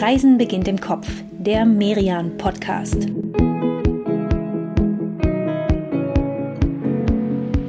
Reisen 0.00 0.38
beginnt 0.38 0.66
im 0.66 0.80
Kopf, 0.80 1.06
der 1.30 1.66
Merian 1.66 2.38
Podcast. 2.38 2.96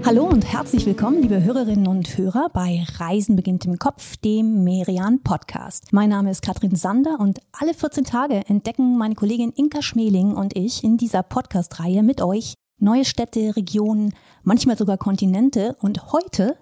Hallo 0.05 0.29
und 0.29 0.46
herzlich 0.46 0.86
willkommen, 0.86 1.21
liebe 1.21 1.44
Hörerinnen 1.44 1.88
und 1.88 2.17
Hörer, 2.17 2.47
bei 2.54 2.86
Reisen 2.99 3.36
beginnt 3.36 3.65
im 3.65 3.78
Kopf, 3.78 4.15
dem 4.15 4.63
Merian 4.63 5.21
Podcast. 5.23 5.91
Mein 5.91 6.12
Name 6.12 6.31
ist 6.31 6.41
Katrin 6.41 6.73
Sander 6.73 7.20
und 7.20 7.39
alle 7.52 7.73
14 7.73 8.05
Tage 8.05 8.36
entdecken 8.48 8.98
meine 8.98 9.16
Kollegin 9.16 9.52
Inka 9.52 9.82
Schmeling 9.82 10.34
und 10.34 10.55
ich 10.55 10.86
in 10.86 10.95
dieser 10.95 11.23
Podcast-Reihe 11.23 12.02
mit 12.02 12.21
euch 12.21 12.54
neue 12.79 13.04
Städte, 13.04 13.57
Regionen, 13.57 14.13
manchmal 14.43 14.77
sogar 14.77 14.98
Kontinente 14.98 15.75
und 15.82 16.13
heute 16.13 16.55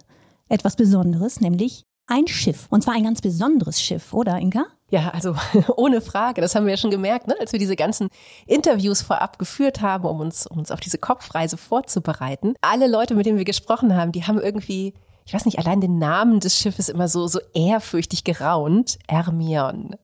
etwas 0.48 0.74
Besonderes, 0.74 1.40
nämlich 1.40 1.84
ein 2.08 2.26
Schiff. 2.26 2.66
Und 2.70 2.82
zwar 2.82 2.94
ein 2.94 3.04
ganz 3.04 3.20
besonderes 3.20 3.80
Schiff, 3.80 4.12
oder 4.12 4.36
Inka? 4.38 4.66
Ja, 4.90 5.10
also 5.10 5.34
ohne 5.76 6.00
Frage. 6.00 6.40
Das 6.40 6.54
haben 6.54 6.66
wir 6.66 6.72
ja 6.72 6.76
schon 6.76 6.90
gemerkt, 6.90 7.28
ne? 7.28 7.36
als 7.40 7.52
wir 7.52 7.58
diese 7.58 7.76
ganzen 7.76 8.08
Interviews 8.46 9.02
vorab 9.02 9.38
geführt 9.38 9.80
haben, 9.80 10.04
um 10.04 10.20
uns, 10.20 10.46
um 10.46 10.58
uns 10.58 10.70
auf 10.70 10.80
diese 10.80 10.98
Kopfreise 10.98 11.56
vorzubereiten. 11.56 12.54
Alle 12.60 12.88
Leute, 12.88 13.14
mit 13.14 13.26
denen 13.26 13.38
wir 13.38 13.44
gesprochen 13.44 13.96
haben, 13.96 14.12
die 14.12 14.24
haben 14.24 14.40
irgendwie, 14.40 14.94
ich 15.26 15.32
weiß 15.32 15.44
nicht, 15.44 15.58
allein 15.58 15.80
den 15.80 15.98
Namen 15.98 16.40
des 16.40 16.58
Schiffes 16.58 16.88
immer 16.88 17.08
so, 17.08 17.28
so 17.28 17.38
ehrfürchtig 17.54 18.24
geraunt. 18.24 18.98
Hermione. 19.08 19.98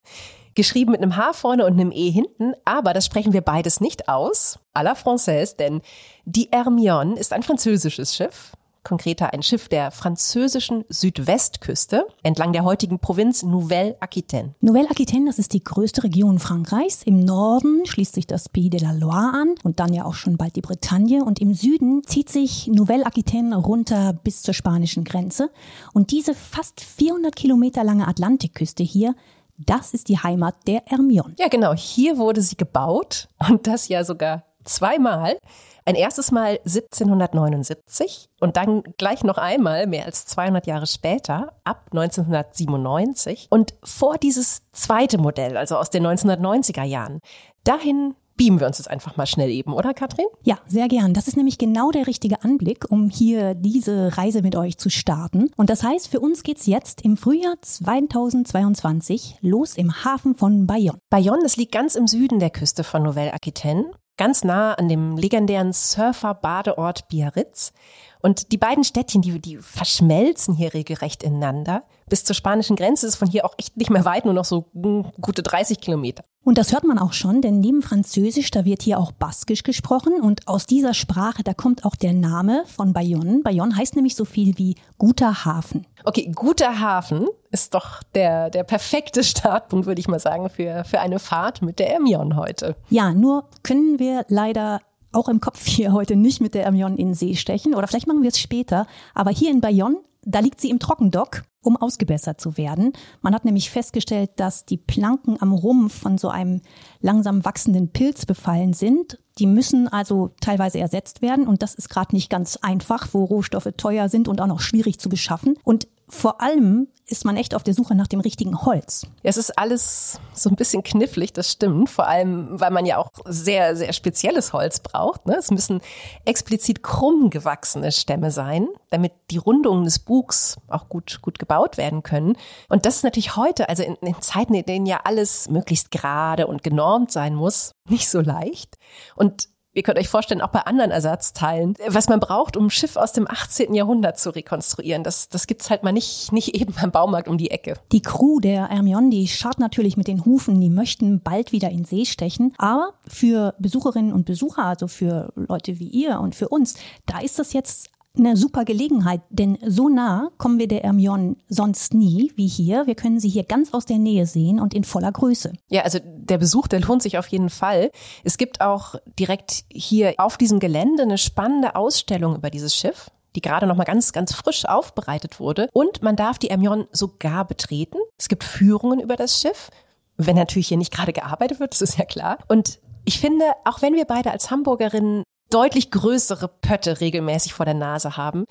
Geschrieben 0.54 0.92
mit 0.92 1.02
einem 1.02 1.16
H 1.16 1.34
vorne 1.34 1.66
und 1.66 1.72
einem 1.74 1.92
E 1.92 2.08
hinten, 2.10 2.54
aber 2.64 2.94
das 2.94 3.04
sprechen 3.04 3.34
wir 3.34 3.42
beides 3.42 3.80
nicht 3.80 4.08
aus, 4.08 4.58
à 4.72 4.82
la 4.82 4.94
française, 4.94 5.54
denn 5.56 5.82
die 6.24 6.48
Hermione 6.50 7.18
ist 7.18 7.34
ein 7.34 7.42
französisches 7.42 8.14
Schiff 8.14 8.52
konkreter 8.86 9.32
ein 9.32 9.42
Schiff 9.42 9.68
der 9.68 9.90
französischen 9.90 10.84
Südwestküste 10.88 12.06
entlang 12.22 12.52
der 12.52 12.62
heutigen 12.62 13.00
Provinz 13.00 13.42
Nouvelle-Aquitaine. 13.42 14.54
Nouvelle-Aquitaine, 14.60 15.26
das 15.26 15.40
ist 15.40 15.52
die 15.54 15.64
größte 15.64 16.04
Region 16.04 16.38
Frankreichs. 16.38 17.02
Im 17.02 17.24
Norden 17.24 17.84
schließt 17.84 18.14
sich 18.14 18.28
das 18.28 18.48
Pays 18.48 18.70
de 18.70 18.80
la 18.80 18.92
Loire 18.92 19.32
an 19.34 19.54
und 19.64 19.80
dann 19.80 19.92
ja 19.92 20.04
auch 20.04 20.14
schon 20.14 20.36
bald 20.36 20.54
die 20.54 20.60
Bretagne. 20.60 21.24
Und 21.24 21.40
im 21.40 21.52
Süden 21.52 22.04
zieht 22.04 22.28
sich 22.28 22.68
Nouvelle-Aquitaine 22.68 23.56
runter 23.56 24.12
bis 24.12 24.42
zur 24.42 24.54
spanischen 24.54 25.02
Grenze. 25.02 25.50
Und 25.92 26.12
diese 26.12 26.34
fast 26.34 26.80
400 26.80 27.34
Kilometer 27.34 27.82
lange 27.82 28.06
Atlantikküste 28.06 28.84
hier 28.84 29.16
das 29.58 29.94
ist 29.94 30.08
die 30.08 30.18
Heimat 30.18 30.54
der 30.66 30.82
Hermione. 30.84 31.34
Ja, 31.38 31.48
genau. 31.48 31.72
Hier 31.74 32.18
wurde 32.18 32.42
sie 32.42 32.56
gebaut 32.56 33.28
und 33.48 33.66
das 33.66 33.88
ja 33.88 34.04
sogar 34.04 34.44
zweimal. 34.66 35.38
Ein 35.84 35.94
erstes 35.94 36.32
Mal 36.32 36.58
1779 36.64 38.28
und 38.40 38.56
dann 38.56 38.82
gleich 38.98 39.22
noch 39.22 39.38
einmal, 39.38 39.86
mehr 39.86 40.04
als 40.04 40.26
200 40.26 40.66
Jahre 40.66 40.86
später, 40.86 41.52
ab 41.62 41.86
1997. 41.92 43.46
Und 43.50 43.74
vor 43.84 44.18
dieses 44.18 44.62
zweite 44.72 45.18
Modell, 45.18 45.56
also 45.56 45.76
aus 45.76 45.90
den 45.90 46.04
1990er 46.04 46.82
Jahren, 46.82 47.20
dahin 47.62 48.14
beamen 48.36 48.60
wir 48.60 48.66
uns 48.66 48.78
jetzt 48.78 48.90
einfach 48.90 49.16
mal 49.16 49.26
schnell 49.26 49.50
eben, 49.50 49.72
oder 49.72 49.94
Katrin? 49.94 50.26
Ja, 50.42 50.58
sehr 50.66 50.88
gern. 50.88 51.14
Das 51.14 51.28
ist 51.28 51.36
nämlich 51.36 51.58
genau 51.58 51.90
der 51.90 52.06
richtige 52.06 52.42
Anblick, 52.42 52.90
um 52.90 53.08
hier 53.08 53.54
diese 53.54 54.16
Reise 54.16 54.42
mit 54.42 54.56
euch 54.56 54.78
zu 54.78 54.90
starten. 54.90 55.50
Und 55.56 55.70
das 55.70 55.82
heißt, 55.82 56.08
für 56.08 56.20
uns 56.20 56.42
geht's 56.42 56.66
jetzt 56.66 57.02
im 57.02 57.16
Frühjahr 57.16 57.56
2022 57.60 59.38
los 59.40 59.76
im 59.76 60.04
Hafen 60.04 60.34
von 60.34 60.66
Bayonne. 60.66 60.98
Bayonne, 61.10 61.42
das 61.42 61.56
liegt 61.56 61.72
ganz 61.72 61.94
im 61.94 62.06
Süden 62.06 62.38
der 62.38 62.50
Küste 62.50 62.84
von 62.84 63.02
Nouvelle-Aquitaine 63.02 63.90
ganz 64.16 64.44
nah 64.44 64.74
an 64.74 64.88
dem 64.88 65.16
legendären 65.16 65.72
Surfer-Badeort 65.72 67.08
Biarritz. 67.08 67.72
Und 68.20 68.52
die 68.52 68.58
beiden 68.58 68.84
Städtchen, 68.84 69.22
die, 69.22 69.38
die 69.40 69.58
verschmelzen 69.58 70.54
hier 70.54 70.74
regelrecht 70.74 71.22
ineinander. 71.22 71.84
Bis 72.08 72.24
zur 72.24 72.34
spanischen 72.36 72.76
Grenze 72.76 73.06
ist 73.06 73.16
von 73.16 73.28
hier 73.28 73.44
auch 73.44 73.54
echt 73.58 73.76
nicht 73.76 73.90
mehr 73.90 74.04
weit, 74.04 74.24
nur 74.24 74.34
noch 74.34 74.44
so 74.44 74.66
hm, 74.74 75.06
gute 75.20 75.42
30 75.42 75.80
Kilometer. 75.80 76.24
Und 76.44 76.58
das 76.58 76.72
hört 76.72 76.84
man 76.84 77.00
auch 77.00 77.12
schon, 77.12 77.42
denn 77.42 77.58
neben 77.58 77.82
Französisch, 77.82 78.52
da 78.52 78.64
wird 78.64 78.80
hier 78.80 79.00
auch 79.00 79.10
Baskisch 79.10 79.64
gesprochen. 79.64 80.20
Und 80.20 80.46
aus 80.46 80.64
dieser 80.64 80.94
Sprache, 80.94 81.42
da 81.42 81.54
kommt 81.54 81.84
auch 81.84 81.96
der 81.96 82.12
Name 82.12 82.62
von 82.66 82.92
Bayonne. 82.92 83.40
Bayonne 83.42 83.76
heißt 83.76 83.96
nämlich 83.96 84.14
so 84.14 84.24
viel 84.24 84.56
wie 84.56 84.76
guter 84.96 85.44
Hafen. 85.44 85.88
Okay, 86.04 86.30
guter 86.32 86.78
Hafen 86.78 87.26
ist 87.50 87.74
doch 87.74 88.00
der, 88.14 88.50
der 88.50 88.62
perfekte 88.62 89.24
Startpunkt, 89.24 89.86
würde 89.86 90.00
ich 90.00 90.06
mal 90.06 90.20
sagen, 90.20 90.48
für, 90.48 90.84
für 90.84 91.00
eine 91.00 91.18
Fahrt 91.18 91.62
mit 91.62 91.80
der 91.80 91.92
Ermion 91.92 92.36
heute. 92.36 92.76
Ja, 92.90 93.12
nur 93.12 93.48
können 93.64 93.98
wir 93.98 94.24
leider 94.28 94.80
auch 95.16 95.28
im 95.28 95.40
Kopf 95.40 95.66
hier 95.66 95.92
heute 95.92 96.14
nicht 96.14 96.40
mit 96.40 96.54
der 96.54 96.64
Ermion 96.64 96.96
in 96.96 97.14
See 97.14 97.34
stechen. 97.34 97.74
Oder 97.74 97.88
vielleicht 97.88 98.06
machen 98.06 98.22
wir 98.22 98.28
es 98.28 98.38
später. 98.38 98.86
Aber 99.14 99.30
hier 99.30 99.50
in 99.50 99.60
Bayonne, 99.60 99.96
da 100.22 100.40
liegt 100.40 100.60
sie 100.60 100.70
im 100.70 100.78
Trockendock 100.78 101.42
um 101.66 101.76
ausgebessert 101.76 102.40
zu 102.40 102.56
werden. 102.56 102.92
Man 103.20 103.34
hat 103.34 103.44
nämlich 103.44 103.70
festgestellt, 103.70 104.30
dass 104.36 104.64
die 104.64 104.76
Planken 104.76 105.36
am 105.42 105.52
Rumpf 105.52 105.98
von 106.00 106.16
so 106.16 106.28
einem 106.28 106.62
langsam 107.00 107.44
wachsenden 107.44 107.88
Pilz 107.88 108.24
befallen 108.24 108.72
sind. 108.72 109.18
Die 109.38 109.46
müssen 109.46 109.88
also 109.88 110.30
teilweise 110.40 110.78
ersetzt 110.78 111.22
werden 111.22 111.46
und 111.46 111.62
das 111.62 111.74
ist 111.74 111.90
gerade 111.90 112.14
nicht 112.14 112.30
ganz 112.30 112.56
einfach, 112.62 113.08
wo 113.12 113.24
Rohstoffe 113.24 113.68
teuer 113.76 114.08
sind 114.08 114.28
und 114.28 114.40
auch 114.40 114.46
noch 114.46 114.60
schwierig 114.60 114.98
zu 115.00 115.08
beschaffen. 115.08 115.58
Und 115.64 115.88
vor 116.08 116.40
allem 116.40 116.88
ist 117.08 117.24
man 117.24 117.36
echt 117.36 117.54
auf 117.54 117.62
der 117.62 117.74
Suche 117.74 117.94
nach 117.94 118.08
dem 118.08 118.20
richtigen 118.20 118.62
Holz. 118.62 119.06
Ja, 119.22 119.30
es 119.30 119.36
ist 119.36 119.56
alles 119.56 120.20
so 120.34 120.50
ein 120.50 120.56
bisschen 120.56 120.82
knifflig, 120.82 121.32
das 121.32 121.52
stimmt. 121.52 121.88
Vor 121.88 122.08
allem, 122.08 122.60
weil 122.60 122.72
man 122.72 122.84
ja 122.84 122.98
auch 122.98 123.10
sehr, 123.26 123.76
sehr 123.76 123.92
spezielles 123.92 124.52
Holz 124.52 124.80
braucht. 124.80 125.26
Ne? 125.26 125.36
Es 125.36 125.50
müssen 125.50 125.80
explizit 126.24 126.82
krumm 126.82 127.30
gewachsene 127.30 127.92
Stämme 127.92 128.32
sein, 128.32 128.66
damit 128.90 129.12
die 129.30 129.38
Rundungen 129.38 129.84
des 129.84 130.00
Bugs 130.00 130.56
auch 130.68 130.88
gut, 130.88 131.20
gut 131.22 131.38
gebaut 131.38 131.76
werden 131.76 132.02
können. 132.02 132.36
Und 132.68 132.86
das 132.86 132.96
ist 132.96 133.04
natürlich 133.04 133.36
heute, 133.36 133.68
also 133.68 133.84
in, 133.84 133.94
in 133.96 134.20
Zeiten, 134.20 134.54
in 134.54 134.64
denen 134.64 134.86
ja 134.86 135.00
alles 135.04 135.48
möglichst 135.48 135.92
gerade 135.92 136.48
und 136.48 136.64
genormt 136.64 137.12
sein 137.12 137.34
muss, 137.34 137.72
nicht 137.88 138.08
so 138.08 138.20
leicht. 138.20 138.76
Und 139.14 139.48
Ihr 139.76 139.82
könnt 139.82 139.98
euch 139.98 140.08
vorstellen, 140.08 140.40
auch 140.40 140.48
bei 140.48 140.60
anderen 140.60 140.90
Ersatzteilen, 140.90 141.74
was 141.86 142.08
man 142.08 142.18
braucht, 142.18 142.56
um 142.56 142.68
ein 142.68 142.70
Schiff 142.70 142.96
aus 142.96 143.12
dem 143.12 143.30
18. 143.30 143.74
Jahrhundert 143.74 144.18
zu 144.18 144.34
rekonstruieren. 144.34 145.04
Das, 145.04 145.28
das 145.28 145.46
gibt's 145.46 145.68
halt 145.68 145.82
mal 145.82 145.92
nicht, 145.92 146.32
nicht 146.32 146.54
eben 146.54 146.72
beim 146.72 146.90
Baumarkt 146.90 147.28
um 147.28 147.36
die 147.36 147.50
Ecke. 147.50 147.74
Die 147.92 148.00
Crew 148.00 148.40
der 148.40 148.70
Hermione, 148.70 149.10
die 149.10 149.28
schaut 149.28 149.58
natürlich 149.58 149.98
mit 149.98 150.08
den 150.08 150.24
Hufen, 150.24 150.62
die 150.62 150.70
möchten 150.70 151.20
bald 151.20 151.52
wieder 151.52 151.68
in 151.68 151.84
See 151.84 152.06
stechen. 152.06 152.54
Aber 152.56 152.94
für 153.06 153.54
Besucherinnen 153.58 154.14
und 154.14 154.24
Besucher, 154.24 154.64
also 154.64 154.88
für 154.88 155.30
Leute 155.36 155.78
wie 155.78 155.88
ihr 155.88 156.20
und 156.20 156.34
für 156.34 156.48
uns, 156.48 156.76
da 157.04 157.18
ist 157.18 157.38
das 157.38 157.52
jetzt 157.52 157.90
eine 158.18 158.36
super 158.36 158.64
Gelegenheit, 158.64 159.20
denn 159.30 159.58
so 159.66 159.88
nah 159.88 160.30
kommen 160.38 160.58
wir 160.58 160.68
der 160.68 160.84
Ermion 160.84 161.36
sonst 161.48 161.94
nie 161.94 162.32
wie 162.36 162.46
hier. 162.46 162.86
Wir 162.86 162.94
können 162.94 163.20
sie 163.20 163.28
hier 163.28 163.44
ganz 163.44 163.72
aus 163.74 163.86
der 163.86 163.98
Nähe 163.98 164.26
sehen 164.26 164.60
und 164.60 164.74
in 164.74 164.84
voller 164.84 165.12
Größe. 165.12 165.52
Ja, 165.68 165.82
also 165.82 165.98
der 166.02 166.38
Besuch, 166.38 166.68
der 166.68 166.80
lohnt 166.80 167.02
sich 167.02 167.18
auf 167.18 167.28
jeden 167.28 167.50
Fall. 167.50 167.90
Es 168.24 168.38
gibt 168.38 168.60
auch 168.60 168.96
direkt 169.18 169.64
hier 169.70 170.14
auf 170.18 170.36
diesem 170.36 170.60
Gelände 170.60 171.02
eine 171.02 171.18
spannende 171.18 171.76
Ausstellung 171.76 172.36
über 172.36 172.50
dieses 172.50 172.74
Schiff 172.74 173.10
die 173.34 173.42
gerade 173.42 173.66
noch 173.66 173.76
mal 173.76 173.84
ganz, 173.84 174.14
ganz 174.14 174.32
frisch 174.32 174.64
aufbereitet 174.64 175.40
wurde. 175.40 175.68
Und 175.74 176.02
man 176.02 176.16
darf 176.16 176.38
die 176.38 176.48
Ermion 176.48 176.86
sogar 176.90 177.44
betreten. 177.44 177.98
Es 178.18 178.28
gibt 178.28 178.44
Führungen 178.44 178.98
über 178.98 179.14
das 179.14 179.42
Schiff, 179.42 179.68
wenn 180.16 180.36
natürlich 180.36 180.68
hier 180.68 180.78
nicht 180.78 180.92
gerade 180.92 181.12
gearbeitet 181.12 181.60
wird, 181.60 181.74
das 181.74 181.82
ist 181.82 181.98
ja 181.98 182.04
klar. 182.04 182.38
Und 182.48 182.78
ich 183.04 183.20
finde, 183.20 183.44
auch 183.64 183.82
wenn 183.82 183.94
wir 183.94 184.04
beide 184.04 184.30
als 184.30 184.50
Hamburgerinnen 184.50 185.22
deutlich 185.50 185.90
größere 185.90 186.48
Pötte 186.48 187.00
regelmäßig 187.00 187.54
vor 187.54 187.64
der 187.64 187.74
Nase 187.74 188.16
haben. 188.16 188.44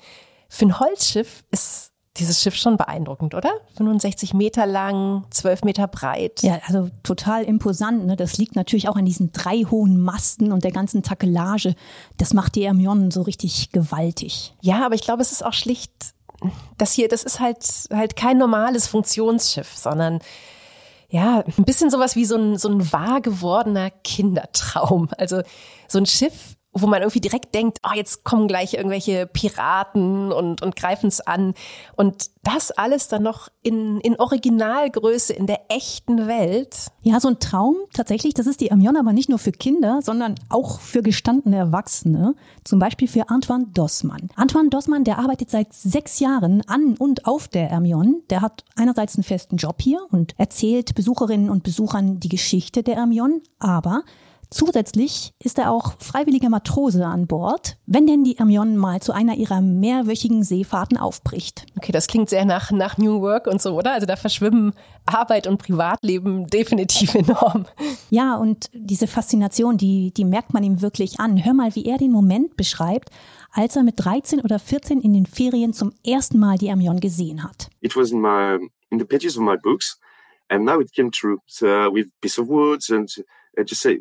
Für 0.48 0.66
ein 0.66 0.78
Holzschiff 0.78 1.44
ist 1.50 1.92
dieses 2.18 2.42
Schiff 2.42 2.54
schon 2.54 2.76
beeindruckend, 2.76 3.34
oder? 3.34 3.50
65 3.76 4.34
Meter 4.34 4.66
lang, 4.66 5.24
12 5.30 5.64
Meter 5.64 5.86
breit. 5.86 6.42
Ja, 6.42 6.60
also 6.66 6.88
total 7.02 7.44
imposant. 7.44 8.06
Ne? 8.06 8.16
Das 8.16 8.38
liegt 8.38 8.56
natürlich 8.56 8.88
auch 8.88 8.96
an 8.96 9.04
diesen 9.04 9.32
drei 9.32 9.64
hohen 9.64 10.00
Masten 10.00 10.52
und 10.52 10.64
der 10.64 10.72
ganzen 10.72 11.02
Takelage. 11.02 11.74
Das 12.16 12.32
macht 12.32 12.54
die 12.54 12.64
Hermione 12.64 13.12
so 13.12 13.22
richtig 13.22 13.72
gewaltig. 13.72 14.54
Ja, 14.62 14.84
aber 14.86 14.94
ich 14.94 15.02
glaube, 15.02 15.22
es 15.22 15.32
ist 15.32 15.44
auch 15.44 15.52
schlicht, 15.52 15.92
das 16.78 16.92
hier, 16.92 17.08
das 17.08 17.22
ist 17.22 17.40
halt, 17.40 17.64
halt 17.92 18.16
kein 18.16 18.38
normales 18.38 18.86
Funktionsschiff, 18.86 19.74
sondern 19.76 20.20
ja, 21.08 21.44
ein 21.56 21.64
bisschen 21.64 21.90
sowas 21.90 22.16
wie 22.16 22.24
so 22.24 22.36
ein, 22.36 22.58
so 22.58 22.68
ein 22.68 22.92
wahr 22.92 23.20
gewordener 23.20 23.90
Kindertraum. 23.90 25.08
Also 25.18 25.42
so 25.88 25.98
ein 25.98 26.06
Schiff, 26.06 26.55
wo 26.80 26.86
man 26.86 27.02
irgendwie 27.02 27.20
direkt 27.20 27.54
denkt, 27.54 27.78
oh, 27.84 27.94
jetzt 27.94 28.24
kommen 28.24 28.48
gleich 28.48 28.74
irgendwelche 28.74 29.26
Piraten 29.26 30.32
und, 30.32 30.62
und 30.62 30.76
greifen 30.76 31.08
es 31.08 31.20
an. 31.20 31.54
Und 31.96 32.30
das 32.42 32.70
alles 32.70 33.08
dann 33.08 33.22
noch 33.22 33.48
in, 33.62 34.00
in 34.00 34.18
Originalgröße 34.18 35.32
in 35.32 35.46
der 35.46 35.62
echten 35.68 36.28
Welt. 36.28 36.88
Ja, 37.02 37.18
so 37.18 37.28
ein 37.28 37.40
Traum 37.40 37.76
tatsächlich, 37.92 38.34
das 38.34 38.46
ist 38.46 38.60
die 38.60 38.70
Amion 38.70 38.96
aber 38.96 39.12
nicht 39.12 39.28
nur 39.28 39.38
für 39.38 39.52
Kinder, 39.52 40.00
sondern 40.02 40.36
auch 40.48 40.80
für 40.80 41.02
gestandene 41.02 41.56
Erwachsene. 41.56 42.34
Zum 42.64 42.78
Beispiel 42.78 43.08
für 43.08 43.30
Antoine 43.30 43.66
Dossmann. 43.74 44.28
Antoine 44.36 44.70
Dossmann, 44.70 45.04
der 45.04 45.18
arbeitet 45.18 45.50
seit 45.50 45.72
sechs 45.72 46.20
Jahren 46.20 46.62
an 46.68 46.96
und 46.96 47.26
auf 47.26 47.48
der 47.48 47.68
Hermione. 47.68 48.22
Der 48.30 48.42
hat 48.42 48.64
einerseits 48.76 49.16
einen 49.16 49.24
festen 49.24 49.56
Job 49.56 49.80
hier 49.80 50.06
und 50.10 50.34
erzählt 50.38 50.94
Besucherinnen 50.94 51.50
und 51.50 51.62
Besuchern 51.62 52.20
die 52.20 52.28
Geschichte 52.28 52.82
der 52.82 52.96
Hermione, 52.96 53.40
aber 53.58 54.02
Zusätzlich 54.50 55.32
ist 55.42 55.58
er 55.58 55.70
auch 55.70 55.94
freiwilliger 55.98 56.48
Matrose 56.48 57.04
an 57.04 57.26
Bord, 57.26 57.78
wenn 57.86 58.06
denn 58.06 58.24
die 58.24 58.34
Hermione 58.34 58.76
mal 58.76 59.00
zu 59.00 59.12
einer 59.12 59.34
ihrer 59.34 59.60
mehrwöchigen 59.60 60.44
Seefahrten 60.44 60.96
aufbricht. 60.98 61.66
Okay, 61.76 61.92
das 61.92 62.06
klingt 62.06 62.30
sehr 62.30 62.44
nach, 62.44 62.70
nach 62.70 62.96
New 62.96 63.20
Work 63.20 63.46
und 63.48 63.60
so, 63.60 63.76
oder? 63.76 63.92
Also 63.92 64.06
da 64.06 64.16
verschwimmen 64.16 64.72
Arbeit 65.04 65.46
und 65.46 65.58
Privatleben 65.58 66.46
definitiv 66.50 67.14
enorm. 67.14 67.66
Ja, 68.10 68.36
und 68.36 68.70
diese 68.72 69.06
Faszination, 69.06 69.78
die, 69.78 70.12
die 70.12 70.24
merkt 70.24 70.54
man 70.54 70.62
ihm 70.62 70.80
wirklich 70.80 71.18
an. 71.18 71.44
Hör 71.44 71.54
mal, 71.54 71.74
wie 71.74 71.86
er 71.86 71.98
den 71.98 72.12
Moment 72.12 72.56
beschreibt, 72.56 73.10
als 73.52 73.74
er 73.74 73.82
mit 73.82 73.94
13 73.96 74.40
oder 74.40 74.58
14 74.58 75.00
in 75.00 75.12
den 75.12 75.26
Ferien 75.26 75.72
zum 75.72 75.92
ersten 76.06 76.38
Mal 76.38 76.58
die 76.58 76.68
Hermione 76.68 77.00
gesehen 77.00 77.42
hat. 77.42 77.68
It 77.80 77.96
was 77.96 78.10
in 78.10 78.20
my 78.20 78.58
in 78.90 78.98
the 79.00 79.04
pages 79.04 79.36
of 79.36 79.42
my 79.42 79.56
books, 79.56 79.98
and 80.48 80.64
now 80.64 80.80
it 80.80 80.92
came 80.92 81.10
true. 81.10 81.38
So 81.46 81.66
with 81.92 82.08
piece 82.20 82.40
of 82.40 82.48
woods 82.48 82.90
and 82.90 83.10
I 83.58 83.62
just 83.62 83.80
say 83.80 84.00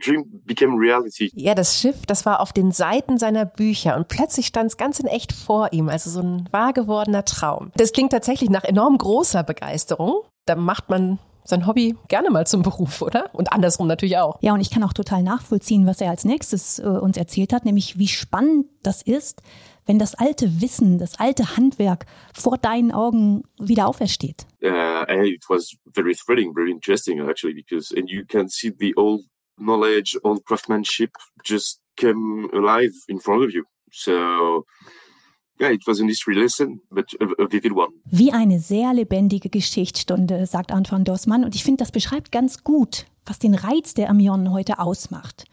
dream 0.00 0.24
became 0.44 0.78
reality. 0.78 1.30
Ja, 1.34 1.54
das 1.54 1.80
Schiff, 1.80 2.06
das 2.06 2.24
war 2.26 2.40
auf 2.40 2.52
den 2.52 2.72
Seiten 2.72 3.18
seiner 3.18 3.44
Bücher 3.44 3.96
und 3.96 4.08
plötzlich 4.08 4.46
stand 4.46 4.70
es 4.70 4.76
ganz 4.76 5.00
in 5.00 5.06
echt 5.06 5.32
vor 5.32 5.72
ihm, 5.72 5.88
also 5.88 6.10
so 6.10 6.20
ein 6.20 6.48
wahr 6.50 6.72
gewordener 6.72 7.24
Traum. 7.24 7.72
Das 7.76 7.92
klingt 7.92 8.12
tatsächlich 8.12 8.50
nach 8.50 8.64
enorm 8.64 8.98
großer 8.98 9.42
Begeisterung. 9.42 10.22
Da 10.46 10.54
macht 10.54 10.88
man 10.88 11.18
sein 11.44 11.66
Hobby 11.66 11.96
gerne 12.08 12.30
mal 12.30 12.46
zum 12.46 12.62
Beruf, 12.62 13.02
oder? 13.02 13.30
Und 13.32 13.52
andersrum 13.52 13.86
natürlich 13.86 14.18
auch. 14.18 14.38
Ja, 14.42 14.52
und 14.52 14.60
ich 14.60 14.70
kann 14.70 14.84
auch 14.84 14.92
total 14.92 15.22
nachvollziehen, 15.22 15.86
was 15.86 16.00
er 16.00 16.10
als 16.10 16.24
nächstes 16.24 16.78
äh, 16.78 16.82
uns 16.82 17.16
erzählt 17.16 17.52
hat, 17.52 17.64
nämlich 17.64 17.98
wie 17.98 18.08
spannend 18.08 18.66
das 18.82 19.02
ist, 19.02 19.42
wenn 19.88 19.98
das 19.98 20.14
alte 20.14 20.60
Wissen, 20.60 20.98
das 20.98 21.18
alte 21.18 21.56
Handwerk 21.56 22.04
vor 22.34 22.58
deinen 22.58 22.92
Augen 22.92 23.42
wieder 23.58 23.88
aufersteht? 23.88 24.46
Uh, 24.62 25.04
it 25.24 25.44
was 25.48 25.74
very 25.94 26.14
thrilling, 26.14 26.54
very 26.54 26.70
interesting 26.70 27.20
actually, 27.26 27.54
because 27.54 27.92
and 27.96 28.08
you 28.08 28.24
can 28.26 28.48
see 28.48 28.70
the 28.78 28.92
old 28.96 29.22
knowledge, 29.56 30.16
old 30.22 30.44
craftsmanship 30.44 31.10
just 31.42 31.80
come 31.96 32.48
alive 32.52 32.92
in 33.08 33.18
front 33.18 33.44
of 33.44 33.52
you. 33.52 33.64
So 33.90 34.64
Yeah, 35.60 35.72
it 35.72 35.84
was 35.88 36.00
a 36.00 36.04
mystery 36.04 36.36
lesson, 36.36 36.80
but 36.88 37.06
a, 37.20 37.48
vivid 37.50 37.72
one. 37.72 37.88
Wie 38.04 38.30
eine 38.30 38.60
sehr 38.60 38.94
lebendige 38.94 39.48
Geschichtsstunde, 39.48 40.46
sagt 40.46 40.70
Antoine 40.70 41.02
Dossmann. 41.02 41.44
Und 41.44 41.56
ich 41.56 41.64
finde, 41.64 41.78
das 41.78 41.90
beschreibt 41.90 42.30
ganz 42.30 42.62
gut, 42.62 43.06
was 43.24 43.40
den 43.40 43.54
Reiz 43.54 43.92
der 43.92 44.08
Amion 44.08 44.52
heute 44.52 44.78
ausmacht. 44.78 45.46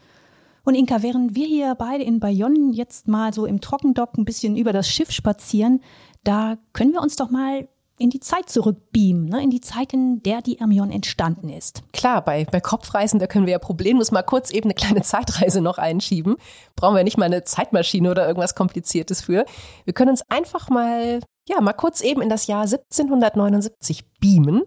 Und 0.66 0.74
Inka, 0.74 1.00
während 1.02 1.36
wir 1.36 1.46
hier 1.46 1.76
beide 1.76 2.02
in 2.02 2.18
Bayonne 2.18 2.72
jetzt 2.72 3.06
mal 3.06 3.32
so 3.32 3.46
im 3.46 3.60
Trockendock 3.60 4.18
ein 4.18 4.24
bisschen 4.24 4.56
über 4.56 4.72
das 4.72 4.88
Schiff 4.88 5.12
spazieren, 5.12 5.80
da 6.24 6.58
können 6.72 6.92
wir 6.92 7.00
uns 7.00 7.14
doch 7.14 7.30
mal 7.30 7.68
in 7.98 8.10
die 8.10 8.18
Zeit 8.18 8.50
zurückbeamen, 8.50 9.26
ne? 9.26 9.40
in 9.40 9.50
die 9.50 9.60
Zeit, 9.60 9.92
in 9.92 10.24
der 10.24 10.42
die 10.42 10.54
Hermione 10.54 10.92
entstanden 10.92 11.50
ist. 11.50 11.84
Klar, 11.92 12.20
bei, 12.24 12.46
bei 12.46 12.60
Kopfreisen, 12.60 13.20
da 13.20 13.28
können 13.28 13.46
wir 13.46 13.52
ja 13.52 13.60
problemlos 13.60 14.10
mal 14.10 14.24
kurz 14.24 14.50
eben 14.50 14.64
eine 14.64 14.74
kleine 14.74 15.02
Zeitreise 15.02 15.60
noch 15.60 15.78
einschieben. 15.78 16.34
Brauchen 16.74 16.96
wir 16.96 17.04
nicht 17.04 17.16
mal 17.16 17.26
eine 17.26 17.44
Zeitmaschine 17.44 18.10
oder 18.10 18.26
irgendwas 18.26 18.56
Kompliziertes 18.56 19.22
für. 19.22 19.46
Wir 19.84 19.94
können 19.94 20.10
uns 20.10 20.22
einfach 20.28 20.68
mal, 20.68 21.20
ja, 21.48 21.60
mal 21.60 21.74
kurz 21.74 22.00
eben 22.00 22.22
in 22.22 22.28
das 22.28 22.48
Jahr 22.48 22.62
1779 22.62 24.04
beamen. 24.18 24.64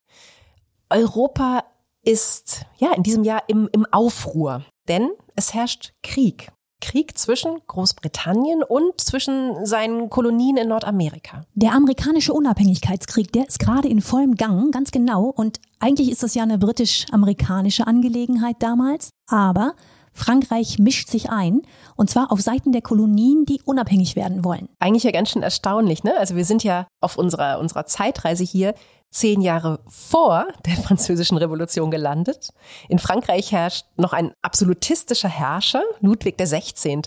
Europa 0.90 1.66
ist, 2.06 2.66
ja, 2.78 2.94
in 2.94 3.04
diesem 3.04 3.26
Jahr 3.26 3.44
im, 3.48 3.68
im 3.74 3.86
Aufruhr. 3.92 4.64
Denn 4.90 5.12
es 5.36 5.54
herrscht 5.54 5.94
Krieg. 6.04 6.52
Krieg 6.82 7.18
zwischen 7.18 7.60
Großbritannien 7.68 8.64
und 8.64 9.00
zwischen 9.00 9.66
seinen 9.66 10.10
Kolonien 10.10 10.58
in 10.58 10.70
Nordamerika. 10.70 11.44
Der 11.54 11.74
amerikanische 11.74 12.34
Unabhängigkeitskrieg, 12.34 13.32
der 13.34 13.48
ist 13.48 13.60
gerade 13.60 13.90
in 13.90 14.02
vollem 14.02 14.36
Gang, 14.36 14.72
ganz 14.74 14.92
genau. 14.92 15.26
Und 15.26 15.60
eigentlich 15.80 16.10
ist 16.10 16.24
das 16.24 16.36
ja 16.36 16.44
eine 16.44 16.58
britisch-amerikanische 16.58 17.86
Angelegenheit 17.86 18.56
damals. 18.60 19.10
Aber 19.28 19.76
Frankreich 20.14 20.80
mischt 20.80 21.10
sich 21.10 21.30
ein, 21.30 21.62
und 21.96 22.10
zwar 22.10 22.32
auf 22.32 22.42
Seiten 22.42 22.72
der 22.72 22.82
Kolonien, 22.82 23.46
die 23.46 23.62
unabhängig 23.64 24.16
werden 24.16 24.44
wollen. 24.44 24.70
Eigentlich 24.80 25.04
ja 25.04 25.12
ganz 25.12 25.30
schön 25.30 25.44
erstaunlich, 25.44 26.04
ne? 26.04 26.18
Also 26.18 26.36
wir 26.36 26.46
sind 26.46 26.64
ja 26.64 26.88
auf 27.02 27.18
unserer, 27.18 27.60
unserer 27.60 27.86
Zeitreise 27.86 28.44
hier 28.44 28.74
zehn 29.12 29.42
Jahre 29.42 29.80
vor 29.88 30.48
der 30.66 30.76
französischen 30.84 31.38
Revolution 31.38 31.92
gelandet. 31.92 32.50
In 32.88 33.00
Frankreich 33.00 33.52
herrscht 33.52 33.86
noch 33.98 34.14
ein 34.14 34.34
absolutistischer 34.42 35.30
Herrscher, 35.30 35.84
Ludwig 36.00 36.36
16. 36.40 37.02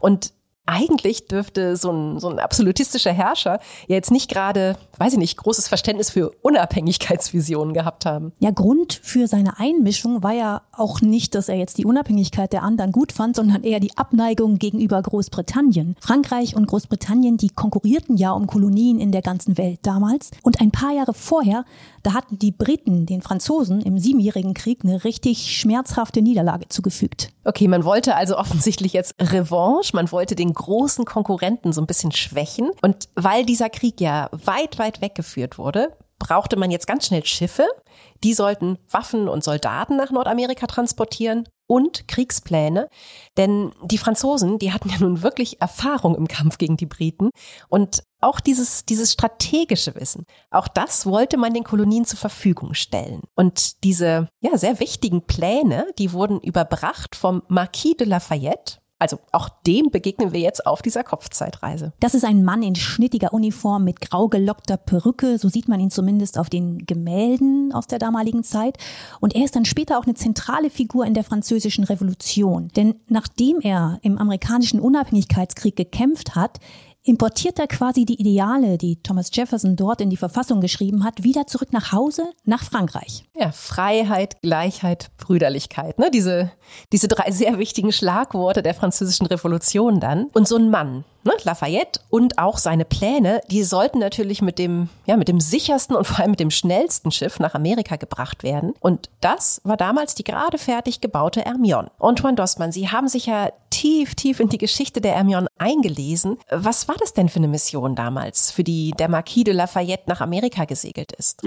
Und 0.00 0.32
eigentlich 0.68 1.26
dürfte 1.26 1.76
so 1.76 1.90
ein, 1.90 2.20
so 2.20 2.28
ein 2.28 2.38
absolutistischer 2.38 3.12
Herrscher 3.12 3.58
ja 3.86 3.94
jetzt 3.96 4.10
nicht 4.10 4.30
gerade, 4.30 4.76
weiß 4.98 5.14
ich 5.14 5.18
nicht, 5.18 5.38
großes 5.38 5.66
Verständnis 5.66 6.10
für 6.10 6.30
Unabhängigkeitsvisionen 6.42 7.72
gehabt 7.72 8.04
haben. 8.04 8.32
Ja, 8.38 8.50
Grund 8.50 9.00
für 9.02 9.26
seine 9.28 9.58
Einmischung 9.58 10.22
war 10.22 10.34
ja 10.34 10.62
auch 10.72 11.00
nicht, 11.00 11.34
dass 11.34 11.48
er 11.48 11.56
jetzt 11.56 11.78
die 11.78 11.86
Unabhängigkeit 11.86 12.52
der 12.52 12.62
anderen 12.62 12.92
gut 12.92 13.12
fand, 13.12 13.36
sondern 13.36 13.64
eher 13.64 13.80
die 13.80 13.96
Abneigung 13.96 14.58
gegenüber 14.58 15.00
Großbritannien. 15.00 15.96
Frankreich 16.00 16.54
und 16.54 16.66
Großbritannien, 16.66 17.38
die 17.38 17.48
konkurrierten 17.48 18.18
ja 18.18 18.32
um 18.32 18.46
Kolonien 18.46 19.00
in 19.00 19.10
der 19.10 19.22
ganzen 19.22 19.56
Welt 19.56 19.80
damals. 19.82 20.30
Und 20.42 20.60
ein 20.60 20.70
paar 20.70 20.92
Jahre 20.92 21.14
vorher, 21.14 21.64
da 22.02 22.12
hatten 22.12 22.38
die 22.38 22.52
Briten 22.52 23.06
den 23.06 23.22
Franzosen 23.22 23.80
im 23.80 23.98
Siebenjährigen 23.98 24.52
Krieg 24.52 24.80
eine 24.84 25.04
richtig 25.04 25.56
schmerzhafte 25.56 26.20
Niederlage 26.20 26.68
zugefügt. 26.68 27.32
Okay, 27.48 27.66
man 27.66 27.82
wollte 27.86 28.14
also 28.14 28.36
offensichtlich 28.36 28.92
jetzt 28.92 29.14
Revanche, 29.18 29.96
man 29.96 30.12
wollte 30.12 30.34
den 30.34 30.52
großen 30.52 31.06
Konkurrenten 31.06 31.72
so 31.72 31.80
ein 31.80 31.86
bisschen 31.86 32.12
schwächen. 32.12 32.72
Und 32.82 33.08
weil 33.14 33.46
dieser 33.46 33.70
Krieg 33.70 34.02
ja 34.02 34.28
weit, 34.32 34.78
weit 34.78 35.00
weggeführt 35.00 35.56
wurde, 35.56 35.96
brauchte 36.18 36.58
man 36.58 36.70
jetzt 36.70 36.86
ganz 36.86 37.06
schnell 37.06 37.24
Schiffe. 37.24 37.66
Die 38.22 38.34
sollten 38.34 38.76
Waffen 38.90 39.28
und 39.28 39.42
Soldaten 39.42 39.96
nach 39.96 40.10
Nordamerika 40.10 40.66
transportieren 40.66 41.48
und 41.68 42.08
Kriegspläne. 42.08 42.88
Denn 43.36 43.70
die 43.84 43.98
Franzosen, 43.98 44.58
die 44.58 44.72
hatten 44.72 44.88
ja 44.88 44.98
nun 44.98 45.22
wirklich 45.22 45.60
Erfahrung 45.60 46.16
im 46.16 46.26
Kampf 46.26 46.58
gegen 46.58 46.76
die 46.76 46.86
Briten. 46.86 47.30
Und 47.68 48.02
auch 48.20 48.40
dieses, 48.40 48.84
dieses 48.84 49.12
strategische 49.12 49.94
Wissen, 49.94 50.24
auch 50.50 50.66
das 50.66 51.06
wollte 51.06 51.36
man 51.36 51.54
den 51.54 51.62
Kolonien 51.62 52.04
zur 52.04 52.18
Verfügung 52.18 52.74
stellen. 52.74 53.22
Und 53.36 53.84
diese, 53.84 54.28
ja, 54.40 54.58
sehr 54.58 54.80
wichtigen 54.80 55.26
Pläne, 55.26 55.86
die 55.98 56.12
wurden 56.12 56.40
überbracht 56.40 57.14
vom 57.14 57.42
Marquis 57.46 57.96
de 57.96 58.08
Lafayette. 58.08 58.78
Also 58.98 59.20
auch 59.30 59.48
dem 59.66 59.90
begegnen 59.90 60.32
wir 60.32 60.40
jetzt 60.40 60.66
auf 60.66 60.82
dieser 60.82 61.04
Kopfzeitreise. 61.04 61.92
Das 62.00 62.14
ist 62.14 62.24
ein 62.24 62.42
Mann 62.42 62.62
in 62.62 62.74
schnittiger 62.74 63.32
Uniform 63.32 63.84
mit 63.84 64.00
grau 64.00 64.28
gelockter 64.28 64.76
Perücke, 64.76 65.38
so 65.38 65.48
sieht 65.48 65.68
man 65.68 65.78
ihn 65.78 65.90
zumindest 65.90 66.36
auf 66.36 66.50
den 66.50 66.84
Gemälden 66.84 67.72
aus 67.72 67.86
der 67.86 68.00
damaligen 68.00 68.42
Zeit. 68.42 68.76
Und 69.20 69.36
er 69.36 69.44
ist 69.44 69.54
dann 69.54 69.64
später 69.64 69.98
auch 69.98 70.04
eine 70.04 70.14
zentrale 70.14 70.68
Figur 70.68 71.06
in 71.06 71.14
der 71.14 71.24
französischen 71.24 71.84
Revolution. 71.84 72.68
Denn 72.76 72.96
nachdem 73.08 73.60
er 73.60 73.98
im 74.02 74.18
amerikanischen 74.18 74.80
Unabhängigkeitskrieg 74.80 75.76
gekämpft 75.76 76.34
hat, 76.34 76.58
importiert 77.08 77.58
er 77.58 77.66
quasi 77.66 78.04
die 78.04 78.20
Ideale, 78.20 78.78
die 78.78 79.02
Thomas 79.02 79.30
Jefferson 79.32 79.76
dort 79.76 80.00
in 80.00 80.10
die 80.10 80.16
Verfassung 80.16 80.60
geschrieben 80.60 81.04
hat, 81.04 81.24
wieder 81.24 81.46
zurück 81.46 81.72
nach 81.72 81.92
Hause, 81.92 82.24
nach 82.44 82.62
Frankreich. 82.62 83.24
Ja, 83.34 83.50
Freiheit, 83.50 84.40
Gleichheit, 84.42 85.10
Brüderlichkeit, 85.16 85.98
ne? 85.98 86.10
Diese, 86.12 86.52
diese 86.92 87.08
drei 87.08 87.30
sehr 87.30 87.58
wichtigen 87.58 87.92
Schlagworte 87.92 88.62
der 88.62 88.74
französischen 88.74 89.26
Revolution 89.26 90.00
dann. 90.00 90.26
Und 90.34 90.46
so 90.46 90.56
ein 90.56 90.70
Mann, 90.70 91.04
ne, 91.24 91.32
Lafayette 91.44 92.00
und 92.10 92.38
auch 92.38 92.58
seine 92.58 92.84
Pläne, 92.84 93.40
die 93.50 93.62
sollten 93.62 93.98
natürlich 93.98 94.42
mit 94.42 94.58
dem, 94.58 94.88
ja, 95.06 95.16
mit 95.16 95.28
dem 95.28 95.40
sichersten 95.40 95.96
und 95.96 96.06
vor 96.06 96.20
allem 96.20 96.30
mit 96.30 96.40
dem 96.40 96.50
schnellsten 96.50 97.10
Schiff 97.10 97.38
nach 97.38 97.54
Amerika 97.54 97.96
gebracht 97.96 98.42
werden. 98.42 98.74
Und 98.80 99.10
das 99.20 99.60
war 99.64 99.76
damals 99.76 100.14
die 100.14 100.24
gerade 100.24 100.58
fertig 100.58 101.00
gebaute 101.00 101.42
Hermione. 101.42 101.90
Antoine 101.98 102.36
Dossmann, 102.36 102.72
Sie 102.72 102.88
haben 102.88 103.08
sich 103.08 103.26
ja 103.26 103.50
tief, 103.70 104.14
tief 104.14 104.40
in 104.40 104.48
die 104.48 104.58
Geschichte 104.58 105.00
der 105.00 105.12
Hermione 105.12 105.46
eingelesen. 105.58 106.38
Was 106.50 106.88
war 106.88 106.96
das 106.98 107.12
denn 107.12 107.28
für 107.28 107.38
eine 107.38 107.48
Mission 107.48 107.94
damals, 107.94 108.50
für 108.50 108.64
die 108.64 108.92
der 108.98 109.08
Marquis 109.08 109.44
de 109.44 109.54
Lafayette 109.54 110.04
nach 110.06 110.20
Amerika 110.20 110.64
gesegelt 110.64 111.12
ist? 111.12 111.40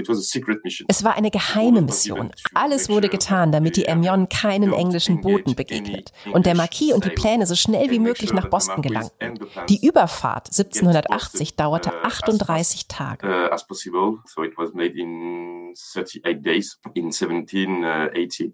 Es 0.87 1.03
war 1.03 1.15
eine 1.15 1.31
geheime 1.31 1.81
Mission. 1.81 2.31
Alles 2.53 2.89
wurde 2.89 3.09
getan, 3.09 3.51
damit 3.51 3.75
die 3.75 3.83
Hermione 3.83 4.27
keinen 4.27 4.73
englischen 4.73 5.21
Booten 5.21 5.55
begegnet 5.55 6.11
und 6.31 6.45
der 6.45 6.55
Marquis 6.55 6.93
und 6.93 7.05
die 7.05 7.09
Pläne 7.09 7.45
so 7.45 7.55
schnell 7.55 7.89
wie 7.89 7.99
möglich 7.99 8.33
nach 8.33 8.49
Boston 8.49 8.81
gelangten. 8.81 9.39
Die 9.69 9.85
Überfahrt 9.85 10.47
1780 10.47 11.55
dauerte 11.55 11.91
38 12.03 12.87
Tage. 12.87 13.27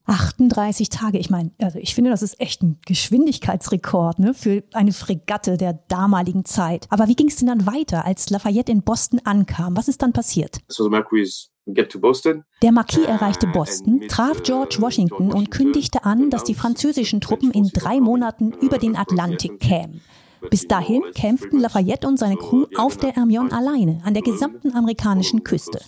38 0.05 0.89
Tage, 0.89 1.17
ich 1.17 1.29
meine, 1.29 1.51
also 1.61 1.79
ich 1.79 1.95
finde, 1.95 2.11
das 2.11 2.21
ist 2.21 2.39
echt 2.39 2.61
ein 2.61 2.79
Geschwindigkeitsrekord 2.85 4.19
ne, 4.19 4.33
für 4.33 4.63
eine 4.73 4.93
Fregatte 4.93 5.57
der 5.57 5.73
damaligen 5.73 6.45
Zeit. 6.45 6.87
Aber 6.89 7.07
wie 7.07 7.15
ging 7.15 7.27
es 7.27 7.37
denn 7.37 7.47
dann 7.47 7.65
weiter, 7.65 8.05
als 8.05 8.29
Lafayette 8.29 8.71
in 8.71 8.83
Boston 8.83 9.19
ankam? 9.23 9.75
Was 9.75 9.87
ist 9.87 10.01
dann 10.01 10.13
passiert? 10.13 10.59
Der 12.61 12.71
Marquis 12.71 13.05
erreichte 13.05 13.47
Boston, 13.47 14.07
traf 14.07 14.41
George 14.43 14.77
Washington 14.79 15.33
und 15.33 15.51
kündigte 15.51 16.05
an, 16.05 16.29
dass 16.29 16.43
die 16.45 16.55
französischen 16.55 17.19
Truppen 17.19 17.51
in 17.51 17.69
drei 17.73 17.99
Monaten 17.99 18.53
über 18.53 18.77
den 18.77 18.95
Atlantik 18.95 19.59
kämen. 19.59 20.01
Bis 20.49 20.67
dahin 20.67 21.03
kämpften 21.13 21.59
Lafayette 21.59 22.07
und 22.07 22.17
seine 22.17 22.37
Crew 22.37 22.65
auf 22.77 22.97
der 22.97 23.13
Hermione 23.13 23.51
alleine 23.51 24.01
an 24.03 24.13
der 24.13 24.23
gesamten 24.23 24.73
amerikanischen 24.75 25.43
Küste. 25.43 25.79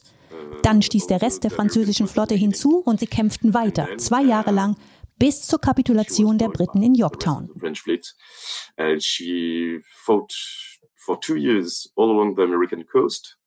Dann 0.64 0.82
stieß 0.82 1.08
der 1.08 1.22
Rest 1.22 1.44
der 1.44 1.52
französischen 1.52 2.08
Flotte 2.08 2.36
hinzu 2.36 2.82
und 2.86 3.00
sie 3.00 3.08
kämpften 3.08 3.54
weiter, 3.54 3.88
zwei 3.98 4.24
Jahre 4.24 4.52
lang, 4.52 4.76
bis 5.18 5.42
zur 5.42 5.60
Kapitulation 5.60 6.38
der 6.38 6.50
Briten 6.50 6.82
in 6.82 6.96
Yorktown. 6.96 7.50
For 11.02 11.20
two 11.20 11.38
years 11.38 11.92
all 11.96 12.12
along 12.12 12.36
the 12.36 12.44
American 12.44 12.86
coast. 12.86 13.39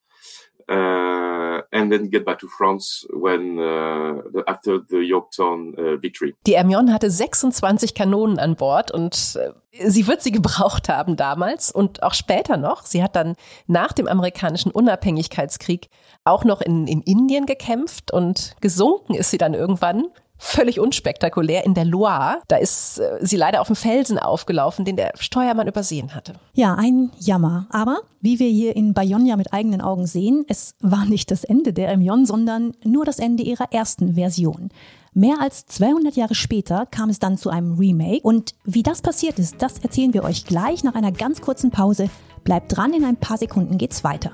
Die 6.47 6.57
Hermione 6.57 6.93
hatte 6.93 7.11
26 7.11 7.95
Kanonen 7.95 8.39
an 8.39 8.57
Bord 8.57 8.91
und 8.91 9.39
äh, 9.41 9.89
sie 9.89 10.07
wird 10.07 10.23
sie 10.23 10.33
gebraucht 10.33 10.89
haben 10.89 11.17
damals 11.17 11.71
und 11.71 12.03
auch 12.03 12.15
später 12.15 12.57
noch. 12.57 12.85
Sie 12.85 13.03
hat 13.03 13.17
dann 13.17 13.37
nach 13.67 13.93
dem 13.93 14.07
amerikanischen 14.07 14.71
Unabhängigkeitskrieg 14.71 15.89
auch 16.25 16.45
noch 16.45 16.61
in, 16.61 16.87
in 16.87 17.01
Indien 17.03 17.47
gekämpft 17.47 18.13
und 18.13 18.55
gesunken 18.61 19.15
ist 19.15 19.31
sie 19.31 19.39
dann 19.39 19.55
irgendwann 19.55 20.05
völlig 20.43 20.81
unspektakulär 20.81 21.65
in 21.65 21.75
der 21.75 21.85
Loire. 21.85 22.41
Da 22.49 22.57
ist 22.57 22.99
äh, 22.99 23.19
sie 23.21 23.37
leider 23.37 23.61
auf 23.61 23.69
dem 23.69 23.77
Felsen 23.77 24.19
aufgelaufen, 24.19 24.85
den 24.85 24.97
der 24.97 25.13
Steuermann 25.19 25.69
übersehen 25.69 26.15
hatte. 26.15 26.35
Ja, 26.53 26.75
ein 26.75 27.11
Jammer. 27.19 27.67
Aber 27.71 28.01
wie 28.21 28.39
wir 28.39 28.49
hier 28.49 28.75
in 28.75 28.93
Bayonne 28.93 29.37
mit 29.37 29.53
eigenen 29.53 29.81
Augen 29.81 30.07
sehen, 30.07 30.45
es 30.49 30.75
war 30.81 31.05
nicht 31.05 31.31
das 31.31 31.45
Ende 31.45 31.73
der 31.73 31.89
Hermione, 31.89 32.27
sondern 32.27 32.75
nur 32.85 33.05
das 33.05 33.21
Ende 33.21 33.45
ihrer 33.45 33.73
ersten 33.73 34.15
Version. 34.15 34.71
Mehr 35.15 35.37
als 35.41 35.67
200 35.67 36.17
Jahre 36.17 36.35
später 36.35 36.87
kam 36.87 37.09
es 37.09 37.19
dann 37.19 37.39
zu 37.39 37.49
einem 37.49 37.79
Remake. 37.79 38.23
Und 38.23 38.55
wie 38.65 38.83
das 38.83 39.01
passiert 39.01 39.39
ist, 39.39 39.57
das 39.61 39.79
erzählen 39.79 40.13
wir 40.13 40.25
euch 40.25 40.45
gleich 40.45 40.83
nach 40.83 40.95
einer 40.95 41.13
ganz 41.13 41.41
kurzen 41.41 41.71
Pause. 41.71 42.11
Bleibt 42.45 42.77
dran, 42.77 42.95
in 42.95 43.05
ein 43.05 43.17
paar 43.17 43.39
Sekunden 43.39 43.79
geht's 43.79 44.03
weiter. 44.03 44.33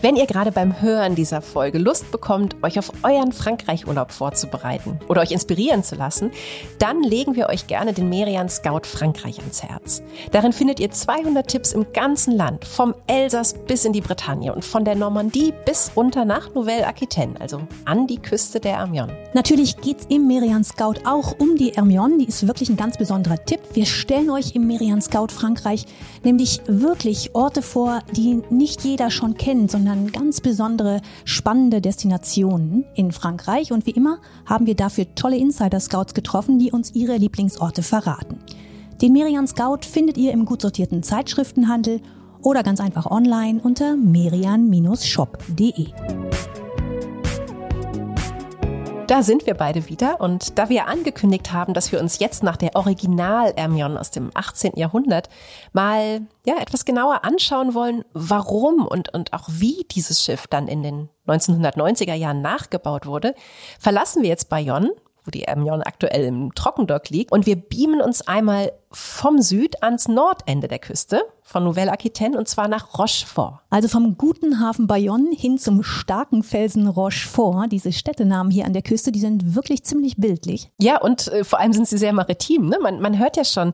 Wenn 0.00 0.14
ihr 0.14 0.26
gerade 0.26 0.52
beim 0.52 0.80
Hören 0.80 1.16
dieser 1.16 1.42
Folge 1.42 1.78
Lust 1.78 2.12
bekommt, 2.12 2.54
euch 2.62 2.78
auf 2.78 2.92
euren 3.02 3.32
Frankreich-Urlaub 3.32 4.12
vorzubereiten 4.12 5.00
oder 5.08 5.22
euch 5.22 5.32
inspirieren 5.32 5.82
zu 5.82 5.96
lassen, 5.96 6.30
dann 6.78 7.02
legen 7.02 7.34
wir 7.34 7.48
euch 7.48 7.66
gerne 7.66 7.92
den 7.92 8.08
Merian 8.08 8.48
Scout 8.48 8.82
Frankreich 8.84 9.40
ans 9.40 9.64
Herz. 9.64 10.00
Darin 10.30 10.52
findet 10.52 10.78
ihr 10.78 10.92
200 10.92 11.48
Tipps 11.48 11.72
im 11.72 11.92
ganzen 11.92 12.36
Land, 12.36 12.64
vom 12.64 12.94
Elsass 13.08 13.54
bis 13.66 13.84
in 13.84 13.92
die 13.92 14.00
Bretagne 14.00 14.54
und 14.54 14.64
von 14.64 14.84
der 14.84 14.94
Normandie 14.94 15.52
bis 15.64 15.90
runter 15.96 16.24
nach 16.24 16.54
Nouvelle-Aquitaine, 16.54 17.40
also 17.40 17.62
an 17.84 18.06
die 18.06 18.18
Küste 18.18 18.60
der 18.60 18.78
Hermione. 18.78 19.16
Natürlich 19.34 19.78
geht's 19.78 20.06
im 20.08 20.28
Merian 20.28 20.62
Scout 20.62 21.00
auch 21.06 21.34
um 21.40 21.56
die 21.56 21.72
Hermione, 21.72 22.18
die 22.18 22.28
ist 22.28 22.46
wirklich 22.46 22.70
ein 22.70 22.76
ganz 22.76 22.96
besonderer 22.98 23.44
Tipp. 23.44 23.60
Wir 23.72 23.84
stellen 23.84 24.30
euch 24.30 24.54
im 24.54 24.68
Merian 24.68 25.02
Scout 25.02 25.32
Frankreich 25.32 25.86
nämlich 26.22 26.60
wirklich 26.66 27.34
Orte 27.34 27.62
vor, 27.62 28.00
die 28.16 28.42
nicht 28.48 28.84
jeder 28.84 29.10
schon 29.10 29.36
kennt, 29.36 29.72
sondern 29.72 29.87
sondern 29.88 30.12
ganz 30.12 30.40
besondere, 30.40 31.00
spannende 31.24 31.80
Destinationen 31.80 32.84
in 32.94 33.10
Frankreich. 33.12 33.72
Und 33.72 33.86
wie 33.86 33.92
immer 33.92 34.18
haben 34.46 34.66
wir 34.66 34.74
dafür 34.74 35.06
tolle 35.14 35.38
Insider-Scouts 35.38 36.14
getroffen, 36.14 36.58
die 36.58 36.70
uns 36.72 36.94
ihre 36.94 37.16
Lieblingsorte 37.16 37.82
verraten. 37.82 38.38
Den 39.00 39.12
Merian 39.12 39.46
Scout 39.46 39.80
findet 39.82 40.18
ihr 40.18 40.32
im 40.32 40.44
gut 40.44 40.60
sortierten 40.62 41.02
Zeitschriftenhandel 41.02 42.00
oder 42.42 42.62
ganz 42.62 42.80
einfach 42.80 43.06
online 43.06 43.60
unter 43.62 43.96
merian-shop.de. 43.96 45.86
Da 49.08 49.22
sind 49.22 49.46
wir 49.46 49.54
beide 49.54 49.88
wieder 49.88 50.20
und 50.20 50.58
da 50.58 50.68
wir 50.68 50.86
angekündigt 50.86 51.50
haben, 51.50 51.72
dass 51.72 51.92
wir 51.92 51.98
uns 51.98 52.18
jetzt 52.18 52.42
nach 52.42 52.58
der 52.58 52.76
Original 52.76 53.54
Ermion 53.56 53.96
aus 53.96 54.10
dem 54.10 54.30
18. 54.34 54.72
Jahrhundert 54.76 55.30
mal 55.72 56.20
ja 56.44 56.56
etwas 56.60 56.84
genauer 56.84 57.24
anschauen 57.24 57.72
wollen, 57.72 58.04
warum 58.12 58.86
und 58.86 59.14
und 59.14 59.32
auch 59.32 59.48
wie 59.48 59.86
dieses 59.90 60.22
Schiff 60.22 60.46
dann 60.46 60.68
in 60.68 60.82
den 60.82 61.08
1990er 61.26 62.12
Jahren 62.12 62.42
nachgebaut 62.42 63.06
wurde, 63.06 63.34
verlassen 63.80 64.22
wir 64.22 64.28
jetzt 64.28 64.50
Bayonne 64.50 64.90
wo 65.28 65.30
die 65.30 65.44
Ermion 65.44 65.82
aktuell 65.82 66.24
im 66.24 66.54
Trockendock 66.54 67.10
liegt. 67.10 67.30
Und 67.30 67.46
wir 67.46 67.56
beamen 67.56 68.00
uns 68.00 68.26
einmal 68.26 68.72
vom 68.90 69.42
Süd 69.42 69.82
ans 69.82 70.08
Nordende 70.08 70.66
der 70.66 70.78
Küste, 70.78 71.20
von 71.42 71.62
Nouvelle-Aquitaine, 71.64 72.38
und 72.38 72.48
zwar 72.48 72.68
nach 72.68 72.98
Rochefort. 72.98 73.60
Also 73.68 73.88
vom 73.88 74.16
guten 74.16 74.60
Hafen 74.60 74.86
Bayonne 74.86 75.30
hin 75.36 75.58
zum 75.58 75.82
starken 75.82 76.42
Felsen 76.42 76.88
Rochefort. 76.88 77.70
Diese 77.70 77.92
Städtenamen 77.92 78.50
hier 78.50 78.64
an 78.64 78.72
der 78.72 78.82
Küste, 78.82 79.12
die 79.12 79.20
sind 79.20 79.54
wirklich 79.54 79.84
ziemlich 79.84 80.16
bildlich. 80.16 80.70
Ja, 80.80 81.00
und 81.00 81.28
äh, 81.28 81.44
vor 81.44 81.60
allem 81.60 81.74
sind 81.74 81.86
sie 81.86 81.98
sehr 81.98 82.14
maritim. 82.14 82.68
Ne? 82.68 82.78
Man, 82.80 83.00
man 83.00 83.18
hört 83.18 83.36
ja 83.36 83.44
schon, 83.44 83.72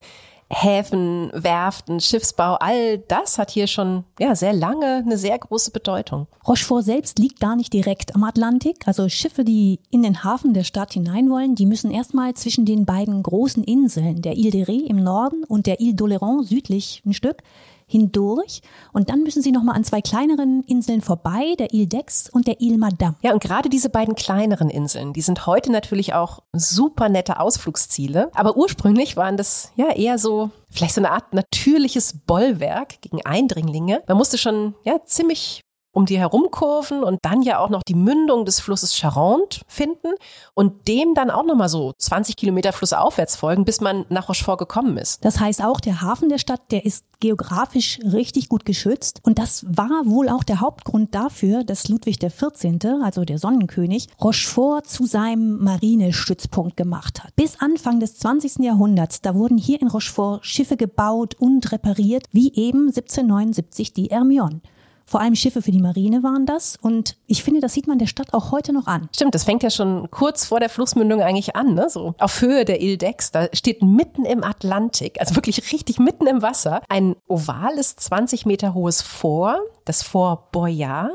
Häfen, 0.50 1.30
Werften, 1.32 2.00
Schiffsbau, 2.00 2.54
all 2.54 2.98
das 2.98 3.38
hat 3.38 3.50
hier 3.50 3.66
schon 3.66 4.04
ja, 4.18 4.34
sehr 4.34 4.52
lange 4.52 5.02
eine 5.04 5.16
sehr 5.16 5.38
große 5.38 5.70
Bedeutung. 5.70 6.26
Rochefort 6.46 6.84
selbst 6.84 7.18
liegt 7.18 7.40
gar 7.40 7.56
nicht 7.56 7.72
direkt 7.72 8.14
am 8.14 8.24
Atlantik. 8.24 8.86
Also 8.86 9.08
Schiffe, 9.08 9.44
die 9.44 9.80
in 9.90 10.02
den 10.02 10.22
Hafen 10.22 10.52
der 10.52 10.64
Stadt 10.64 10.92
hinein 10.92 11.30
wollen, 11.30 11.54
die 11.54 11.66
müssen 11.66 11.90
erstmal 11.90 12.34
zwischen 12.34 12.66
den 12.66 12.84
beiden 12.84 13.22
großen 13.22 13.64
Inseln, 13.64 14.22
der 14.22 14.36
Ile 14.36 14.50
de 14.50 14.64
Ré 14.64 14.84
im 14.84 15.02
Norden 15.02 15.44
und 15.44 15.66
der 15.66 15.80
Ile 15.80 15.94
d'Oléron 15.94 16.44
südlich 16.44 17.02
ein 17.06 17.14
Stück, 17.14 17.42
hindurch 17.86 18.60
und 18.92 19.10
dann 19.10 19.22
müssen 19.22 19.42
sie 19.42 19.52
nochmal 19.52 19.76
an 19.76 19.84
zwei 19.84 20.00
kleineren 20.00 20.62
Inseln 20.64 21.00
vorbei, 21.00 21.54
der 21.58 21.72
Ile 21.72 21.86
d'Aix 21.86 22.30
und 22.30 22.46
der 22.46 22.60
Ile 22.60 22.78
Madame. 22.78 23.16
Ja, 23.22 23.32
und 23.32 23.42
gerade 23.42 23.68
diese 23.68 23.88
beiden 23.90 24.14
kleineren 24.14 24.70
Inseln, 24.70 25.12
die 25.12 25.20
sind 25.20 25.46
heute 25.46 25.70
natürlich 25.72 26.14
auch 26.14 26.40
super 26.52 27.08
nette 27.08 27.40
Ausflugsziele, 27.40 28.30
aber 28.34 28.56
ursprünglich 28.56 29.16
waren 29.16 29.36
das 29.36 29.72
ja 29.76 29.90
eher 29.90 30.18
so 30.18 30.50
vielleicht 30.70 30.94
so 30.94 31.00
eine 31.00 31.12
Art 31.12 31.32
natürliches 31.32 32.14
Bollwerk 32.26 33.00
gegen 33.00 33.24
Eindringlinge. 33.24 34.02
Man 34.08 34.16
musste 34.16 34.38
schon 34.38 34.74
ja 34.84 35.04
ziemlich 35.04 35.63
um 35.94 36.06
die 36.06 36.18
herumkurven 36.18 37.02
und 37.02 37.20
dann 37.22 37.42
ja 37.42 37.58
auch 37.58 37.70
noch 37.70 37.82
die 37.82 37.94
Mündung 37.94 38.44
des 38.44 38.60
Flusses 38.60 38.96
Charente 38.96 39.60
finden 39.66 40.12
und 40.52 40.88
dem 40.88 41.14
dann 41.14 41.30
auch 41.30 41.44
nochmal 41.44 41.68
so 41.68 41.92
20 41.96 42.36
Kilometer 42.36 42.72
flussaufwärts 42.72 43.36
folgen, 43.36 43.64
bis 43.64 43.80
man 43.80 44.04
nach 44.08 44.28
Rochefort 44.28 44.58
gekommen 44.58 44.98
ist. 44.98 45.24
Das 45.24 45.40
heißt 45.40 45.62
auch, 45.62 45.80
der 45.80 46.02
Hafen 46.02 46.28
der 46.28 46.38
Stadt, 46.38 46.60
der 46.70 46.84
ist 46.84 47.04
geografisch 47.20 48.00
richtig 48.02 48.48
gut 48.48 48.64
geschützt 48.64 49.20
und 49.22 49.38
das 49.38 49.64
war 49.68 50.02
wohl 50.04 50.28
auch 50.28 50.42
der 50.42 50.60
Hauptgrund 50.60 51.14
dafür, 51.14 51.64
dass 51.64 51.88
Ludwig 51.88 52.18
XIV., 52.18 53.02
also 53.02 53.24
der 53.24 53.38
Sonnenkönig, 53.38 54.08
Rochefort 54.20 54.86
zu 54.86 55.06
seinem 55.06 55.62
Marinestützpunkt 55.62 56.76
gemacht 56.76 57.22
hat. 57.22 57.34
Bis 57.36 57.60
Anfang 57.60 58.00
des 58.00 58.18
20. 58.18 58.58
Jahrhunderts, 58.58 59.22
da 59.22 59.34
wurden 59.34 59.56
hier 59.56 59.80
in 59.80 59.88
Rochefort 59.88 60.44
Schiffe 60.44 60.76
gebaut 60.76 61.36
und 61.38 61.70
repariert, 61.72 62.26
wie 62.32 62.52
eben 62.54 62.88
1779 62.88 63.92
die 63.92 64.08
Hermione. 64.08 64.60
Vor 65.06 65.20
allem 65.20 65.34
Schiffe 65.34 65.62
für 65.62 65.70
die 65.70 65.80
Marine 65.80 66.22
waren 66.22 66.46
das. 66.46 66.76
Und 66.80 67.16
ich 67.26 67.42
finde, 67.42 67.60
das 67.60 67.74
sieht 67.74 67.86
man 67.86 67.98
der 67.98 68.06
Stadt 68.06 68.32
auch 68.32 68.52
heute 68.52 68.72
noch 68.72 68.86
an. 68.86 69.08
Stimmt, 69.14 69.34
das 69.34 69.44
fängt 69.44 69.62
ja 69.62 69.70
schon 69.70 70.10
kurz 70.10 70.46
vor 70.46 70.60
der 70.60 70.68
Flussmündung 70.68 71.20
eigentlich 71.20 71.56
an, 71.56 71.74
ne? 71.74 71.88
So 71.90 72.14
auf 72.18 72.40
Höhe 72.40 72.64
der 72.64 72.80
Ile 72.80 72.96
d'Aix. 72.96 73.30
Da 73.32 73.48
steht 73.52 73.82
mitten 73.82 74.24
im 74.24 74.42
Atlantik, 74.42 75.20
also 75.20 75.36
wirklich 75.36 75.72
richtig 75.72 75.98
mitten 75.98 76.26
im 76.26 76.42
Wasser, 76.42 76.82
ein 76.88 77.16
ovales 77.28 77.96
20 77.96 78.46
Meter 78.46 78.74
hohes 78.74 79.02
Fort, 79.02 79.60
das 79.84 80.02
Fort 80.02 80.52
Boyard. 80.52 81.10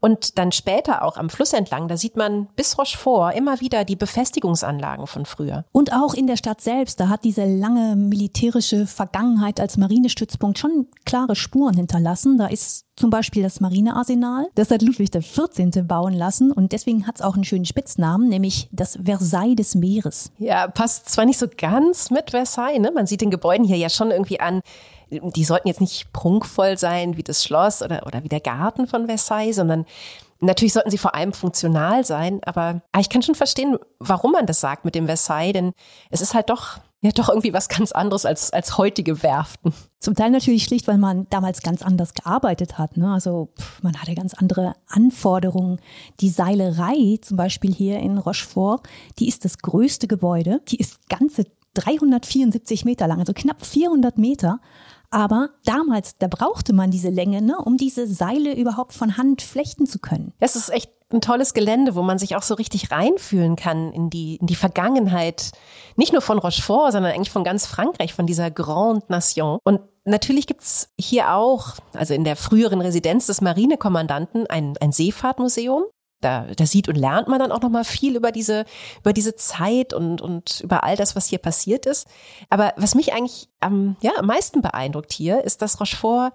Und 0.00 0.38
dann 0.38 0.52
später 0.52 1.02
auch 1.02 1.16
am 1.16 1.28
Fluss 1.28 1.52
entlang, 1.52 1.88
da 1.88 1.96
sieht 1.96 2.16
man 2.16 2.48
bis 2.54 2.78
Rochefort 2.78 3.34
immer 3.34 3.60
wieder 3.60 3.84
die 3.84 3.96
Befestigungsanlagen 3.96 5.06
von 5.06 5.26
früher. 5.26 5.64
Und 5.72 5.92
auch 5.92 6.14
in 6.14 6.26
der 6.26 6.36
Stadt 6.36 6.60
selbst, 6.60 7.00
da 7.00 7.08
hat 7.08 7.24
diese 7.24 7.44
lange 7.44 7.96
militärische 7.96 8.86
Vergangenheit 8.86 9.58
als 9.60 9.76
Marinestützpunkt 9.76 10.58
schon 10.58 10.86
klare 11.04 11.34
Spuren 11.34 11.74
hinterlassen. 11.74 12.38
Da 12.38 12.46
ist 12.46 12.84
zum 12.96 13.10
Beispiel 13.10 13.42
das 13.42 13.60
Marinearsenal. 13.60 14.48
Das 14.54 14.70
hat 14.70 14.82
Ludwig 14.82 15.10
XIV. 15.10 15.84
bauen 15.84 16.12
lassen 16.12 16.52
und 16.52 16.72
deswegen 16.72 17.06
hat 17.06 17.16
es 17.16 17.22
auch 17.22 17.34
einen 17.34 17.44
schönen 17.44 17.64
Spitznamen, 17.64 18.28
nämlich 18.28 18.68
das 18.72 18.98
Versailles 19.02 19.56
des 19.56 19.74
Meeres. 19.74 20.30
Ja, 20.38 20.68
passt 20.68 21.08
zwar 21.08 21.24
nicht 21.24 21.38
so 21.38 21.46
ganz 21.56 22.10
mit 22.10 22.30
Versailles, 22.30 22.80
ne? 22.80 22.90
Man 22.92 23.06
sieht 23.06 23.20
den 23.20 23.30
Gebäuden 23.30 23.64
hier 23.64 23.76
ja 23.76 23.88
schon 23.88 24.10
irgendwie 24.10 24.40
an, 24.40 24.62
die 25.10 25.44
sollten 25.44 25.68
jetzt 25.68 25.80
nicht 25.80 26.12
prunkvoll 26.12 26.78
sein 26.78 27.16
wie 27.16 27.22
das 27.22 27.44
Schloss 27.44 27.82
oder, 27.82 28.06
oder 28.06 28.24
wie 28.24 28.28
der 28.28 28.40
Garten 28.40 28.86
von 28.86 29.06
Versailles, 29.06 29.56
sondern 29.56 29.86
Natürlich 30.40 30.72
sollten 30.72 30.92
sie 30.92 30.98
vor 30.98 31.16
allem 31.16 31.32
funktional 31.32 32.04
sein, 32.04 32.40
aber 32.44 32.80
ich 32.96 33.08
kann 33.08 33.22
schon 33.22 33.34
verstehen, 33.34 33.76
warum 33.98 34.30
man 34.30 34.46
das 34.46 34.60
sagt 34.60 34.84
mit 34.84 34.94
dem 34.94 35.06
Versailles, 35.06 35.52
denn 35.52 35.72
es 36.10 36.20
ist 36.20 36.32
halt 36.32 36.48
doch 36.48 36.78
ja 37.00 37.10
doch 37.12 37.28
irgendwie 37.28 37.52
was 37.52 37.68
ganz 37.68 37.92
anderes 37.92 38.26
als, 38.26 38.52
als 38.52 38.76
heutige 38.76 39.22
Werften. 39.22 39.72
Zum 40.00 40.14
Teil 40.14 40.30
natürlich 40.30 40.64
schlicht, 40.64 40.88
weil 40.88 40.98
man 40.98 41.26
damals 41.30 41.62
ganz 41.62 41.82
anders 41.82 42.12
gearbeitet 42.14 42.78
hat. 42.78 42.96
Ne? 42.96 43.12
Also 43.12 43.50
pff, 43.58 43.82
man 43.82 44.00
hatte 44.00 44.14
ganz 44.14 44.34
andere 44.34 44.74
Anforderungen. 44.88 45.80
Die 46.20 46.28
Seilerei 46.28 47.18
zum 47.20 47.36
Beispiel 47.36 47.72
hier 47.72 48.00
in 48.00 48.18
Rochefort, 48.18 48.82
die 49.18 49.28
ist 49.28 49.44
das 49.44 49.58
größte 49.58 50.08
Gebäude. 50.08 50.60
Die 50.68 50.78
ist 50.78 51.08
ganze 51.08 51.44
374 51.74 52.84
Meter 52.84 53.06
lang, 53.06 53.20
also 53.20 53.32
knapp 53.32 53.64
400 53.64 54.18
Meter. 54.18 54.60
Aber 55.10 55.50
damals, 55.64 56.18
da 56.18 56.26
brauchte 56.26 56.72
man 56.72 56.90
diese 56.90 57.08
Länge, 57.08 57.40
ne, 57.40 57.56
um 57.58 57.76
diese 57.76 58.06
Seile 58.06 58.54
überhaupt 58.54 58.92
von 58.92 59.16
Hand 59.16 59.42
flechten 59.42 59.86
zu 59.86 59.98
können. 59.98 60.32
Es 60.38 60.54
ist 60.54 60.68
echt 60.70 60.90
ein 61.10 61.20
tolles 61.22 61.54
Gelände, 61.54 61.94
wo 61.94 62.02
man 62.02 62.18
sich 62.18 62.36
auch 62.36 62.42
so 62.42 62.54
richtig 62.54 62.90
reinfühlen 62.90 63.56
kann 63.56 63.92
in 63.92 64.10
die, 64.10 64.36
in 64.36 64.46
die 64.46 64.54
Vergangenheit. 64.54 65.52
Nicht 65.96 66.12
nur 66.12 66.20
von 66.20 66.38
Rochefort, 66.38 66.92
sondern 66.92 67.12
eigentlich 67.12 67.30
von 67.30 67.44
ganz 67.44 67.66
Frankreich, 67.66 68.12
von 68.12 68.26
dieser 68.26 68.50
Grande 68.50 69.06
Nation. 69.08 69.58
Und 69.64 69.80
natürlich 70.04 70.46
gibt's 70.46 70.90
hier 70.98 71.34
auch, 71.34 71.76
also 71.94 72.12
in 72.12 72.24
der 72.24 72.36
früheren 72.36 72.82
Residenz 72.82 73.26
des 73.26 73.40
Marinekommandanten, 73.40 74.46
ein, 74.48 74.74
ein 74.80 74.92
Seefahrtmuseum. 74.92 75.84
Da, 76.20 76.46
da 76.56 76.66
sieht 76.66 76.88
und 76.88 76.96
lernt 76.96 77.28
man 77.28 77.38
dann 77.38 77.52
auch 77.52 77.60
nochmal 77.60 77.84
viel 77.84 78.16
über 78.16 78.32
diese, 78.32 78.64
über 79.00 79.12
diese 79.12 79.36
Zeit 79.36 79.92
und, 79.92 80.20
und 80.20 80.60
über 80.62 80.82
all 80.82 80.96
das, 80.96 81.14
was 81.14 81.26
hier 81.26 81.38
passiert 81.38 81.86
ist. 81.86 82.08
Aber 82.50 82.72
was 82.76 82.96
mich 82.96 83.12
eigentlich 83.12 83.48
am, 83.60 83.96
ja, 84.00 84.10
am 84.18 84.26
meisten 84.26 84.60
beeindruckt 84.60 85.12
hier, 85.12 85.44
ist, 85.44 85.62
dass 85.62 85.80
Rochefort 85.80 86.32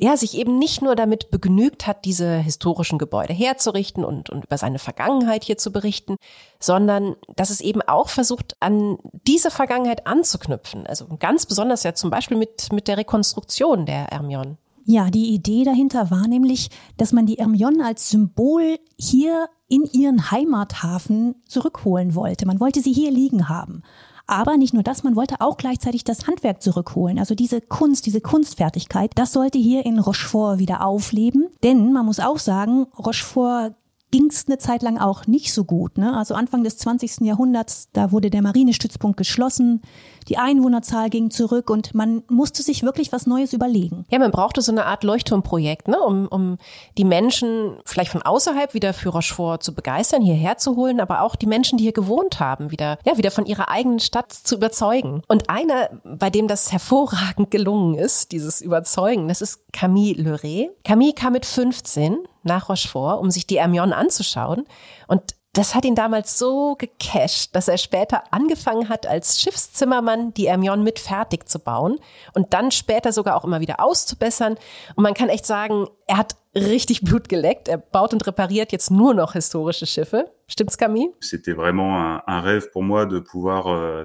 ja, 0.00 0.16
sich 0.16 0.36
eben 0.36 0.58
nicht 0.58 0.80
nur 0.80 0.94
damit 0.94 1.30
begnügt 1.30 1.86
hat, 1.86 2.04
diese 2.04 2.36
historischen 2.36 2.98
Gebäude 2.98 3.32
herzurichten 3.32 4.04
und, 4.04 4.30
und 4.30 4.44
über 4.44 4.56
seine 4.56 4.78
Vergangenheit 4.78 5.42
hier 5.42 5.58
zu 5.58 5.72
berichten, 5.72 6.16
sondern 6.60 7.16
dass 7.34 7.50
es 7.50 7.60
eben 7.60 7.82
auch 7.82 8.08
versucht, 8.08 8.56
an 8.60 8.98
diese 9.26 9.50
Vergangenheit 9.50 10.06
anzuknüpfen. 10.06 10.86
Also 10.86 11.08
ganz 11.18 11.46
besonders 11.46 11.82
ja 11.82 11.94
zum 11.94 12.10
Beispiel 12.10 12.36
mit, 12.36 12.72
mit 12.72 12.86
der 12.86 12.96
Rekonstruktion 12.96 13.86
der 13.86 14.06
Hermione. 14.06 14.56
Ja, 14.90 15.10
die 15.10 15.34
Idee 15.34 15.64
dahinter 15.64 16.10
war 16.10 16.26
nämlich, 16.28 16.70
dass 16.96 17.12
man 17.12 17.26
die 17.26 17.34
Hermione 17.34 17.84
als 17.84 18.08
Symbol 18.08 18.78
hier 18.98 19.50
in 19.68 19.84
ihren 19.84 20.30
Heimathafen 20.30 21.34
zurückholen 21.46 22.14
wollte. 22.14 22.46
Man 22.46 22.58
wollte 22.58 22.80
sie 22.80 22.94
hier 22.94 23.10
liegen 23.10 23.50
haben. 23.50 23.82
Aber 24.26 24.56
nicht 24.56 24.72
nur 24.72 24.82
das, 24.82 25.04
man 25.04 25.14
wollte 25.14 25.42
auch 25.42 25.58
gleichzeitig 25.58 26.04
das 26.04 26.26
Handwerk 26.26 26.62
zurückholen. 26.62 27.18
Also 27.18 27.34
diese 27.34 27.60
Kunst, 27.60 28.06
diese 28.06 28.22
Kunstfertigkeit, 28.22 29.10
das 29.14 29.34
sollte 29.34 29.58
hier 29.58 29.84
in 29.84 29.98
Rochefort 29.98 30.58
wieder 30.58 30.82
aufleben. 30.82 31.48
Denn 31.62 31.92
man 31.92 32.06
muss 32.06 32.18
auch 32.18 32.38
sagen, 32.38 32.86
Rochefort 32.98 33.74
ging 34.10 34.28
es 34.30 34.46
eine 34.46 34.58
Zeit 34.58 34.82
lang 34.82 34.98
auch 34.98 35.26
nicht 35.26 35.52
so 35.52 35.64
gut. 35.64 35.98
Ne? 35.98 36.16
Also 36.16 36.34
Anfang 36.34 36.64
des 36.64 36.78
20. 36.78 37.20
Jahrhunderts, 37.20 37.88
da 37.92 38.10
wurde 38.12 38.30
der 38.30 38.42
Marinestützpunkt 38.42 39.16
geschlossen, 39.16 39.82
die 40.28 40.38
Einwohnerzahl 40.38 41.10
ging 41.10 41.30
zurück 41.30 41.70
und 41.70 41.94
man 41.94 42.22
musste 42.28 42.62
sich 42.62 42.82
wirklich 42.82 43.12
was 43.12 43.26
Neues 43.26 43.52
überlegen. 43.52 44.04
Ja, 44.10 44.18
man 44.18 44.30
brauchte 44.30 44.60
so 44.60 44.72
eine 44.72 44.86
Art 44.86 45.04
Leuchtturmprojekt, 45.04 45.88
ne? 45.88 45.98
um, 46.00 46.26
um 46.28 46.58
die 46.96 47.04
Menschen 47.04 47.78
vielleicht 47.84 48.12
von 48.12 48.22
außerhalb 48.22 48.74
wieder 48.74 48.92
für 48.92 49.10
Rochefort 49.10 49.62
zu 49.62 49.74
begeistern, 49.74 50.22
hierher 50.22 50.58
zu 50.58 50.76
holen, 50.76 51.00
aber 51.00 51.22
auch 51.22 51.36
die 51.36 51.46
Menschen, 51.46 51.78
die 51.78 51.84
hier 51.84 51.92
gewohnt 51.92 52.40
haben, 52.40 52.70
wieder, 52.70 52.98
ja, 53.04 53.16
wieder 53.16 53.30
von 53.30 53.46
ihrer 53.46 53.68
eigenen 53.68 54.00
Stadt 54.00 54.32
zu 54.32 54.56
überzeugen. 54.56 55.22
Und 55.28 55.48
einer, 55.48 55.90
bei 56.04 56.30
dem 56.30 56.48
das 56.48 56.72
hervorragend 56.72 57.50
gelungen 57.50 57.94
ist, 57.94 58.32
dieses 58.32 58.60
Überzeugen, 58.60 59.28
das 59.28 59.40
ist 59.40 59.72
Camille 59.72 60.22
Leray. 60.22 60.70
Camille 60.84 61.14
kam 61.14 61.32
mit 61.32 61.46
15 61.46 62.18
nach 62.48 62.68
Rochefort, 62.68 63.20
um 63.20 63.30
sich 63.30 63.46
die 63.46 63.60
Hermione 63.60 63.94
anzuschauen. 63.96 64.66
Und 65.06 65.22
das 65.54 65.74
hat 65.74 65.84
ihn 65.84 65.94
damals 65.94 66.38
so 66.38 66.76
gecasht, 66.76 67.54
dass 67.54 67.68
er 67.68 67.78
später 67.78 68.22
angefangen 68.32 68.88
hat, 68.88 69.06
als 69.06 69.40
Schiffszimmermann 69.40 70.34
die 70.34 70.48
Hermione 70.48 70.82
mit 70.82 70.98
fertig 70.98 71.48
zu 71.48 71.58
bauen 71.58 71.98
und 72.34 72.52
dann 72.54 72.70
später 72.70 73.12
sogar 73.12 73.36
auch 73.36 73.44
immer 73.44 73.60
wieder 73.60 73.80
auszubessern. 73.80 74.56
Und 74.94 75.02
man 75.02 75.14
kann 75.14 75.28
echt 75.28 75.46
sagen, 75.46 75.88
er 76.06 76.18
hat 76.18 76.36
richtig 76.54 77.02
Blut 77.02 77.28
geleckt. 77.28 77.68
Er 77.68 77.78
baut 77.78 78.12
und 78.12 78.26
repariert 78.26 78.72
jetzt 78.72 78.90
nur 78.90 79.14
noch 79.14 79.32
historische 79.32 79.86
Schiffe. 79.86 80.30
Stimmt's, 80.46 80.76
Camille? 80.78 81.12
C'était 81.20 81.54
vraiment 81.54 81.96
un, 81.96 82.22
un 82.26 82.40
rêve 82.40 82.70
pour 82.70 82.82
moi 82.82 83.06
de 83.06 83.20
pouvoir 83.20 83.66
euh, 83.66 84.04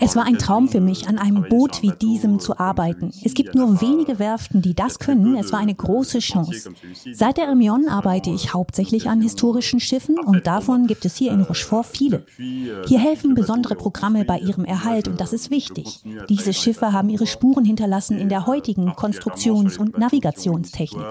es 0.00 0.16
war 0.16 0.24
ein 0.24 0.38
Traum 0.38 0.68
für 0.68 0.80
mich, 0.80 1.08
an 1.08 1.18
einem 1.18 1.46
Boot 1.48 1.82
wie 1.82 1.90
diesem 1.90 2.38
zu 2.40 2.58
arbeiten. 2.58 3.12
Es 3.22 3.34
gibt 3.34 3.54
nur 3.54 3.82
wenige 3.82 4.18
Werften, 4.18 4.62
die 4.62 4.74
das 4.74 4.98
können. 4.98 5.36
Es 5.36 5.52
war 5.52 5.58
eine 5.60 5.74
große 5.74 6.20
Chance. 6.20 6.72
Seit 7.12 7.36
der 7.36 7.46
Hermione 7.46 7.90
arbeite 7.90 8.30
ich 8.30 8.54
hauptsächlich 8.54 9.10
an 9.10 9.20
historischen 9.20 9.80
Schiffen 9.80 10.18
und 10.18 10.46
davon 10.46 10.86
gibt 10.86 11.04
es 11.04 11.16
hier 11.16 11.32
in 11.32 11.42
Rochefort 11.42 11.84
viele. 11.84 12.24
Hier 12.38 12.98
helfen 12.98 13.34
besondere 13.34 13.74
Programme 13.74 14.24
bei 14.24 14.38
ihrem 14.38 14.64
Erhalt 14.64 15.06
und 15.06 15.20
das 15.20 15.34
ist 15.34 15.50
wichtig. 15.50 16.00
Diese 16.30 16.54
Schiffe 16.54 16.92
haben 16.92 17.10
ihre 17.10 17.26
Spuren 17.26 17.66
hinterlassen 17.66 18.18
in 18.18 18.30
der 18.30 18.46
heutigen 18.46 18.94
Konstruktions- 18.94 19.76
und 19.76 19.98
Navigationstechnik. 19.98 21.04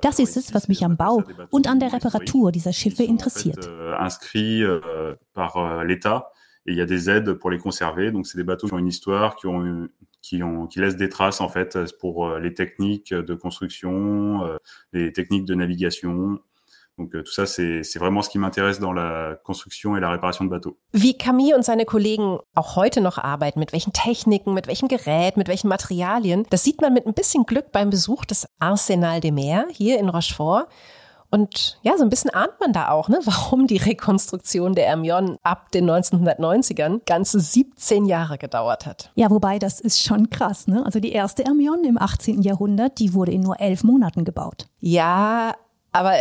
Das 0.00 0.18
ist 0.18 0.38
es, 0.38 0.54
was 0.54 0.68
mich 0.68 0.84
am 0.84 0.96
Bau 0.96 1.22
und 1.50 1.68
an 1.68 1.80
der 1.80 1.92
Reparatur 1.92 2.50
dieser 2.50 2.72
Schiffe 2.72 3.02
interessiert. 3.02 3.68
Et 6.66 6.72
il 6.72 6.76
y 6.76 6.80
a 6.80 6.86
des 6.86 7.08
aides 7.08 7.32
pour 7.34 7.50
les 7.50 7.58
conserver. 7.58 8.10
Donc 8.10 8.26
c'est 8.26 8.38
des 8.38 8.44
bateaux 8.44 8.66
qui 8.66 8.74
ont 8.74 8.78
une 8.78 8.86
histoire, 8.86 9.36
qui 9.36 9.46
ont 9.46 9.88
qui 10.20 10.42
ont 10.42 10.66
qui 10.66 10.80
laissent 10.80 10.96
des 10.96 11.08
traces 11.08 11.40
en 11.40 11.48
fait 11.48 11.78
pour 12.00 12.26
euh, 12.26 12.40
les 12.40 12.54
techniques 12.54 13.14
de 13.14 13.34
construction, 13.34 14.44
euh, 14.44 14.56
les 14.92 15.12
techniques 15.12 15.44
de 15.44 15.54
navigation. 15.54 16.40
Donc 16.98 17.12
tout 17.12 17.30
ça, 17.30 17.44
c'est 17.44 17.82
vraiment 17.98 18.22
ce 18.22 18.30
qui 18.30 18.38
m'intéresse 18.38 18.80
dans 18.80 18.94
la 18.94 19.38
Konstruktion 19.44 19.98
et 19.98 20.00
la 20.00 20.10
Reparation 20.10 20.46
de 20.46 20.50
Bateaux. 20.50 20.78
Wie 20.94 21.12
Camille 21.12 21.54
und 21.54 21.62
seine 21.62 21.84
Kollegen 21.84 22.38
auch 22.54 22.74
heute 22.76 23.02
noch 23.02 23.18
arbeiten, 23.18 23.60
mit 23.60 23.74
welchen 23.74 23.92
Techniken, 23.92 24.54
mit 24.54 24.66
welchem 24.66 24.88
Gerät, 24.88 25.36
mit 25.36 25.46
welchen 25.46 25.68
Materialien, 25.68 26.46
das 26.48 26.64
sieht 26.64 26.80
man 26.80 26.94
mit 26.94 27.06
ein 27.06 27.12
bisschen 27.12 27.44
Glück 27.44 27.70
beim 27.70 27.90
Besuch 27.90 28.24
des 28.24 28.46
Arsenal 28.60 29.20
des 29.20 29.30
Mers 29.30 29.66
hier 29.72 29.98
in 29.98 30.08
Rochefort. 30.08 30.68
Und 31.30 31.78
ja, 31.82 31.96
so 31.96 32.02
ein 32.02 32.10
bisschen 32.10 32.30
ahnt 32.30 32.60
man 32.60 32.72
da 32.72 32.90
auch, 32.90 33.08
ne, 33.08 33.20
warum 33.24 33.66
die 33.66 33.76
Rekonstruktion 33.76 34.74
der 34.74 34.86
Hermione 34.86 35.38
ab 35.42 35.70
den 35.72 35.90
1990ern 35.90 37.00
ganze 37.06 37.40
17 37.40 38.06
Jahre 38.06 38.38
gedauert 38.38 38.86
hat. 38.86 39.10
Ja, 39.14 39.30
wobei 39.30 39.58
das 39.58 39.80
ist 39.80 40.02
schon 40.02 40.30
krass, 40.30 40.66
ne? 40.66 40.84
Also 40.84 41.00
die 41.00 41.12
erste 41.12 41.44
Hermione 41.44 41.88
im 41.88 41.98
18. 41.98 42.42
Jahrhundert, 42.42 42.98
die 42.98 43.14
wurde 43.14 43.32
in 43.32 43.42
nur 43.42 43.60
elf 43.60 43.84
Monaten 43.84 44.24
gebaut. 44.24 44.66
Ja, 44.80 45.54
aber 45.92 46.14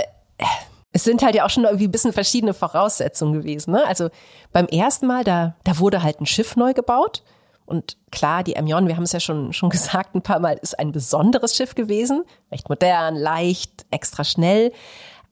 es 0.91 1.03
sind 1.03 1.21
halt 1.23 1.35
ja 1.35 1.45
auch 1.45 1.49
schon 1.49 1.65
irgendwie 1.65 1.87
ein 1.87 1.91
bisschen 1.91 2.13
verschiedene 2.13 2.53
Voraussetzungen 2.53 3.33
gewesen. 3.33 3.71
Ne? 3.71 3.85
Also 3.85 4.09
beim 4.53 4.65
ersten 4.67 5.07
Mal, 5.07 5.25
da, 5.25 5.55
da 5.65 5.77
wurde 5.79 6.01
halt 6.01 6.21
ein 6.21 6.25
Schiff 6.25 6.55
neu 6.55 6.73
gebaut. 6.73 7.21
Und 7.65 7.97
klar, 8.11 8.43
die 8.43 8.57
Amion, 8.57 8.87
wir 8.87 8.95
haben 8.95 9.03
es 9.03 9.11
ja 9.11 9.19
schon, 9.19 9.53
schon 9.53 9.69
gesagt 9.71 10.15
ein 10.15 10.21
paar 10.21 10.39
Mal, 10.39 10.59
ist 10.61 10.77
ein 10.77 10.91
besonderes 10.91 11.55
Schiff 11.55 11.75
gewesen. 11.75 12.23
Recht 12.51 12.69
modern, 12.69 13.15
leicht, 13.15 13.85
extra 13.91 14.23
schnell. 14.23 14.71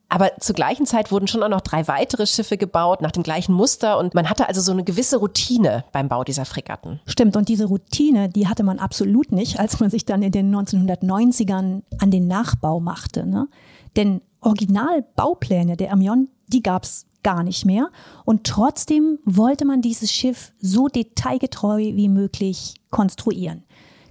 Aber 0.08 0.30
zur 0.38 0.54
gleichen 0.54 0.86
Zeit 0.86 1.10
wurden 1.10 1.26
schon 1.26 1.42
auch 1.42 1.48
noch 1.48 1.62
drei 1.62 1.88
weitere 1.88 2.26
Schiffe 2.26 2.56
gebaut 2.56 3.00
nach 3.00 3.10
dem 3.10 3.22
gleichen 3.22 3.52
Muster 3.52 3.98
und 3.98 4.14
man 4.14 4.28
hatte 4.30 4.48
also 4.48 4.60
so 4.60 4.70
eine 4.70 4.84
gewisse 4.84 5.16
Routine 5.16 5.84
beim 5.92 6.08
Bau 6.08 6.22
dieser 6.22 6.44
Fregatten. 6.44 7.00
Stimmt, 7.06 7.36
und 7.36 7.48
diese 7.48 7.64
Routine, 7.64 8.28
die 8.28 8.46
hatte 8.46 8.62
man 8.62 8.78
absolut 8.78 9.32
nicht, 9.32 9.58
als 9.58 9.80
man 9.80 9.90
sich 9.90 10.04
dann 10.04 10.22
in 10.22 10.30
den 10.30 10.54
1990ern 10.54 11.82
an 11.98 12.10
den 12.10 12.28
Nachbau 12.28 12.80
machte. 12.80 13.26
Ne? 13.26 13.48
Denn 13.96 14.20
Originalbaupläne 14.40 15.76
der 15.76 15.92
Amion, 15.92 16.28
die 16.46 16.62
gab's 16.62 17.06
gar 17.24 17.42
nicht 17.42 17.64
mehr. 17.64 17.90
Und 18.24 18.44
trotzdem 18.44 19.18
wollte 19.24 19.64
man 19.64 19.82
dieses 19.82 20.12
Schiff 20.12 20.52
so 20.60 20.86
detailgetreu 20.86 21.78
wie 21.78 22.08
möglich 22.08 22.76
konstruieren. 22.90 23.64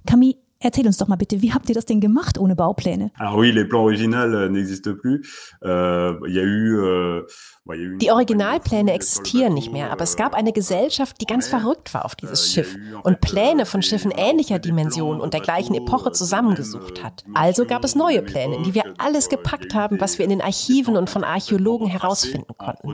Camille, 0.06 0.36
Erzähl 0.64 0.86
uns 0.86 0.96
doch 0.96 1.08
mal 1.08 1.16
bitte, 1.16 1.42
wie 1.42 1.52
habt 1.52 1.68
ihr 1.68 1.74
das 1.74 1.84
denn 1.84 2.00
gemacht 2.00 2.38
ohne 2.38 2.56
Baupläne? 2.56 3.10
Alors 3.18 3.36
oui, 3.36 3.52
les 3.52 3.66
plans 3.66 3.82
originaux 3.82 4.16
euh, 4.16 4.48
n'existent 4.48 4.94
plus. 4.98 5.20
Euh, 5.62 6.18
y 6.26 6.38
a 6.38 6.42
eu, 6.42 6.78
euh, 6.78 7.26
die 7.66 8.10
Originalpläne 8.10 8.92
existieren 8.92 9.54
nicht 9.54 9.72
mehr, 9.72 9.90
aber 9.90 10.04
es 10.04 10.16
gab 10.16 10.34
eine 10.34 10.52
Gesellschaft, 10.52 11.18
die 11.20 11.26
ganz 11.26 11.48
verrückt 11.48 11.94
war 11.94 12.04
auf 12.04 12.14
dieses 12.14 12.52
Schiff 12.52 12.76
und 13.02 13.20
Pläne 13.22 13.64
von 13.64 13.82
Schiffen 13.82 14.10
ähnlicher 14.10 14.58
Dimension 14.58 15.18
und 15.20 15.32
der 15.32 15.40
gleichen 15.40 15.74
Epoche 15.74 16.12
zusammengesucht 16.12 17.02
hat. 17.02 17.24
Also 17.32 17.64
gab 17.64 17.82
es 17.84 17.94
neue 17.94 18.22
Pläne, 18.22 18.56
in 18.56 18.64
die 18.64 18.74
wir 18.74 18.84
alles 18.98 19.30
gepackt 19.30 19.74
haben, 19.74 19.98
was 19.98 20.18
wir 20.18 20.24
in 20.24 20.30
den 20.30 20.42
Archiven 20.42 20.96
und 20.96 21.08
von 21.08 21.24
Archäologen 21.24 21.86
herausfinden 21.86 22.52
konnten. 22.58 22.86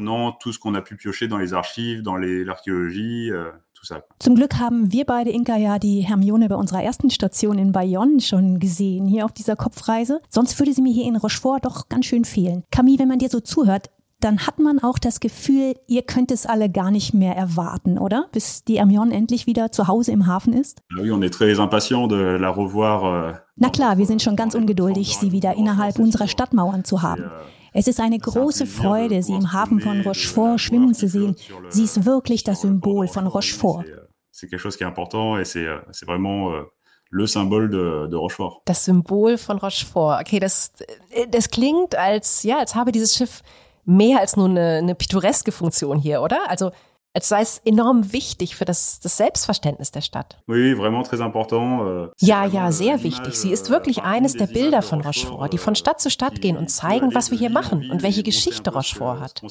Zum 4.19 4.35
Glück 4.35 4.59
haben 4.59 4.93
wir 4.93 5.05
beide, 5.05 5.31
Inka, 5.31 5.57
ja 5.57 5.79
die 5.79 6.01
Hermione 6.01 6.49
bei 6.49 6.57
unserer 6.57 6.83
ersten 6.83 7.11
Station 7.11 7.59
in 7.59 7.73
Bayonne 7.73 8.21
schon 8.21 8.59
gesehen, 8.59 9.07
hier 9.07 9.25
auf 9.25 9.33
dieser 9.33 9.57
Kopfreise. 9.57 10.21
Sonst 10.29 10.59
würde 10.59 10.73
sie 10.73 10.83
mir 10.83 10.93
hier 10.93 11.07
in 11.07 11.16
Rochefort 11.16 11.64
doch 11.64 11.88
ganz 11.88 12.07
schön 12.07 12.25
fehlen. 12.25 12.64
Camille, 12.71 12.99
wenn 12.99 13.09
man 13.09 13.19
dir 13.19 13.29
so 13.31 13.40
zuhört, 13.40 13.90
dann 14.21 14.47
hat 14.47 14.59
man 14.59 14.79
auch 14.79 14.99
das 14.99 15.19
Gefühl, 15.21 15.75
ihr 15.87 16.03
könnt 16.03 16.31
es 16.31 16.45
alle 16.45 16.69
gar 16.69 16.90
nicht 16.90 17.14
mehr 17.14 17.35
erwarten, 17.37 17.99
oder? 17.99 18.27
Bis 18.33 18.64
die 18.64 18.77
Hermione 18.79 19.14
endlich 19.14 19.47
wieder 19.47 19.73
zu 19.73 19.88
Hause 19.88 20.12
im 20.12 20.27
Hafen 20.27 20.53
ist? 20.53 20.83
Oui, 20.99 21.11
on 21.11 21.23
est 21.23 21.33
très 21.33 21.59
impatient 21.59 22.11
de 22.11 22.37
la 22.37 22.51
revoir. 22.51 23.03
Euh, 23.03 23.35
Na 23.57 23.71
klar, 23.71 23.97
wir 23.97 24.07
sind 24.07 24.21
schon 24.21 24.37
ganz 24.37 24.55
ungeduldig, 24.55 25.16
sie 25.16 25.33
wieder 25.33 25.55
innerhalb 25.55 25.99
unserer 25.99 26.29
Stadtmauern 26.29 26.85
zu 26.85 27.01
haben. 27.01 27.31
Es 27.73 27.87
ist 27.87 28.01
eine 28.01 28.19
große 28.19 28.67
Freude, 28.67 29.23
sie 29.23 29.35
im 29.35 29.53
Hafen 29.53 29.81
von 29.81 30.01
Rochefort 30.01 30.59
schwimmen 30.59 30.95
zu 30.95 31.09
sehen. 31.09 31.37
Sie 31.69 31.85
ist 31.85 32.05
wirklich 32.05 32.45
das 32.45 32.63
Symbol 32.63 33.09
von 33.09 33.27
Rochefort. 33.27 33.85
C'est 34.33 34.49
quelque 34.49 34.63
chose 34.63 34.77
qui 34.77 34.85
est 34.85 34.87
important 34.87 35.39
et 35.39 35.45
c'est 35.45 36.07
vraiment 36.07 36.53
le 37.11 37.27
symbole 37.27 37.69
de, 37.69 38.07
de 38.09 38.17
Rochefort. 38.17 38.63
Das 38.65 38.85
Symbol 38.85 39.37
von 39.37 39.59
Rochefort. 39.59 40.21
Okay, 40.21 40.39
das, 40.39 40.73
äh, 41.11 41.27
das 41.29 41.51
klingt 41.51 41.97
als, 41.97 42.45
ja, 42.45 42.59
als 42.59 42.75
habe 42.75 42.93
dieses 42.93 43.17
Schiff 43.17 43.43
mehr 43.85 44.21
als 44.21 44.37
nur 44.37 44.49
eine, 44.49 44.79
eine 44.79 44.95
pittoreske 44.95 45.53
Funktion 45.53 45.99
hier, 45.99 46.23
oder? 46.23 46.49
Also 46.49 46.71
als 47.12 47.29
sei 47.29 47.40
es 47.40 47.59
enorm 47.64 48.12
wichtig 48.12 48.55
für 48.55 48.64
das, 48.64 49.01
das 49.01 49.16
Selbstverständnis 49.16 49.90
der 49.90 50.01
Stadt. 50.01 50.38
Oui, 50.46 50.75
vraiment 50.75 51.07
très 51.09 51.20
important. 51.25 51.83
Euh, 51.83 52.09
ja, 52.20 52.46
ja, 52.46 52.70
sehr 52.70 53.03
wichtig. 53.03 53.35
Sie 53.35 53.51
ist 53.51 53.68
wirklich 53.68 54.03
eines 54.03 54.35
der 54.35 54.46
Bilder 54.46 54.81
von 54.81 55.01
Rochefort, 55.01 55.53
die 55.53 55.59
von 55.59 55.75
Stadt 55.75 56.01
zu 56.01 56.09
Stadt 56.11 56.40
gehen 56.40 56.57
und 56.57 56.70
zeigen, 56.70 57.12
was 57.14 57.33
wir 57.33 57.38
hier 57.38 57.51
machen 57.51 57.90
und 57.90 58.03
welche 58.03 58.23
Geschichte 58.23 58.73
Rochefort 58.73 59.20
hat. 59.20 59.42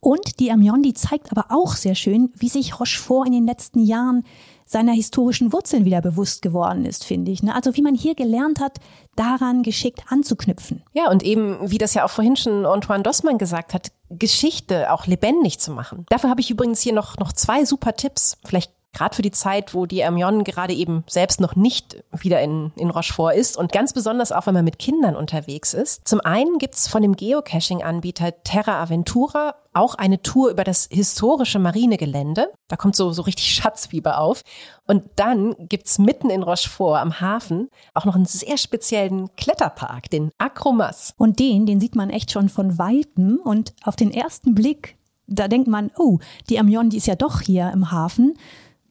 Und 0.00 0.40
die 0.40 0.50
Amion, 0.50 0.82
die 0.82 0.94
zeigt 0.94 1.30
aber 1.30 1.46
auch 1.50 1.74
sehr 1.74 1.94
schön, 1.94 2.32
wie 2.34 2.48
sich 2.48 2.80
Rochefort 2.80 3.26
in 3.26 3.32
den 3.32 3.46
letzten 3.46 3.80
Jahren 3.80 4.24
seiner 4.64 4.92
historischen 4.92 5.52
Wurzeln 5.52 5.84
wieder 5.84 6.00
bewusst 6.00 6.42
geworden 6.42 6.84
ist, 6.84 7.04
finde 7.04 7.30
ich. 7.30 7.42
Ne? 7.42 7.54
Also 7.54 7.76
wie 7.76 7.82
man 7.82 7.94
hier 7.94 8.14
gelernt 8.16 8.60
hat, 8.60 8.78
daran 9.14 9.62
geschickt 9.62 10.02
anzuknüpfen. 10.08 10.82
Ja, 10.92 11.08
und 11.10 11.22
eben, 11.22 11.58
wie 11.70 11.78
das 11.78 11.94
ja 11.94 12.04
auch 12.04 12.10
vorhin 12.10 12.36
schon 12.36 12.66
Antoine 12.66 13.04
Dossmann 13.04 13.38
gesagt 13.38 13.72
hat, 13.74 13.92
Geschichte 14.10 14.92
auch 14.92 15.06
lebendig 15.06 15.58
zu 15.58 15.72
machen. 15.72 16.06
Dafür 16.08 16.30
habe 16.30 16.40
ich 16.40 16.50
übrigens 16.50 16.80
hier 16.80 16.92
noch, 16.92 17.16
noch 17.18 17.32
zwei 17.32 17.64
super 17.64 17.94
Tipps. 17.94 18.38
Vielleicht 18.44 18.72
gerade 18.96 19.14
für 19.14 19.22
die 19.22 19.30
Zeit, 19.30 19.74
wo 19.74 19.86
die 19.86 20.02
Hermione 20.02 20.42
gerade 20.42 20.72
eben 20.72 21.04
selbst 21.06 21.40
noch 21.40 21.54
nicht 21.54 22.02
wieder 22.12 22.40
in, 22.40 22.72
in 22.76 22.90
Rochefort 22.90 23.34
ist 23.36 23.56
und 23.56 23.70
ganz 23.70 23.92
besonders 23.92 24.32
auch, 24.32 24.46
wenn 24.46 24.54
man 24.54 24.64
mit 24.64 24.78
Kindern 24.78 25.16
unterwegs 25.16 25.74
ist. 25.74 26.08
Zum 26.08 26.20
einen 26.20 26.58
gibt's 26.58 26.88
von 26.88 27.02
dem 27.02 27.14
Geocaching-Anbieter 27.14 28.42
Terra 28.42 28.82
Aventura 28.82 29.54
auch 29.74 29.94
eine 29.94 30.22
Tour 30.22 30.50
über 30.50 30.64
das 30.64 30.88
historische 30.90 31.58
Marinegelände. 31.58 32.50
Da 32.68 32.76
kommt 32.76 32.96
so, 32.96 33.12
so 33.12 33.22
richtig 33.22 33.54
Schatzfieber 33.54 34.18
auf. 34.18 34.40
Und 34.86 35.02
dann 35.16 35.54
gibt's 35.58 35.98
mitten 35.98 36.30
in 36.30 36.42
Rochefort 36.42 36.98
am 36.98 37.20
Hafen 37.20 37.68
auch 37.92 38.06
noch 38.06 38.14
einen 38.14 38.24
sehr 38.24 38.56
speziellen 38.56 39.28
Kletterpark, 39.36 40.08
den 40.08 40.30
Acromas. 40.38 41.12
Und 41.18 41.38
den, 41.38 41.66
den 41.66 41.80
sieht 41.80 41.96
man 41.96 42.08
echt 42.08 42.32
schon 42.32 42.48
von 42.48 42.78
Weitem 42.78 43.40
und 43.44 43.74
auf 43.84 43.96
den 43.96 44.10
ersten 44.10 44.54
Blick, 44.54 44.96
da 45.26 45.48
denkt 45.48 45.68
man, 45.68 45.90
oh, 45.98 46.18
die 46.48 46.56
Hermione, 46.56 46.88
die 46.88 46.98
ist 46.98 47.06
ja 47.06 47.16
doch 47.16 47.40
hier 47.40 47.70
im 47.72 47.90
Hafen. 47.90 48.38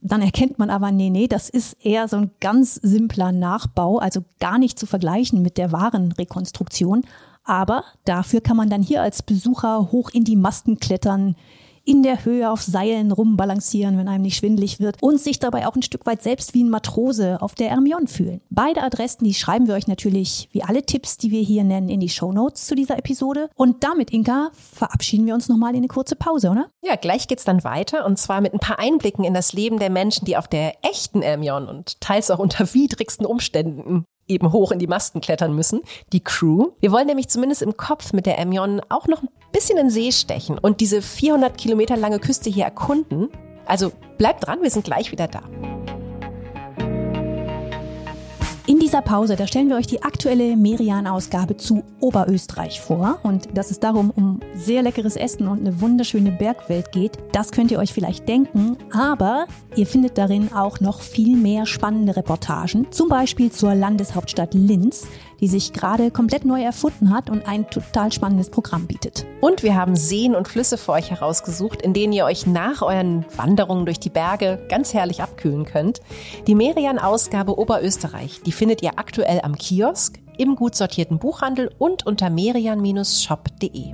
Dann 0.08 0.22
erkennt 0.22 0.60
man 0.60 0.70
aber, 0.70 0.91
nee, 0.91 1.10
nee, 1.10 1.28
das 1.28 1.50
ist 1.50 1.84
eher 1.84 2.08
so 2.08 2.18
ein 2.18 2.32
ganz 2.39 2.76
simpler 2.76 3.32
Nachbau, 3.32 3.98
also 3.98 4.24
gar 4.39 4.60
nicht 4.60 4.78
zu 4.78 4.86
vergleichen 4.86 5.41
mit 5.41 5.58
der 5.58 5.72
wahren 5.72 6.12
Rekonstruktion. 6.12 7.06
Aber 7.44 7.84
dafür 8.06 8.41
kann 8.41 8.56
man 8.56 8.70
dann 8.70 8.84
hier 8.84 9.02
als 9.02 9.24
Besucher 9.24 9.91
hoch 9.91 10.12
in 10.12 10.24
die 10.24 10.36
Masten 10.36 10.80
klettern, 10.80 11.36
in 11.86 12.04
der 12.04 12.26
Höhe 12.26 12.52
auf 12.52 12.62
Seilen 12.62 13.12
rumbalancieren, 13.12 13.98
wenn 13.98 14.08
einem 14.08 14.24
nicht 14.24 14.38
schwindlig 14.38 14.80
wird 14.80 14.98
und 15.02 15.21
sich 15.21 15.39
dabei 15.39 15.67
auch 15.67 15.76
ein 15.76 15.84
Stück 15.84 16.06
weit 16.06 16.24
selbst 16.24 16.54
wie 16.54 16.63
ein 16.63 16.69
Matrose 16.69 17.41
auf 17.41 17.56
der 17.56 17.69
Hermione 17.69 18.08
fühlen. 18.08 18.41
Beide 18.50 18.82
Adressen, 18.82 19.24
die 19.24 19.34
schreiben 19.34 19.67
wir 19.67 19.76
euch 19.76 19.88
natürlich 19.88 20.50
wie 20.52 20.63
alle 20.63 20.84
Tipps, 20.84 21.17
die 21.17 21.32
wir 21.32 21.41
hier 21.41 21.63
nennen, 21.63 21.89
in 21.89 22.00
die 22.00 22.10
Show 22.10 22.32
Notes 22.32 22.65
zu 22.65 22.76
dieser 22.76 22.98
Episode. 22.98 23.50
Und 23.56 23.84
damit, 23.84 24.12
Inka, 24.12 24.50
verabschieden 24.54 25.26
wir 25.28 25.36
uns 25.36 25.48
nochmal 25.48 25.71
in 25.71 25.78
eine 25.78 25.88
kurze 25.88 26.15
Pause, 26.15 26.50
oder? 26.50 26.67
Ja, 26.84 26.95
gleich 26.95 27.28
geht's 27.28 27.43
dann 27.43 27.63
weiter 27.63 28.06
und 28.06 28.17
zwar 28.17 28.41
mit 28.41 28.54
ein 28.54 28.60
paar 28.60 28.80
Einblicken 28.80 29.24
in 29.24 29.34
das 29.34 29.54
Leben 29.54 29.80
der 29.80 29.91
Menschen, 29.91 30.26
die 30.26 30.38
auf 30.38 30.48
der 30.48 30.74
echten 30.84 31.21
Hermione 31.21 31.69
und 31.69 32.02
teils 32.02 32.32
auch 32.32 32.39
unter 32.39 32.65
widrigsten 32.74 33.26
Umständen 33.26 34.06
eben 34.28 34.52
hoch 34.52 34.71
in 34.71 34.80
die 34.80 34.88
Masten 34.88 35.21
klettern 35.21 35.54
müssen, 35.56 35.82
die 36.12 36.24
Crew. 36.24 36.71
Wir 36.80 36.91
wollen 36.91 37.08
nämlich 37.08 37.30
zumindest 37.30 37.62
im 37.62 37.78
Kopf 37.78 38.13
mit 38.13 38.26
der 38.26 38.39
Amion 38.39 38.82
auch 38.89 39.08
noch 39.08 39.21
ein 39.21 39.30
bisschen 39.56 39.78
in 39.78 39.89
See 39.89 40.12
stechen 40.12 40.58
und 40.58 40.82
diese 40.82 41.02
400 41.02 41.58
Kilometer 41.58 41.96
lange 41.96 42.20
Küste 42.20 42.50
hier 42.50 42.65
erkunden. 42.65 43.30
Also 43.65 43.94
bleibt 44.18 44.46
dran, 44.46 44.62
wir 44.62 44.70
sind 44.70 44.84
gleich 44.84 45.13
wieder 45.13 45.30
da. 45.30 45.44
In 48.68 48.80
dieser 48.80 49.02
Pause, 49.02 49.36
da 49.36 49.46
stellen 49.46 49.70
wir 49.70 49.78
euch 49.78 49.88
die 49.88 50.02
aktuelle 50.02 50.58
Merian-Ausgabe 50.58 51.56
zu 51.56 51.84
Oberösterreich 52.00 52.82
vor. 52.82 53.20
Und 53.22 53.56
dass 53.56 53.70
es 53.70 53.80
darum 53.80 54.10
um 54.10 54.39
sehr 54.56 54.82
leckeres 54.82 55.15
Essen 55.15 55.48
und 55.48 55.60
eine 55.60 55.80
wunderschöne 55.82 56.32
Bergwelt 56.32 56.91
geht, 56.91 57.20
das 57.32 57.52
könnt 57.52 57.72
ihr 57.72 57.78
euch 57.78 57.94
vielleicht 57.94 58.28
denken. 58.28 58.76
Aber 58.91 59.46
ihr 59.76 59.86
findet 59.86 60.18
darin 60.18 60.52
auch 60.52 60.80
noch 60.80 61.02
viel 61.02 61.38
mehr 61.38 61.68
spannende 61.68 62.18
Reportagen. 62.18 62.88
Zum 62.91 63.08
Beispiel 63.08 63.52
zur 63.52 63.76
Landeshauptstadt 63.76 64.56
Linz, 64.56 65.06
die 65.39 65.48
sich 65.48 65.74
gerade 65.74 66.12
komplett 66.12 66.45
neu 66.45 66.62
erfunden 66.62 67.13
hat 67.13 67.30
und 67.30 67.48
ein 67.48 67.69
total 67.69 68.12
spannendes 68.12 68.50
Programm 68.50 68.88
bietet. 68.88 69.26
Und 69.41 69.63
wir 69.63 69.76
haben 69.76 69.95
Seen 69.95 70.36
und 70.36 70.48
Flüsse 70.48 70.78
für 70.78 70.93
euch 70.93 71.12
herausgesucht, 71.12 71.82
in 71.82 71.93
denen 71.93 72.13
ihr 72.13 72.26
euch 72.26 72.48
nach 72.48 72.82
euren 72.82 73.26
Wanderungen 73.36 73.86
durch 73.86 74.00
die 74.00 74.10
Berge 74.10 74.65
ganz 74.69 74.93
herrlich 74.93 75.21
abkühlen 75.21 75.65
könnt. 75.65 76.02
Die 76.48 76.56
Merian-Ausgabe 76.56 77.58
Oberösterreich, 77.58 78.41
die 78.45 78.52
findet 78.52 78.82
ihr 78.82 78.98
aktuell 78.98 79.41
am 79.41 79.56
Kiosk, 79.56 80.19
im 80.38 80.56
gut 80.56 80.76
sortierten 80.76 81.19
Buchhandel 81.19 81.69
und 81.78 82.06
unter 82.06 82.30
merian-shop.de. 82.30 83.93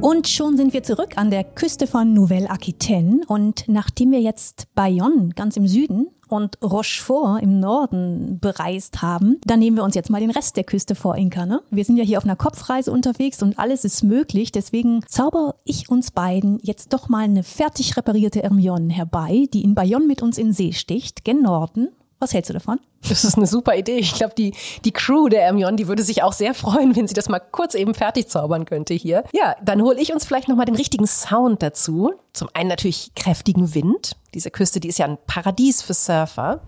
Und 0.00 0.28
schon 0.28 0.56
sind 0.56 0.72
wir 0.72 0.84
zurück 0.84 1.16
an 1.16 1.30
der 1.30 1.42
Küste 1.42 1.88
von 1.88 2.12
Nouvelle-Aquitaine. 2.14 3.22
Und 3.26 3.64
nachdem 3.66 4.12
wir 4.12 4.20
jetzt 4.20 4.68
Bayonne 4.76 5.30
ganz 5.34 5.56
im 5.56 5.66
Süden 5.66 6.06
und 6.28 6.58
Rochefort 6.62 7.42
im 7.42 7.60
Norden 7.60 8.38
bereist 8.40 9.02
haben, 9.02 9.38
dann 9.44 9.58
nehmen 9.58 9.76
wir 9.76 9.84
uns 9.84 9.94
jetzt 9.94 10.10
mal 10.10 10.20
den 10.20 10.30
Rest 10.30 10.56
der 10.56 10.64
Küste 10.64 10.94
vor, 10.94 11.16
Inka. 11.16 11.46
Ne? 11.46 11.62
Wir 11.70 11.84
sind 11.84 11.96
ja 11.96 12.04
hier 12.04 12.18
auf 12.18 12.24
einer 12.24 12.36
Kopfreise 12.36 12.92
unterwegs 12.92 13.42
und 13.42 13.58
alles 13.58 13.84
ist 13.84 14.02
möglich. 14.02 14.52
Deswegen 14.52 15.02
zauber 15.06 15.56
ich 15.64 15.90
uns 15.90 16.10
beiden 16.10 16.58
jetzt 16.62 16.92
doch 16.92 17.08
mal 17.08 17.24
eine 17.24 17.42
fertig 17.42 17.96
reparierte 17.96 18.42
Hermione 18.42 18.92
herbei, 18.92 19.46
die 19.52 19.64
in 19.64 19.74
Bayonne 19.74 20.06
mit 20.06 20.22
uns 20.22 20.38
in 20.38 20.52
See 20.52 20.72
sticht, 20.72 21.24
gen 21.24 21.42
Norden. 21.42 21.88
Was 22.20 22.34
hältst 22.34 22.50
du 22.50 22.54
davon? 22.54 22.80
Das 23.08 23.24
ist 23.24 23.36
eine 23.36 23.46
super 23.46 23.76
Idee. 23.76 23.98
Ich 23.98 24.14
glaube, 24.14 24.34
die, 24.36 24.52
die 24.84 24.90
Crew 24.90 25.28
der 25.28 25.42
Hermione, 25.42 25.76
die 25.76 25.86
würde 25.86 26.02
sich 26.02 26.22
auch 26.24 26.32
sehr 26.32 26.52
freuen, 26.52 26.96
wenn 26.96 27.06
sie 27.06 27.14
das 27.14 27.28
mal 27.28 27.38
kurz 27.38 27.74
eben 27.74 27.94
fertig 27.94 28.28
zaubern 28.28 28.64
könnte 28.64 28.94
hier. 28.94 29.22
Ja, 29.32 29.54
dann 29.62 29.82
hole 29.82 30.00
ich 30.00 30.12
uns 30.12 30.24
vielleicht 30.24 30.48
nochmal 30.48 30.66
den 30.66 30.74
richtigen 30.74 31.06
Sound 31.06 31.62
dazu. 31.62 32.12
Zum 32.32 32.48
einen 32.54 32.68
natürlich 32.68 33.12
kräftigen 33.14 33.74
Wind. 33.74 34.16
Diese 34.34 34.50
Küste, 34.50 34.80
die 34.80 34.88
ist 34.88 34.98
ja 34.98 35.06
ein 35.06 35.18
Paradies 35.26 35.82
für 35.82 35.94
Surfer. 35.94 36.60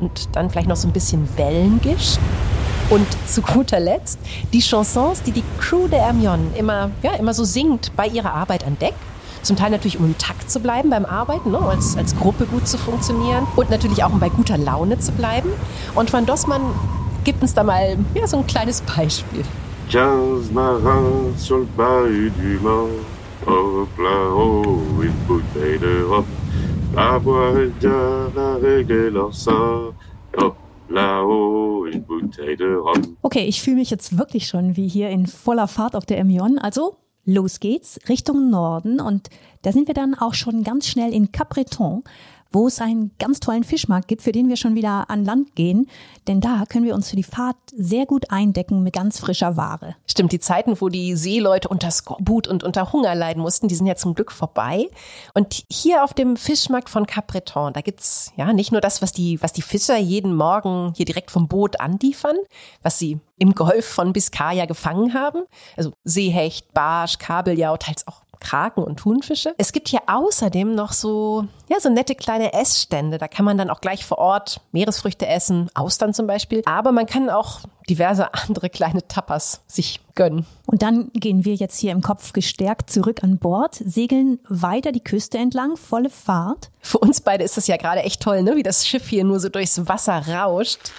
Und 0.00 0.28
dann 0.36 0.50
vielleicht 0.50 0.68
noch 0.68 0.76
so 0.76 0.86
ein 0.86 0.92
bisschen 0.92 1.28
Wellengisch. 1.36 2.18
Und 2.90 3.06
zu 3.26 3.40
guter 3.40 3.80
Letzt 3.80 4.18
die 4.52 4.60
Chansons, 4.60 5.22
die 5.22 5.32
die 5.32 5.44
Crew 5.60 5.86
der 5.88 6.00
Hermione 6.00 6.50
immer, 6.56 6.90
ja, 7.02 7.12
immer 7.12 7.32
so 7.32 7.44
singt 7.44 7.94
bei 7.96 8.06
ihrer 8.06 8.34
Arbeit 8.34 8.66
an 8.66 8.78
Deck. 8.78 8.94
Zum 9.42 9.56
Teil 9.56 9.70
natürlich, 9.70 9.98
um 9.98 10.04
im 10.06 10.18
Takt 10.18 10.50
zu 10.50 10.60
bleiben 10.60 10.90
beim 10.90 11.04
Arbeiten, 11.04 11.50
ne, 11.50 11.58
als, 11.58 11.96
als 11.96 12.16
Gruppe 12.16 12.46
gut 12.46 12.68
zu 12.68 12.78
funktionieren 12.78 13.46
und 13.56 13.70
natürlich 13.70 14.04
auch, 14.04 14.12
um 14.12 14.20
bei 14.20 14.28
guter 14.28 14.58
Laune 14.58 14.98
zu 14.98 15.12
bleiben. 15.12 15.50
Und 15.94 16.12
Van 16.12 16.26
Dossmann 16.26 16.62
gibt 17.24 17.42
uns 17.42 17.54
da 17.54 17.62
mal 17.62 17.96
ja, 18.14 18.26
so 18.26 18.38
ein 18.38 18.46
kleines 18.46 18.82
Beispiel. 18.82 19.44
15 19.90 20.54
marins 20.54 21.36
sur 21.36 21.58
le 21.58 21.66
bahut 21.76 22.30
du 22.38 22.60
Mans, 22.62 22.90
hop 23.44 23.88
là-haut, 23.98 25.02
une 25.02 25.12
bouteille 25.26 25.78
de 25.80 26.04
rhum, 26.04 26.24
la 26.94 27.18
boîte 27.18 27.82
la 28.36 28.54
régler 28.54 29.10
leur 29.10 29.34
sang, 29.34 29.92
hop 30.36 30.56
là-haut, 30.88 31.86
une 31.86 32.02
bouteille 32.02 32.56
de 32.56 32.76
rhum. 32.76 33.16
Okay, 33.22 33.46
ich 33.46 33.62
fühle 33.62 33.76
mich 33.76 33.90
jetzt 33.90 34.16
wirklich 34.16 34.46
schon 34.46 34.76
wie 34.76 34.86
hier 34.86 35.10
in 35.10 35.26
voller 35.26 35.66
Fahrt 35.66 35.96
auf 35.96 36.06
der 36.06 36.18
Hermione. 36.18 36.62
Also 36.62 36.96
los 37.30 37.60
geht's 37.60 38.00
Richtung 38.08 38.50
Norden. 38.50 39.00
Und 39.00 39.28
da 39.62 39.72
sind 39.72 39.86
wir 39.86 39.94
dann 39.94 40.14
auch 40.14 40.34
schon 40.34 40.62
ganz 40.62 40.86
schnell 40.86 41.12
in 41.12 41.32
Capbreton, 41.32 42.02
wo 42.52 42.66
es 42.66 42.80
einen 42.80 43.12
ganz 43.18 43.40
tollen 43.40 43.64
Fischmarkt 43.64 44.08
gibt, 44.08 44.22
für 44.22 44.32
den 44.32 44.48
wir 44.48 44.56
schon 44.56 44.74
wieder 44.74 45.08
an 45.08 45.24
Land 45.24 45.54
gehen. 45.54 45.88
Denn 46.26 46.40
da 46.40 46.64
können 46.68 46.84
wir 46.84 46.94
uns 46.94 47.10
für 47.10 47.16
die 47.16 47.22
Fahrt 47.22 47.56
sehr 47.74 48.06
gut 48.06 48.30
eindecken 48.30 48.82
mit 48.82 48.92
ganz 48.92 49.20
frischer 49.20 49.56
Ware. 49.56 49.96
Stimmt, 50.06 50.32
die 50.32 50.40
Zeiten, 50.40 50.80
wo 50.80 50.88
die 50.88 51.14
Seeleute 51.16 51.68
unter 51.68 51.90
Skorbut 51.90 52.48
und 52.48 52.64
unter 52.64 52.92
Hunger 52.92 53.14
leiden 53.14 53.42
mussten, 53.42 53.68
die 53.68 53.74
sind 53.74 53.86
ja 53.86 53.94
zum 53.94 54.14
Glück 54.14 54.32
vorbei. 54.32 54.88
Und 55.34 55.64
hier 55.70 56.04
auf 56.04 56.14
dem 56.14 56.36
Fischmarkt 56.36 56.90
von 56.90 57.06
Capbreton, 57.06 57.72
da 57.72 57.80
gibt's 57.80 58.32
ja 58.36 58.52
nicht 58.52 58.72
nur 58.72 58.80
das, 58.80 59.02
was 59.02 59.12
die, 59.12 59.40
was 59.42 59.52
die 59.52 59.62
Fischer 59.62 59.96
jeden 59.96 60.34
Morgen 60.34 60.92
hier 60.96 61.06
direkt 61.06 61.30
vom 61.30 61.48
Boot 61.48 61.80
anliefern, 61.80 62.36
was 62.82 62.98
sie 62.98 63.20
im 63.38 63.54
Golf 63.54 63.86
von 63.86 64.12
Biscaya 64.12 64.66
gefangen 64.66 65.14
haben. 65.14 65.44
Also 65.76 65.92
Seehecht, 66.04 66.72
Barsch, 66.74 67.18
Kabeljau, 67.18 67.76
teils 67.76 68.06
auch 68.06 68.22
Kraken 68.40 68.82
und 68.82 68.98
Thunfische. 68.98 69.54
Es 69.58 69.72
gibt 69.72 69.88
hier 69.88 70.00
außerdem 70.06 70.74
noch 70.74 70.92
so, 70.92 71.44
ja, 71.68 71.78
so 71.78 71.88
nette 71.90 72.14
kleine 72.14 72.52
Essstände. 72.52 73.18
Da 73.18 73.28
kann 73.28 73.44
man 73.44 73.58
dann 73.58 73.70
auch 73.70 73.80
gleich 73.80 74.04
vor 74.04 74.18
Ort 74.18 74.60
Meeresfrüchte 74.72 75.26
essen, 75.26 75.70
Austern 75.74 76.14
zum 76.14 76.26
Beispiel. 76.26 76.62
Aber 76.64 76.92
man 76.92 77.06
kann 77.06 77.30
auch 77.30 77.60
diverse 77.88 78.32
andere 78.48 78.70
kleine 78.70 79.06
Tapas 79.06 79.60
sich 79.66 80.00
gönnen. 80.14 80.46
Und 80.66 80.82
dann 80.82 81.10
gehen 81.12 81.44
wir 81.44 81.54
jetzt 81.54 81.78
hier 81.78 81.92
im 81.92 82.02
Kopf 82.02 82.32
gestärkt 82.32 82.90
zurück 82.90 83.22
an 83.22 83.38
Bord, 83.38 83.74
segeln 83.74 84.40
weiter 84.48 84.92
die 84.92 85.04
Küste 85.04 85.38
entlang, 85.38 85.76
volle 85.76 86.10
Fahrt. 86.10 86.70
Für 86.80 86.98
uns 86.98 87.20
beide 87.20 87.44
ist 87.44 87.56
das 87.56 87.66
ja 87.66 87.76
gerade 87.76 88.00
echt 88.00 88.22
toll, 88.22 88.42
ne? 88.42 88.56
wie 88.56 88.62
das 88.62 88.86
Schiff 88.86 89.08
hier 89.08 89.24
nur 89.24 89.40
so 89.40 89.48
durchs 89.48 89.86
Wasser 89.88 90.26
rauscht. 90.28 90.92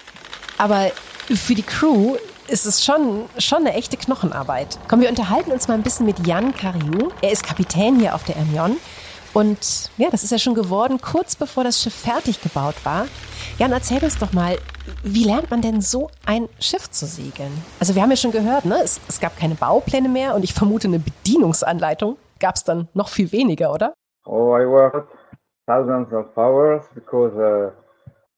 Aber 0.58 0.90
für 1.28 1.54
die 1.54 1.62
Crew 1.62 2.16
ist 2.48 2.66
es 2.66 2.84
schon, 2.84 3.24
schon 3.38 3.58
eine 3.58 3.74
echte 3.74 3.96
Knochenarbeit. 3.96 4.78
Komm, 4.88 5.00
wir 5.00 5.08
unterhalten 5.08 5.52
uns 5.52 5.68
mal 5.68 5.74
ein 5.74 5.82
bisschen 5.82 6.06
mit 6.06 6.26
Jan 6.26 6.54
Cariou. 6.54 7.10
Er 7.20 7.32
ist 7.32 7.44
Kapitän 7.44 7.98
hier 7.98 8.14
auf 8.14 8.24
der 8.24 8.36
Hermione. 8.36 8.76
Und 9.34 9.90
ja, 9.96 10.10
das 10.10 10.24
ist 10.24 10.30
ja 10.30 10.38
schon 10.38 10.54
geworden, 10.54 11.00
kurz 11.00 11.36
bevor 11.36 11.64
das 11.64 11.82
Schiff 11.82 11.94
fertig 11.94 12.42
gebaut 12.42 12.74
war. 12.84 13.06
Jan, 13.58 13.72
erzähl 13.72 14.02
uns 14.04 14.18
doch 14.18 14.32
mal, 14.32 14.58
wie 15.02 15.24
lernt 15.24 15.50
man 15.50 15.62
denn 15.62 15.80
so 15.80 16.10
ein 16.26 16.48
Schiff 16.60 16.90
zu 16.90 17.06
segeln? 17.06 17.52
Also 17.80 17.94
wir 17.94 18.02
haben 18.02 18.10
ja 18.10 18.16
schon 18.16 18.32
gehört, 18.32 18.66
ne? 18.66 18.82
es, 18.82 19.00
es 19.08 19.20
gab 19.20 19.38
keine 19.38 19.54
Baupläne 19.54 20.08
mehr 20.08 20.34
und 20.34 20.44
ich 20.44 20.52
vermute, 20.52 20.88
eine 20.88 20.98
Bedienungsanleitung 20.98 22.18
gab 22.40 22.56
es 22.56 22.64
dann 22.64 22.88
noch 22.92 23.08
viel 23.08 23.32
weniger, 23.32 23.72
oder? 23.72 23.94
Oh, 24.26 24.56
I 24.56 24.66
worked 24.66 25.08
thousands 25.66 26.12
of 26.12 26.26
hours 26.36 26.84
because 26.94 27.34
uh, 27.36 27.70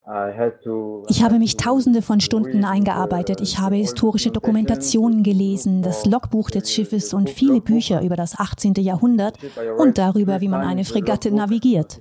Ich 0.06 1.22
habe 1.22 1.38
mich 1.38 1.56
tausende 1.56 2.02
von 2.02 2.20
Stunden 2.20 2.64
eingearbeitet. 2.64 3.40
Ich 3.40 3.58
habe 3.58 3.76
historische 3.76 4.30
Dokumentationen 4.30 5.22
gelesen, 5.22 5.80
das 5.80 6.04
Logbuch 6.04 6.50
des 6.50 6.70
Schiffes 6.70 7.14
und 7.14 7.30
viele 7.30 7.62
Bücher 7.62 8.02
über 8.02 8.14
das 8.14 8.38
18. 8.38 8.74
Jahrhundert 8.74 9.38
und 9.78 9.96
darüber, 9.96 10.42
wie 10.42 10.48
man 10.48 10.60
eine 10.60 10.84
Fregatte 10.84 11.34
navigiert. 11.34 12.00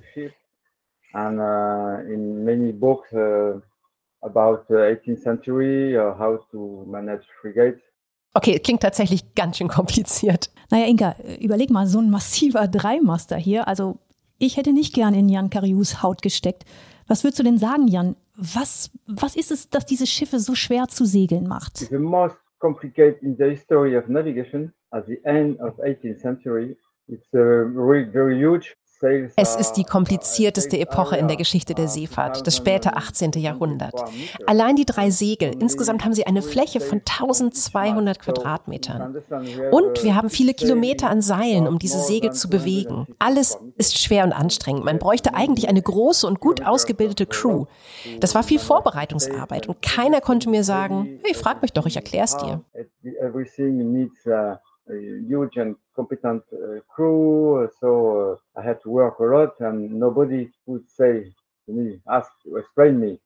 And 1.14 1.38
uh, 1.38 2.12
in 2.12 2.44
many 2.44 2.72
books 2.72 3.10
uh, 3.12 3.60
about 4.20 4.64
the 4.68 4.74
18th 4.74 5.22
century, 5.22 5.96
uh, 5.96 6.18
how 6.18 6.40
to 6.50 6.84
manage 6.86 7.24
frigates. 7.40 7.80
Okay, 8.34 8.58
klingt 8.58 8.82
tatsächlich 8.82 9.34
ganz 9.36 9.58
schön 9.58 9.68
kompliziert. 9.68 10.50
Naja, 10.70 10.86
Inka, 10.86 11.14
überleg 11.40 11.70
mal, 11.70 11.86
so 11.86 12.00
ein 12.00 12.10
massiver 12.10 12.66
Dreimaster 12.72 13.36
hier. 13.36 13.68
Also, 13.68 13.98
ich 14.38 14.56
hätte 14.56 14.72
nicht 14.72 14.92
gern 14.92 15.14
in 15.14 15.28
Jan 15.28 15.50
Karius 15.50 16.02
Haut 16.02 16.20
gesteckt. 16.20 16.64
Was 17.06 17.24
würdest 17.24 17.38
du 17.38 17.42
denn 17.42 17.58
sagen, 17.58 17.86
Jan? 17.88 18.16
Was, 18.36 18.90
was 19.06 19.36
ist 19.36 19.50
es, 19.50 19.68
dass 19.70 19.86
diese 19.86 20.06
Schiffe 20.06 20.38
so 20.40 20.54
schwer 20.54 20.88
zu 20.88 21.04
segeln 21.04 21.46
macht? 21.46 21.76
The 21.76 21.98
most 21.98 22.36
complicated 22.58 23.22
in 23.22 23.36
the 23.36 23.50
history 23.50 23.96
of 23.96 24.08
navigation 24.08 24.72
at 24.90 25.06
the 25.06 25.20
end 25.24 25.60
of 25.60 25.78
18th 25.78 26.20
century. 26.20 26.76
It's 27.06 27.26
uh, 27.34 27.38
really 27.38 28.10
very 28.10 28.38
huge. 28.38 28.74
Es 29.36 29.56
ist 29.56 29.72
die 29.74 29.84
komplizierteste 29.84 30.78
Epoche 30.78 31.16
in 31.16 31.28
der 31.28 31.36
Geschichte 31.36 31.74
der 31.74 31.88
Seefahrt, 31.88 32.46
das 32.46 32.56
späte 32.56 32.96
18. 32.96 33.32
Jahrhundert. 33.32 33.94
Allein 34.46 34.76
die 34.76 34.84
drei 34.84 35.10
Segel, 35.10 35.52
insgesamt 35.60 36.04
haben 36.04 36.14
sie 36.14 36.26
eine 36.26 36.42
Fläche 36.42 36.80
von 36.80 36.98
1200 36.98 38.18
Quadratmetern. 38.18 39.16
Und 39.70 40.02
wir 40.02 40.16
haben 40.16 40.30
viele 40.30 40.54
Kilometer 40.54 41.10
an 41.10 41.22
Seilen, 41.22 41.66
um 41.66 41.78
diese 41.78 41.98
Segel 41.98 42.32
zu 42.32 42.48
bewegen. 42.48 43.06
Alles 43.18 43.58
ist 43.76 43.98
schwer 43.98 44.24
und 44.24 44.32
anstrengend. 44.32 44.84
Man 44.84 44.98
bräuchte 44.98 45.34
eigentlich 45.34 45.68
eine 45.68 45.82
große 45.82 46.26
und 46.26 46.40
gut 46.40 46.64
ausgebildete 46.64 47.26
Crew. 47.26 47.66
Das 48.20 48.34
war 48.34 48.42
viel 48.42 48.58
Vorbereitungsarbeit 48.58 49.68
und 49.68 49.82
keiner 49.82 50.20
konnte 50.20 50.48
mir 50.48 50.64
sagen, 50.64 51.20
hey, 51.24 51.34
frag 51.34 51.62
mich 51.62 51.72
doch, 51.72 51.86
ich 51.86 51.96
erklär's 51.96 52.36
dir 52.36 52.62
huge 54.88 55.56
and 55.58 55.76
competent 55.94 56.42
uh, 56.52 56.80
crew, 56.94 57.68
so 57.80 58.38
uh, 58.56 58.60
I 58.60 58.62
had 58.66 58.80
to 58.82 58.90
work 58.90 59.18
a 59.20 59.24
lot 59.24 59.60
and 59.60 59.98
nobody 59.98 60.50
would 60.66 60.88
say 60.88 61.32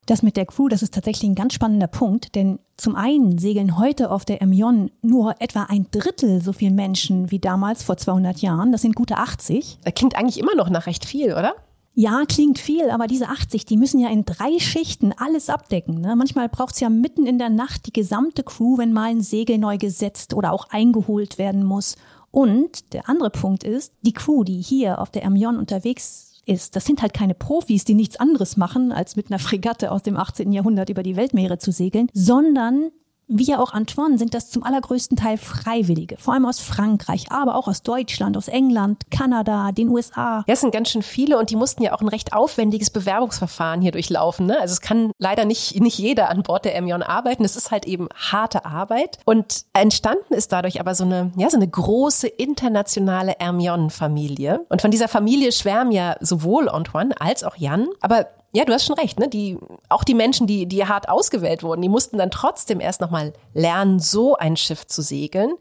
das 0.07 0.23
mit 0.23 0.37
der 0.37 0.47
Crew, 0.47 0.69
das 0.69 0.83
ist 0.83 0.95
tatsächlich 0.95 1.29
ein 1.29 1.35
ganz 1.35 1.55
spannender 1.55 1.89
Punkt, 1.89 2.37
denn 2.37 2.61
zum 2.77 2.95
einen 2.95 3.39
segeln 3.39 3.79
heute 3.79 4.11
auf 4.11 4.25
der 4.25 4.41
Emion 4.41 4.91
nur 5.03 5.35
etwa 5.41 5.65
ein 5.65 5.89
Drittel 5.91 6.41
so 6.41 6.53
viele 6.53 6.73
Menschen 6.73 7.31
wie 7.33 7.41
damals 7.41 7.83
vor 7.83 7.97
200 7.97 8.39
Jahren. 8.39 8.71
Das 8.71 8.83
sind 8.83 8.95
gute 8.95 9.17
80. 9.17 9.79
Das 9.83 9.95
klingt 9.95 10.17
eigentlich 10.17 10.39
immer 10.39 10.55
noch 10.55 10.71
nach 10.71 10.87
recht 10.87 11.05
viel, 11.05 11.33
oder? 11.33 11.57
Ja, 12.01 12.23
klingt 12.29 12.61
viel, 12.61 12.91
aber 12.91 13.09
diese 13.09 13.29
80, 13.29 13.65
die 13.65 13.77
müssen 13.77 13.99
ja 13.99 14.09
in 14.09 14.25
drei 14.25 14.61
Schichten 14.61 15.13
alles 15.17 15.51
abdecken. 15.51 16.01
Ne? 16.01 16.15
Manchmal 16.15 16.49
braucht 16.49 16.75
es 16.75 16.81
ja 16.81 16.91
mitten 16.91 17.27
in 17.27 17.39
der 17.39 17.51
Nacht 17.51 17.87
die 17.87 17.93
gesamte 17.93 18.45
Crew, 18.45 18.79
wenn 18.79 18.93
mal 18.93 19.11
ein 19.11 19.21
Segel 19.21 19.59
neu 19.59 19.79
gesetzt 19.79 20.33
oder 20.33 20.53
auch 20.53 20.71
eingeholt 20.71 21.39
werden 21.39 21.65
muss. 21.65 21.97
Und 22.31 22.93
der 22.93 23.09
andere 23.09 23.31
Punkt 23.31 23.65
ist, 23.65 23.93
die 24.03 24.13
Crew, 24.13 24.45
die 24.45 24.61
hier 24.61 25.01
auf 25.01 25.11
der 25.11 25.25
Ermion 25.25 25.57
unterwegs 25.57 26.41
ist, 26.47 26.77
das 26.77 26.85
sind 26.85 27.03
halt 27.03 27.15
keine 27.15 27.35
Profis, 27.35 27.85
die 27.85 27.95
nichts 27.95 28.21
anderes 28.21 28.57
machen, 28.57 28.93
als 28.93 29.17
mit 29.17 29.33
einer 29.33 29.41
Fregatte 29.41 29.91
aus 29.91 30.05
dem 30.05 30.17
18. 30.17 30.53
Jahrhundert 30.53 30.91
über 30.91 31.03
die 31.03 31.17
Weltmeere 31.17 31.59
zu 31.59 31.73
segeln, 31.73 32.11
sondern 32.13 32.93
wie 33.29 33.45
ja 33.45 33.61
auch 33.61 33.73
Antoine 33.73 34.19
sind 34.19 34.35
das 34.35 34.51
zum 34.51 34.65
allergrößten 34.65 35.17
Teil 35.17 35.37
Freiwillige, 35.37 36.17
vor 36.17 36.35
allem 36.35 36.47
aus 36.47 36.61
Frankreich, 36.61 37.31
aber 37.31 37.57
auch 37.57 37.69
aus 37.69 37.83
Deutschland, 37.83 38.37
aus 38.37 38.49
England, 38.49 39.03
Kanada, 39.11 39.71
den 39.73 39.89
USA. 39.89 40.45
Ja, 40.47 40.55
es 40.55 40.61
sind 40.61 40.73
ganz 40.73 40.89
schön 40.89 41.03
viele 41.03 41.39
und 41.39 41.51
die 41.51 41.57
mussten 41.57 41.83
ja 41.83 41.95
auch 41.95 42.01
ein 42.01 42.09
recht 42.09 42.33
aufwendiges 42.33 42.91
Bewerbungsverfahren 42.91 43.83
hier 43.83 43.93
durchlaufen. 43.93 44.47
Ne? 44.47 44.59
Also 44.59 44.73
es 44.73 44.81
kann 44.81 45.13
leider 45.19 45.45
nicht, 45.45 45.81
nicht 45.81 45.99
jeder 45.99 46.31
an 46.31 46.43
Bord 46.43 46.65
der 46.65 46.75
Emion 46.75 47.03
arbeiten. 47.03 47.45
Es 47.45 47.57
ist 47.57 47.71
halt 47.71 47.87
eben 47.87 48.09
harte 48.15 48.65
Arbeit 48.65 49.19
und 49.25 49.65
entstanden 49.75 50.35
ist 50.35 50.53
dadurch 50.53 50.81
aber 50.81 50.95
so 50.95 51.05
eine, 51.05 51.31
ja, 51.37 51.51
so 51.51 51.57
eine 51.57 51.69
große 51.69 52.27
internationale 52.27 53.35
Hermione-Familie. 53.39 54.65
Und 54.69 54.81
von 54.81 54.91
dieser 54.91 55.09
Familie 55.09 55.53
schwärmen 55.53 55.93
ja 55.93 56.17
sowohl 56.21 56.69
Antoine 56.69 57.15
als 57.21 57.45
auch 57.45 57.57
Jan. 57.57 57.89
Aber 58.01 58.27
ja, 58.53 58.65
du 58.65 58.73
hast 58.73 58.87
schon 58.87 58.99
recht, 58.99 59.19
ne? 59.19 59.29
Die, 59.29 59.59
auch 59.89 60.05
die 60.05 60.15
Menschen, 60.15 60.47
die, 60.47 60.67
die 60.67 60.87
hart 60.87 61.09
ausgewählt 61.09 61.63
wurden, 61.63 61.83
die 61.83 61.89
mussten 61.89 62.19
dann 62.19 62.31
trotzdem 62.31 62.81
erst 62.81 63.01
nochmal 63.01 63.33
lernen, 63.55 64.01
so 64.01 64.37
ein 64.37 64.57
Schiff 64.57 64.87
zu 64.87 65.03
segeln 65.03 65.53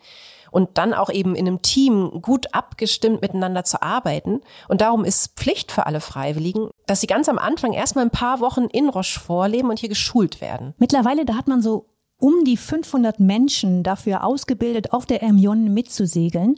und 0.51 0.77
dann 0.77 0.93
auch 0.93 1.09
eben 1.09 1.35
in 1.35 1.47
einem 1.47 1.61
Team 1.61 2.21
gut 2.21 2.53
abgestimmt 2.53 3.21
miteinander 3.21 3.63
zu 3.63 3.81
arbeiten. 3.81 4.41
Und 4.67 4.81
darum 4.81 5.03
ist 5.03 5.35
Pflicht 5.35 5.71
für 5.71 5.85
alle 5.85 5.99
Freiwilligen, 5.99 6.69
dass 6.85 7.01
sie 7.01 7.07
ganz 7.07 7.27
am 7.29 7.37
Anfang 7.37 7.73
erstmal 7.73 8.05
ein 8.05 8.11
paar 8.11 8.39
Wochen 8.39 8.65
in 8.65 8.89
Rochefort 8.89 9.49
leben 9.49 9.69
und 9.69 9.79
hier 9.79 9.89
geschult 9.89 10.39
werden. 10.39 10.73
Mittlerweile, 10.77 11.25
da 11.25 11.35
hat 11.35 11.47
man 11.47 11.61
so 11.61 11.89
um 12.19 12.43
die 12.45 12.57
500 12.57 13.19
Menschen 13.19 13.83
dafür 13.83 14.23
ausgebildet, 14.23 14.91
auf 14.91 15.05
der 15.05 15.19
Hermione 15.19 15.69
mitzusegeln. 15.69 16.55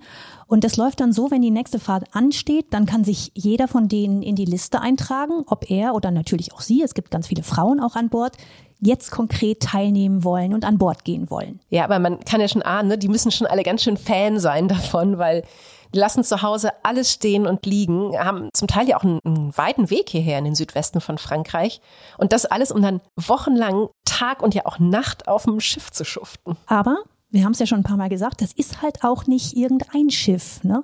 Und 0.49 0.63
das 0.63 0.77
läuft 0.77 0.99
dann 0.99 1.13
so, 1.13 1.29
wenn 1.29 1.43
die 1.43 1.51
nächste 1.51 1.77
Fahrt 1.77 2.05
ansteht, 2.11 2.73
dann 2.73 2.87
kann 2.87 3.03
sich 3.03 3.31
jeder 3.35 3.67
von 3.67 3.87
denen 3.87 4.23
in 4.23 4.35
die 4.35 4.45
Liste 4.45 4.81
eintragen, 4.81 5.43
ob 5.45 5.69
er 5.69 5.93
oder 5.93 6.09
natürlich 6.09 6.53
auch 6.53 6.61
sie, 6.61 6.81
es 6.81 6.95
gibt 6.95 7.11
ganz 7.11 7.27
viele 7.27 7.43
Frauen 7.43 7.79
auch 7.79 7.95
an 7.95 8.09
Bord, 8.09 8.35
jetzt 8.79 9.11
konkret 9.11 9.61
teilnehmen 9.61 10.23
wollen 10.23 10.55
und 10.55 10.65
an 10.65 10.79
Bord 10.79 11.05
gehen 11.05 11.29
wollen. 11.29 11.59
Ja, 11.69 11.83
aber 11.83 11.99
man 11.99 12.19
kann 12.21 12.41
ja 12.41 12.47
schon 12.47 12.63
ahnen, 12.63 12.87
ne? 12.87 12.97
die 12.97 13.09
müssen 13.09 13.29
schon 13.29 13.45
alle 13.45 13.61
ganz 13.61 13.83
schön 13.83 13.95
Fan 13.95 14.39
sein 14.39 14.67
davon, 14.67 15.19
weil 15.19 15.43
die 15.93 15.99
lassen 15.99 16.23
zu 16.23 16.41
Hause 16.41 16.71
alles 16.81 17.11
stehen 17.11 17.45
und 17.45 17.67
liegen, 17.67 18.17
haben 18.17 18.49
zum 18.53 18.67
Teil 18.67 18.89
ja 18.89 18.97
auch 18.97 19.03
einen, 19.03 19.19
einen 19.23 19.55
weiten 19.55 19.91
Weg 19.91 20.09
hierher 20.09 20.39
in 20.39 20.45
den 20.45 20.55
Südwesten 20.55 20.99
von 20.99 21.19
Frankreich. 21.19 21.79
Und 22.17 22.33
das 22.33 22.47
alles, 22.47 22.71
um 22.71 22.81
dann 22.81 23.01
wochenlang 23.15 23.89
Tag 24.03 24.41
und 24.41 24.55
ja 24.55 24.65
auch 24.65 24.79
Nacht 24.79 25.27
auf 25.27 25.43
dem 25.43 25.59
Schiff 25.59 25.91
zu 25.91 26.05
schuften. 26.05 26.57
Aber 26.65 26.97
wir 27.31 27.43
haben 27.43 27.51
es 27.51 27.59
ja 27.59 27.65
schon 27.65 27.79
ein 27.79 27.83
paar 27.83 27.97
Mal 27.97 28.09
gesagt, 28.09 28.41
das 28.41 28.53
ist 28.53 28.81
halt 28.81 29.03
auch 29.03 29.27
nicht 29.27 29.55
irgendein 29.55 30.09
Schiff. 30.09 30.63
Ne? 30.63 30.83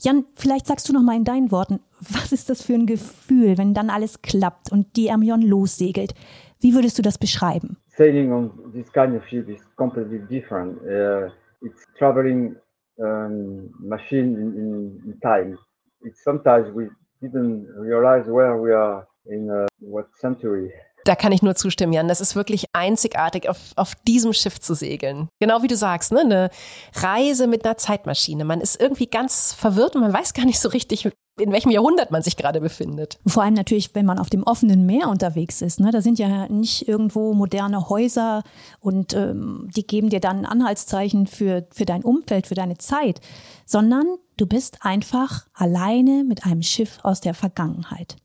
Jan, 0.00 0.24
vielleicht 0.34 0.66
sagst 0.66 0.88
du 0.88 0.92
noch 0.92 1.02
mal 1.02 1.16
in 1.16 1.24
deinen 1.24 1.50
Worten, 1.52 1.80
was 2.00 2.32
ist 2.32 2.50
das 2.50 2.62
für 2.62 2.74
ein 2.74 2.86
Gefühl, 2.86 3.58
wenn 3.58 3.74
dann 3.74 3.90
alles 3.90 4.20
klappt 4.22 4.72
und 4.72 4.96
die 4.96 5.08
Ermion 5.08 5.42
lossegelt? 5.42 6.14
Wie 6.60 6.74
würdest 6.74 6.98
du 6.98 7.02
das 7.02 7.18
beschreiben? 7.18 7.76
Sailing 7.96 8.32
on 8.32 8.72
this 8.72 8.92
kind 8.92 9.14
of 9.14 9.24
ship 9.28 9.48
is 9.48 9.60
completely 9.76 10.18
different. 10.28 10.80
Uh, 10.82 11.30
it's 11.62 11.86
traveling 11.96 12.56
um, 12.96 13.70
machine 13.78 14.36
in, 14.36 14.54
in, 14.56 15.02
in 15.06 15.20
time. 15.20 15.58
It's 16.02 16.22
sometimes 16.24 16.74
we 16.74 16.88
didn't 17.22 17.66
realize 17.78 18.28
where 18.28 18.56
we 18.56 18.72
are 18.72 19.06
in 19.26 19.48
uh, 19.48 19.66
what 19.80 20.06
century. 20.20 20.72
Da 21.04 21.14
kann 21.14 21.32
ich 21.32 21.42
nur 21.42 21.54
zustimmen, 21.54 21.92
Jan. 21.92 22.08
Das 22.08 22.20
ist 22.20 22.34
wirklich 22.34 22.66
einzigartig, 22.72 23.48
auf, 23.48 23.58
auf 23.76 23.94
diesem 24.06 24.32
Schiff 24.32 24.58
zu 24.60 24.74
segeln. 24.74 25.28
Genau 25.38 25.62
wie 25.62 25.68
du 25.68 25.76
sagst, 25.76 26.12
ne? 26.12 26.20
eine 26.20 26.50
Reise 26.94 27.46
mit 27.46 27.64
einer 27.64 27.76
Zeitmaschine. 27.76 28.44
Man 28.44 28.60
ist 28.60 28.80
irgendwie 28.80 29.06
ganz 29.06 29.52
verwirrt 29.52 29.94
und 29.94 30.02
man 30.02 30.12
weiß 30.12 30.32
gar 30.32 30.46
nicht 30.46 30.58
so 30.58 30.70
richtig, 30.70 31.08
in 31.38 31.52
welchem 31.52 31.70
Jahrhundert 31.70 32.10
man 32.10 32.22
sich 32.22 32.36
gerade 32.36 32.60
befindet. 32.60 33.18
Vor 33.26 33.42
allem 33.42 33.54
natürlich, 33.54 33.94
wenn 33.94 34.06
man 34.06 34.18
auf 34.18 34.30
dem 34.30 34.44
offenen 34.44 34.86
Meer 34.86 35.08
unterwegs 35.08 35.62
ist. 35.62 35.80
Ne? 35.80 35.90
Da 35.90 36.00
sind 36.00 36.18
ja 36.18 36.48
nicht 36.48 36.88
irgendwo 36.88 37.34
moderne 37.34 37.88
Häuser 37.88 38.42
und 38.80 39.14
ähm, 39.14 39.68
die 39.76 39.86
geben 39.86 40.10
dir 40.10 40.20
dann 40.20 40.46
Anhaltszeichen 40.46 41.26
für, 41.26 41.66
für 41.70 41.84
dein 41.84 42.04
Umfeld, 42.04 42.46
für 42.46 42.54
deine 42.54 42.78
Zeit, 42.78 43.20
sondern 43.66 44.06
du 44.36 44.46
bist 44.46 44.78
einfach 44.80 45.46
alleine 45.54 46.24
mit 46.24 46.46
einem 46.46 46.62
Schiff 46.62 46.98
aus 47.02 47.20
der 47.20 47.34
Vergangenheit. 47.34 48.16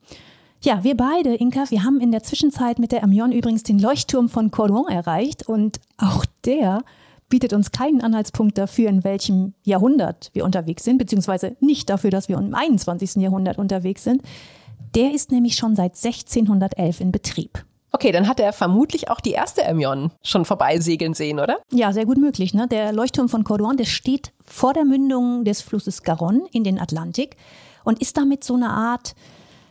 Ja, 0.62 0.84
wir 0.84 0.98
beide, 0.98 1.36
Inka, 1.36 1.70
wir 1.70 1.86
haben 1.86 2.02
in 2.02 2.12
der 2.12 2.22
Zwischenzeit 2.22 2.80
mit 2.80 2.92
der 2.92 3.02
Amion 3.02 3.32
übrigens 3.32 3.64
den 3.64 3.80
Leuchtturm 3.80 4.28
von 4.28 4.52
Cordon 4.52 4.90
erreicht 4.90 5.48
und 5.48 5.80
auch 5.98 6.26
der 6.44 6.84
bietet 7.30 7.54
uns 7.54 7.72
keinen 7.72 8.02
Anhaltspunkt 8.02 8.58
dafür, 8.58 8.90
in 8.90 9.06
welchem 9.06 9.54
Jahrhundert 9.64 10.32
wir 10.34 10.44
unterwegs 10.44 10.84
sind, 10.84 10.98
beziehungsweise 10.98 11.56
nicht 11.62 11.90
dafür, 11.90 12.10
dass 12.10 12.28
wir 12.28 12.38
im 12.38 12.54
21. 12.54 13.16
Jahrhundert 13.22 13.58
unterwegs 13.58 14.04
sind. 14.04 14.22
Der 14.96 15.14
ist 15.14 15.32
nämlich 15.32 15.56
schon 15.56 15.78
seit 15.78 15.96
1611 15.96 17.00
in 17.00 17.14
Betrieb. 17.14 17.64
Okay, 17.94 18.12
dann 18.12 18.28
hat 18.28 18.42
er 18.42 18.52
vermutlich 18.52 19.10
auch 19.10 19.22
die 19.22 19.32
erste 19.32 19.66
Amion 19.66 20.12
schon 20.24 20.44
vorbeisegeln 20.44 21.14
sehen, 21.14 21.40
oder? 21.40 21.60
Ja, 21.72 21.94
sehr 21.94 22.06
gut 22.06 22.18
möglich. 22.18 22.54
Ne? 22.54 22.68
Der 22.68 22.92
Leuchtturm 22.92 23.30
von 23.30 23.46
Cordon, 23.46 23.78
der 23.78 23.86
steht 23.86 24.34
vor 24.44 24.74
der 24.74 24.84
Mündung 24.84 25.46
des 25.46 25.62
Flusses 25.62 26.04
Garonne 26.04 26.42
in 26.52 26.66
den 26.66 26.80
Atlantik 26.80 27.38
und 27.86 28.02
ist 28.02 28.18
damit 28.18 28.44
so 28.44 28.56
eine 28.56 28.70
Art 28.70 29.16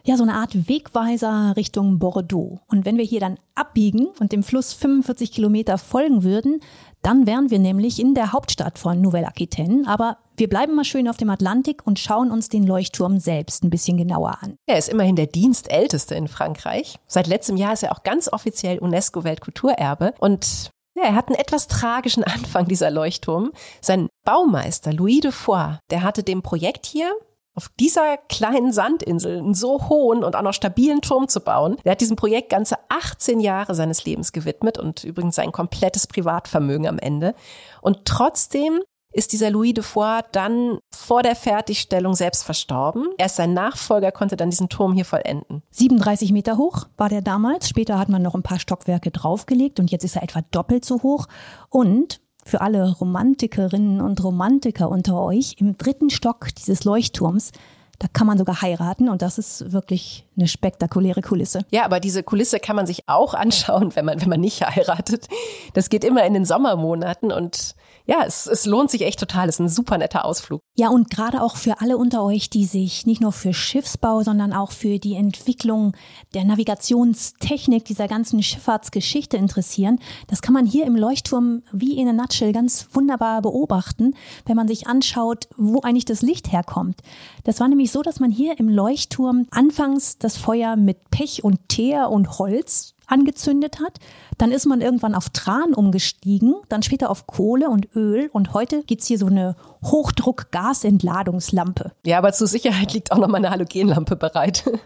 ja 0.08 0.16
so 0.16 0.22
eine 0.22 0.34
Art 0.34 0.68
Wegweiser 0.68 1.54
Richtung 1.56 1.98
Bordeaux. 1.98 2.60
Und 2.66 2.84
wenn 2.84 2.96
wir 2.96 3.04
hier 3.04 3.20
dann 3.20 3.38
abbiegen 3.54 4.08
und 4.18 4.32
dem 4.32 4.42
Fluss 4.42 4.72
45 4.72 5.32
Kilometer 5.32 5.78
folgen 5.78 6.22
würden, 6.22 6.60
dann 7.02 7.26
wären 7.26 7.50
wir 7.50 7.58
nämlich 7.58 8.00
in 8.00 8.14
der 8.14 8.32
Hauptstadt 8.32 8.78
von 8.78 9.00
Nouvelle-Aquitaine. 9.00 9.86
Aber 9.86 10.18
wir 10.36 10.48
bleiben 10.48 10.74
mal 10.74 10.84
schön 10.84 11.08
auf 11.08 11.16
dem 11.16 11.30
Atlantik 11.30 11.86
und 11.86 11.98
schauen 11.98 12.30
uns 12.30 12.48
den 12.48 12.66
Leuchtturm 12.66 13.20
selbst 13.20 13.62
ein 13.62 13.70
bisschen 13.70 13.96
genauer 13.96 14.38
an. 14.40 14.56
Er 14.66 14.78
ist 14.78 14.88
immerhin 14.88 15.16
der 15.16 15.26
dienstälteste 15.26 16.14
in 16.14 16.26
Frankreich. 16.26 16.98
Seit 17.06 17.26
letztem 17.26 17.56
Jahr 17.56 17.74
ist 17.74 17.82
er 17.82 17.92
auch 17.92 18.02
ganz 18.02 18.32
offiziell 18.32 18.78
UNESCO-Weltkulturerbe. 18.78 20.14
Und 20.18 20.70
ja, 20.96 21.04
er 21.04 21.14
hat 21.14 21.28
einen 21.28 21.38
etwas 21.38 21.68
tragischen 21.68 22.24
Anfang, 22.24 22.66
dieser 22.66 22.90
Leuchtturm. 22.90 23.52
Sein 23.80 24.08
Baumeister 24.24 24.92
Louis 24.92 25.20
de 25.20 25.32
Foix, 25.32 25.78
der 25.90 26.02
hatte 26.02 26.22
dem 26.22 26.42
Projekt 26.42 26.86
hier 26.86 27.12
auf 27.58 27.68
dieser 27.80 28.16
kleinen 28.16 28.72
Sandinsel 28.72 29.38
einen 29.38 29.52
so 29.52 29.88
hohen 29.88 30.22
und 30.22 30.36
auch 30.36 30.42
noch 30.42 30.54
stabilen 30.54 31.00
Turm 31.00 31.26
zu 31.26 31.40
bauen. 31.40 31.76
Der 31.84 31.90
hat 31.90 32.00
diesem 32.00 32.14
Projekt 32.14 32.50
ganze 32.50 32.76
18 32.88 33.40
Jahre 33.40 33.74
seines 33.74 34.04
Lebens 34.04 34.30
gewidmet 34.30 34.78
und 34.78 35.02
übrigens 35.02 35.34
sein 35.34 35.50
komplettes 35.50 36.06
Privatvermögen 36.06 36.86
am 36.86 37.00
Ende. 37.00 37.34
Und 37.82 38.04
trotzdem 38.04 38.78
ist 39.12 39.32
dieser 39.32 39.50
Louis 39.50 39.74
de 39.74 39.82
Foix 39.82 40.22
dann 40.30 40.78
vor 40.94 41.24
der 41.24 41.34
Fertigstellung 41.34 42.14
selbst 42.14 42.44
verstorben. 42.44 43.08
Erst 43.18 43.34
sein 43.34 43.54
Nachfolger 43.54 44.12
konnte 44.12 44.36
dann 44.36 44.50
diesen 44.50 44.68
Turm 44.68 44.92
hier 44.92 45.04
vollenden. 45.04 45.64
37 45.72 46.30
Meter 46.30 46.58
hoch 46.58 46.86
war 46.96 47.08
der 47.08 47.22
damals. 47.22 47.68
Später 47.68 47.98
hat 47.98 48.08
man 48.08 48.22
noch 48.22 48.36
ein 48.36 48.44
paar 48.44 48.60
Stockwerke 48.60 49.10
draufgelegt 49.10 49.80
und 49.80 49.90
jetzt 49.90 50.04
ist 50.04 50.14
er 50.14 50.22
etwa 50.22 50.42
doppelt 50.52 50.84
so 50.84 51.02
hoch. 51.02 51.26
Und 51.70 52.20
für 52.48 52.60
alle 52.60 52.90
Romantikerinnen 52.90 54.00
und 54.00 54.22
Romantiker 54.24 54.90
unter 54.90 55.20
euch, 55.20 55.56
im 55.58 55.76
dritten 55.78 56.10
Stock 56.10 56.48
dieses 56.56 56.84
Leuchtturms 56.84 57.52
da 57.98 58.06
kann 58.12 58.28
man 58.28 58.38
sogar 58.38 58.62
heiraten 58.62 59.08
und 59.08 59.22
das 59.22 59.38
ist 59.38 59.72
wirklich 59.72 60.24
eine 60.36 60.46
spektakuläre 60.46 61.20
Kulisse. 61.20 61.64
Ja, 61.70 61.84
aber 61.84 61.98
diese 61.98 62.22
Kulisse 62.22 62.60
kann 62.60 62.76
man 62.76 62.86
sich 62.86 63.08
auch 63.08 63.34
anschauen, 63.34 63.94
wenn 63.96 64.04
man, 64.04 64.20
wenn 64.20 64.28
man 64.28 64.40
nicht 64.40 64.64
heiratet. 64.64 65.26
Das 65.74 65.88
geht 65.88 66.04
immer 66.04 66.24
in 66.24 66.34
den 66.34 66.44
Sommermonaten 66.44 67.32
und 67.32 67.74
ja, 68.08 68.24
es, 68.26 68.46
es 68.46 68.64
lohnt 68.64 68.90
sich 68.90 69.02
echt 69.02 69.20
total. 69.20 69.50
Es 69.50 69.56
ist 69.56 69.60
ein 69.60 69.68
super 69.68 69.98
netter 69.98 70.24
Ausflug. 70.24 70.62
Ja, 70.74 70.88
und 70.88 71.10
gerade 71.10 71.42
auch 71.42 71.56
für 71.56 71.82
alle 71.82 71.98
unter 71.98 72.24
euch, 72.24 72.48
die 72.48 72.64
sich 72.64 73.04
nicht 73.04 73.20
nur 73.20 73.32
für 73.32 73.52
Schiffsbau, 73.52 74.22
sondern 74.22 74.54
auch 74.54 74.72
für 74.72 74.98
die 74.98 75.14
Entwicklung 75.14 75.94
der 76.32 76.44
Navigationstechnik 76.44 77.84
dieser 77.84 78.08
ganzen 78.08 78.42
Schifffahrtsgeschichte 78.42 79.36
interessieren, 79.36 79.98
das 80.26 80.40
kann 80.40 80.54
man 80.54 80.64
hier 80.64 80.86
im 80.86 80.96
Leuchtturm 80.96 81.62
wie 81.70 81.98
in 81.98 82.08
a 82.08 82.14
nutshell 82.14 82.54
ganz 82.54 82.88
wunderbar 82.92 83.42
beobachten, 83.42 84.14
wenn 84.46 84.56
man 84.56 84.68
sich 84.68 84.86
anschaut, 84.86 85.46
wo 85.58 85.82
eigentlich 85.82 86.06
das 86.06 86.22
Licht 86.22 86.50
herkommt. 86.50 87.02
Das 87.44 87.60
war 87.60 87.68
nämlich 87.68 87.92
so, 87.92 88.00
dass 88.00 88.20
man 88.20 88.30
hier 88.30 88.58
im 88.58 88.70
Leuchtturm 88.70 89.46
anfangs 89.50 90.16
das 90.16 90.38
Feuer 90.38 90.76
mit 90.76 91.10
Pech 91.10 91.44
und 91.44 91.68
Teer 91.68 92.08
und 92.08 92.38
Holz 92.38 92.94
angezündet 93.08 93.80
hat. 93.80 93.98
Dann 94.36 94.52
ist 94.52 94.66
man 94.66 94.80
irgendwann 94.80 95.14
auf 95.14 95.30
Tran 95.30 95.74
umgestiegen, 95.74 96.54
dann 96.68 96.82
später 96.82 97.10
auf 97.10 97.26
Kohle 97.26 97.68
und 97.68 97.94
Öl 97.96 98.28
und 98.32 98.54
heute 98.54 98.82
gibt's 98.84 99.06
hier 99.06 99.18
so 99.18 99.26
eine 99.26 99.56
Hochdruck-Gasentladungslampe. 99.82 101.92
Ja, 102.04 102.18
aber 102.18 102.32
zur 102.32 102.46
Sicherheit 102.46 102.92
liegt 102.92 103.10
auch 103.12 103.18
noch 103.18 103.28
mal 103.28 103.38
eine 103.38 103.50
Halogenlampe 103.50 104.16
bereit. 104.16 104.70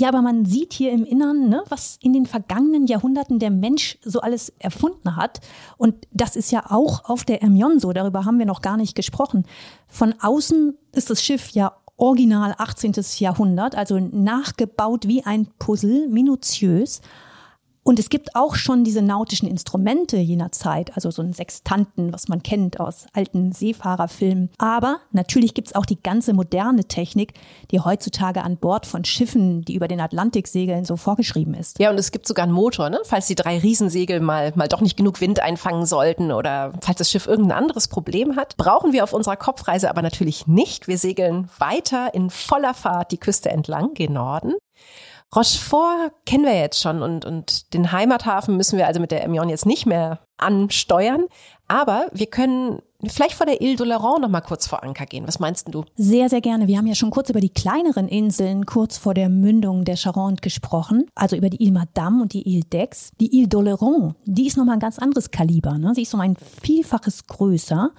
Ja, 0.00 0.10
aber 0.10 0.22
man 0.22 0.44
sieht 0.44 0.72
hier 0.72 0.92
im 0.92 1.04
Innern, 1.04 1.48
ne, 1.48 1.64
was 1.70 1.98
in 2.00 2.12
den 2.12 2.24
vergangenen 2.24 2.86
Jahrhunderten 2.86 3.40
der 3.40 3.50
Mensch 3.50 3.98
so 4.04 4.20
alles 4.20 4.52
erfunden 4.60 5.16
hat. 5.16 5.40
Und 5.76 6.06
das 6.12 6.36
ist 6.36 6.52
ja 6.52 6.70
auch 6.70 7.06
auf 7.06 7.24
der 7.24 7.42
Ermion 7.42 7.80
so, 7.80 7.92
darüber 7.92 8.24
haben 8.24 8.38
wir 8.38 8.46
noch 8.46 8.62
gar 8.62 8.76
nicht 8.76 8.94
gesprochen. 8.94 9.44
Von 9.88 10.14
außen 10.20 10.78
ist 10.92 11.10
das 11.10 11.24
Schiff 11.24 11.50
ja 11.50 11.72
original 11.96 12.54
18. 12.56 12.92
Jahrhundert, 13.18 13.74
also 13.74 13.98
nachgebaut 13.98 15.08
wie 15.08 15.24
ein 15.24 15.48
Puzzle, 15.58 16.06
minutiös. 16.08 17.00
Und 17.88 17.98
es 17.98 18.10
gibt 18.10 18.36
auch 18.36 18.54
schon 18.54 18.84
diese 18.84 19.00
nautischen 19.00 19.48
Instrumente 19.48 20.18
jener 20.18 20.52
Zeit, 20.52 20.94
also 20.94 21.10
so 21.10 21.22
einen 21.22 21.32
Sextanten, 21.32 22.12
was 22.12 22.28
man 22.28 22.42
kennt 22.42 22.80
aus 22.80 23.06
alten 23.14 23.52
Seefahrerfilmen. 23.52 24.50
Aber 24.58 24.98
natürlich 25.12 25.54
gibt 25.54 25.68
es 25.68 25.74
auch 25.74 25.86
die 25.86 25.98
ganze 25.98 26.34
moderne 26.34 26.84
Technik, 26.84 27.32
die 27.70 27.80
heutzutage 27.80 28.42
an 28.42 28.58
Bord 28.58 28.84
von 28.84 29.06
Schiffen, 29.06 29.62
die 29.62 29.74
über 29.74 29.88
den 29.88 30.02
Atlantik 30.02 30.48
segeln, 30.48 30.84
so 30.84 30.98
vorgeschrieben 30.98 31.54
ist. 31.54 31.78
Ja, 31.78 31.88
und 31.88 31.96
es 31.96 32.12
gibt 32.12 32.28
sogar 32.28 32.42
einen 32.42 32.52
Motor, 32.52 32.90
ne? 32.90 33.00
falls 33.04 33.26
die 33.26 33.36
drei 33.36 33.56
Riesensegel 33.56 34.20
mal, 34.20 34.52
mal 34.54 34.68
doch 34.68 34.82
nicht 34.82 34.98
genug 34.98 35.22
Wind 35.22 35.40
einfangen 35.40 35.86
sollten 35.86 36.30
oder 36.30 36.74
falls 36.82 36.98
das 36.98 37.10
Schiff 37.10 37.26
irgendein 37.26 37.56
anderes 37.56 37.88
Problem 37.88 38.36
hat. 38.36 38.58
Brauchen 38.58 38.92
wir 38.92 39.02
auf 39.02 39.14
unserer 39.14 39.36
Kopfreise 39.36 39.88
aber 39.88 40.02
natürlich 40.02 40.46
nicht. 40.46 40.88
Wir 40.88 40.98
segeln 40.98 41.48
weiter 41.58 42.12
in 42.12 42.28
voller 42.28 42.74
Fahrt 42.74 43.12
die 43.12 43.18
Küste 43.18 43.48
entlang, 43.48 43.94
gen 43.94 44.12
Norden. 44.12 44.52
Rochefort 45.34 46.12
kennen 46.24 46.44
wir 46.44 46.58
jetzt 46.58 46.80
schon 46.80 47.02
und, 47.02 47.24
und 47.24 47.74
den 47.74 47.92
Heimathafen 47.92 48.56
müssen 48.56 48.78
wir 48.78 48.86
also 48.86 49.00
mit 49.00 49.10
der 49.10 49.24
Emion 49.24 49.50
jetzt 49.50 49.66
nicht 49.66 49.84
mehr 49.84 50.20
ansteuern. 50.38 51.26
Aber 51.66 52.06
wir 52.12 52.26
können 52.26 52.80
vielleicht 53.04 53.34
vor 53.34 53.46
der 53.46 53.60
Ile 53.60 53.76
d'Oléron 53.76 54.20
noch 54.20 54.28
mal 54.28 54.40
kurz 54.40 54.66
vor 54.66 54.82
Anker 54.82 55.04
gehen. 55.04 55.28
Was 55.28 55.38
meinst 55.38 55.72
du? 55.72 55.84
Sehr, 55.96 56.30
sehr 56.30 56.40
gerne. 56.40 56.66
Wir 56.66 56.78
haben 56.78 56.86
ja 56.86 56.94
schon 56.94 57.10
kurz 57.10 57.28
über 57.28 57.40
die 57.40 57.50
kleineren 57.50 58.08
Inseln 58.08 58.64
kurz 58.64 58.96
vor 58.96 59.12
der 59.12 59.28
Mündung 59.28 59.84
der 59.84 59.96
Charente 59.96 60.40
gesprochen. 60.40 61.06
Also 61.14 61.36
über 61.36 61.50
die 61.50 61.62
Ile 61.62 61.72
Madame 61.72 62.22
und 62.22 62.32
die 62.32 62.48
Ile 62.48 62.64
d'Aix. 62.64 63.10
Die 63.20 63.38
Ile 63.38 63.48
d'Oléron, 63.48 64.14
die 64.24 64.46
ist 64.46 64.56
noch 64.56 64.64
mal 64.64 64.74
ein 64.74 64.80
ganz 64.80 64.98
anderes 64.98 65.30
Kaliber. 65.30 65.78
Ne? 65.78 65.94
Sie 65.94 66.02
ist 66.02 66.14
um 66.14 66.20
ein 66.20 66.36
Vielfaches 66.36 67.26
größer. 67.26 67.90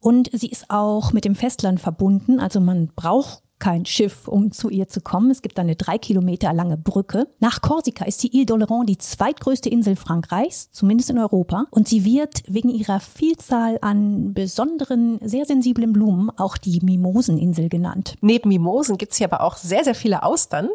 Und 0.00 0.28
sie 0.34 0.48
ist 0.48 0.66
auch 0.68 1.14
mit 1.14 1.24
dem 1.24 1.34
Festland 1.34 1.80
verbunden. 1.80 2.38
Also 2.38 2.60
man 2.60 2.88
braucht 2.94 3.42
kein 3.64 3.86
Schiff, 3.86 4.28
um 4.28 4.52
zu 4.52 4.68
ihr 4.68 4.88
zu 4.88 5.00
kommen. 5.00 5.30
Es 5.30 5.40
gibt 5.40 5.58
eine 5.58 5.74
drei 5.74 5.96
Kilometer 5.96 6.52
lange 6.52 6.76
Brücke. 6.76 7.28
Nach 7.40 7.62
Korsika 7.62 8.04
ist 8.04 8.22
die 8.22 8.36
Ile 8.36 8.44
d'Oléron 8.44 8.84
die 8.84 8.98
zweitgrößte 8.98 9.70
Insel 9.70 9.96
Frankreichs, 9.96 10.70
zumindest 10.70 11.08
in 11.08 11.18
Europa. 11.18 11.64
Und 11.70 11.88
sie 11.88 12.04
wird 12.04 12.42
wegen 12.46 12.68
ihrer 12.68 13.00
Vielzahl 13.00 13.78
an 13.80 14.34
besonderen, 14.34 15.18
sehr 15.22 15.46
sensiblen 15.46 15.94
Blumen 15.94 16.28
auch 16.36 16.58
die 16.58 16.80
Mimoseninsel 16.82 17.70
genannt. 17.70 18.16
Neben 18.20 18.50
Mimosen 18.50 18.98
gibt 18.98 19.12
es 19.12 19.18
hier 19.18 19.32
aber 19.32 19.42
auch 19.42 19.56
sehr, 19.56 19.82
sehr 19.82 19.94
viele 19.94 20.24
Austern. 20.24 20.68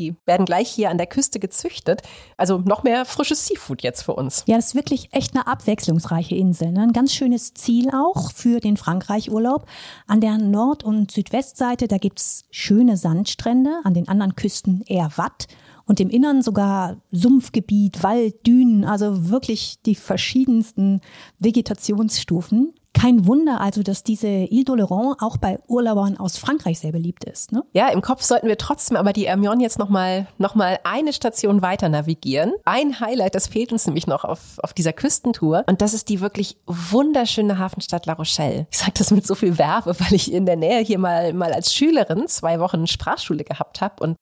Die 0.00 0.16
werden 0.24 0.46
gleich 0.46 0.70
hier 0.70 0.88
an 0.88 0.96
der 0.96 1.06
Küste 1.06 1.38
gezüchtet. 1.38 2.00
Also 2.38 2.56
noch 2.56 2.84
mehr 2.84 3.04
frisches 3.04 3.46
Seafood 3.46 3.82
jetzt 3.82 4.00
für 4.00 4.14
uns. 4.14 4.44
Ja, 4.46 4.56
das 4.56 4.68
ist 4.68 4.74
wirklich 4.74 5.12
echt 5.12 5.36
eine 5.36 5.46
abwechslungsreiche 5.46 6.34
Insel. 6.34 6.72
Ne? 6.72 6.80
Ein 6.80 6.94
ganz 6.94 7.12
schönes 7.12 7.52
Ziel 7.52 7.90
auch 7.90 8.32
für 8.32 8.60
den 8.60 8.78
Frankreich-Urlaub. 8.78 9.66
An 10.06 10.22
der 10.22 10.38
Nord- 10.38 10.84
und 10.84 11.10
Südwestseite, 11.10 11.86
da 11.86 11.98
gibt's 11.98 12.44
schöne 12.50 12.96
Sandstrände, 12.96 13.80
an 13.84 13.92
den 13.92 14.08
anderen 14.08 14.36
Küsten 14.36 14.82
eher 14.86 15.10
Watt 15.16 15.48
und 15.90 15.98
im 15.98 16.08
Innern 16.08 16.40
sogar 16.40 16.98
Sumpfgebiet, 17.10 18.04
Wald, 18.04 18.46
Dünen, 18.46 18.84
also 18.84 19.28
wirklich 19.28 19.82
die 19.84 19.96
verschiedensten 19.96 21.00
Vegetationsstufen. 21.40 22.74
Kein 22.94 23.26
Wunder 23.26 23.60
also, 23.60 23.82
dass 23.82 24.04
diese 24.04 24.28
Ile 24.28 24.62
d'Oléron 24.62 25.16
auch 25.18 25.36
bei 25.36 25.58
Urlaubern 25.66 26.16
aus 26.16 26.36
Frankreich 26.36 26.78
sehr 26.78 26.92
beliebt 26.92 27.24
ist. 27.24 27.50
Ne? 27.50 27.64
Ja, 27.72 27.88
im 27.88 28.02
Kopf 28.02 28.22
sollten 28.22 28.46
wir 28.46 28.56
trotzdem 28.56 28.96
aber 28.96 29.12
die 29.12 29.26
Hermione 29.26 29.64
jetzt 29.64 29.80
nochmal 29.80 30.28
noch 30.38 30.54
mal 30.54 30.78
eine 30.84 31.12
Station 31.12 31.60
weiter 31.60 31.88
navigieren. 31.88 32.52
Ein 32.64 33.00
Highlight, 33.00 33.34
das 33.34 33.48
fehlt 33.48 33.72
uns 33.72 33.84
nämlich 33.84 34.06
noch 34.06 34.22
auf, 34.24 34.60
auf 34.62 34.72
dieser 34.72 34.92
Küstentour. 34.92 35.64
Und 35.66 35.82
das 35.82 35.92
ist 35.92 36.08
die 36.08 36.20
wirklich 36.20 36.56
wunderschöne 36.66 37.58
Hafenstadt 37.58 38.06
La 38.06 38.12
Rochelle. 38.12 38.68
Ich 38.70 38.78
sage 38.78 38.92
das 38.96 39.10
mit 39.10 39.26
so 39.26 39.34
viel 39.34 39.58
Werbe, 39.58 39.96
weil 39.98 40.14
ich 40.14 40.32
in 40.32 40.46
der 40.46 40.56
Nähe 40.56 40.84
hier 40.84 41.00
mal, 41.00 41.32
mal 41.32 41.52
als 41.52 41.74
Schülerin 41.74 42.28
zwei 42.28 42.60
Wochen 42.60 42.86
Sprachschule 42.86 43.42
gehabt 43.42 43.80
habe. 43.80 44.04
Und 44.04 44.16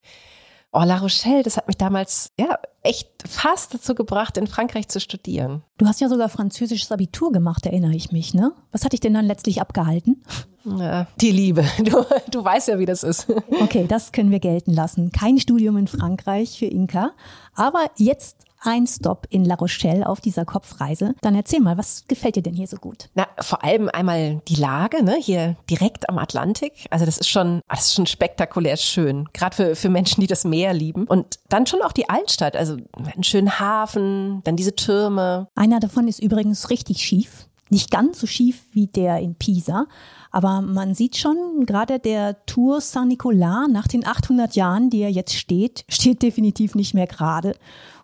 Oh, 0.70 0.82
La 0.84 0.98
Rochelle, 0.98 1.42
das 1.42 1.56
hat 1.56 1.66
mich 1.66 1.78
damals 1.78 2.30
ja 2.38 2.58
echt 2.82 3.08
fast 3.26 3.72
dazu 3.72 3.94
gebracht, 3.94 4.36
in 4.36 4.46
Frankreich 4.46 4.88
zu 4.88 5.00
studieren. 5.00 5.62
Du 5.78 5.86
hast 5.86 6.00
ja 6.00 6.08
sogar 6.08 6.28
französisches 6.28 6.92
Abitur 6.92 7.32
gemacht, 7.32 7.64
erinnere 7.64 7.94
ich 7.94 8.12
mich, 8.12 8.34
ne? 8.34 8.52
Was 8.70 8.84
hat 8.84 8.92
dich 8.92 9.00
denn 9.00 9.14
dann 9.14 9.24
letztlich 9.24 9.62
abgehalten? 9.62 10.22
Ja, 10.64 11.06
die 11.20 11.30
Liebe. 11.30 11.64
Du, 11.78 12.04
du 12.30 12.44
weißt 12.44 12.68
ja, 12.68 12.78
wie 12.78 12.86
das 12.86 13.02
ist. 13.02 13.28
Okay, 13.60 13.86
das 13.88 14.12
können 14.12 14.30
wir 14.30 14.40
gelten 14.40 14.72
lassen. 14.74 15.10
Kein 15.10 15.38
Studium 15.38 15.78
in 15.78 15.86
Frankreich 15.86 16.58
für 16.58 16.66
Inka. 16.66 17.12
Aber 17.54 17.90
jetzt 17.96 18.36
ein 18.60 18.86
Stop 18.86 19.26
in 19.30 19.44
La 19.44 19.54
Rochelle 19.54 20.06
auf 20.06 20.20
dieser 20.20 20.44
Kopfreise. 20.44 21.14
Dann 21.20 21.34
erzähl 21.34 21.60
mal, 21.60 21.78
was 21.78 22.04
gefällt 22.08 22.36
dir 22.36 22.42
denn 22.42 22.54
hier 22.54 22.66
so 22.66 22.76
gut? 22.76 23.08
Na, 23.14 23.26
vor 23.40 23.64
allem 23.64 23.88
einmal 23.88 24.40
die 24.48 24.56
Lage, 24.56 25.02
ne, 25.02 25.16
hier 25.20 25.56
direkt 25.70 26.08
am 26.08 26.18
Atlantik. 26.18 26.86
Also 26.90 27.04
das 27.04 27.18
ist 27.18 27.28
schon, 27.28 27.60
das 27.68 27.86
ist 27.86 27.94
schon 27.94 28.06
spektakulär 28.06 28.76
schön. 28.76 29.28
Gerade 29.32 29.56
für, 29.56 29.76
für 29.76 29.88
Menschen, 29.88 30.20
die 30.20 30.26
das 30.26 30.44
Meer 30.44 30.74
lieben. 30.74 31.06
Und 31.06 31.38
dann 31.48 31.66
schon 31.66 31.82
auch 31.82 31.92
die 31.92 32.08
Altstadt. 32.08 32.56
Also 32.56 32.76
einen 32.94 33.24
schönen 33.24 33.58
Hafen, 33.58 34.42
dann 34.44 34.56
diese 34.56 34.74
Türme. 34.74 35.48
Einer 35.54 35.80
davon 35.80 36.08
ist 36.08 36.20
übrigens 36.20 36.70
richtig 36.70 36.98
schief. 36.98 37.48
Nicht 37.70 37.90
ganz 37.90 38.18
so 38.18 38.26
schief 38.26 38.64
wie 38.72 38.86
der 38.86 39.18
in 39.18 39.34
Pisa, 39.34 39.86
aber 40.30 40.62
man 40.62 40.94
sieht 40.94 41.16
schon, 41.16 41.64
gerade 41.66 41.98
der 41.98 42.44
Tour 42.46 42.80
Saint-Nicolas 42.80 43.68
nach 43.70 43.86
den 43.86 44.06
800 44.06 44.56
Jahren, 44.56 44.90
die 44.90 45.00
er 45.00 45.10
jetzt 45.10 45.34
steht, 45.34 45.84
steht 45.88 46.22
definitiv 46.22 46.74
nicht 46.74 46.94
mehr 46.94 47.06
gerade. 47.06 47.54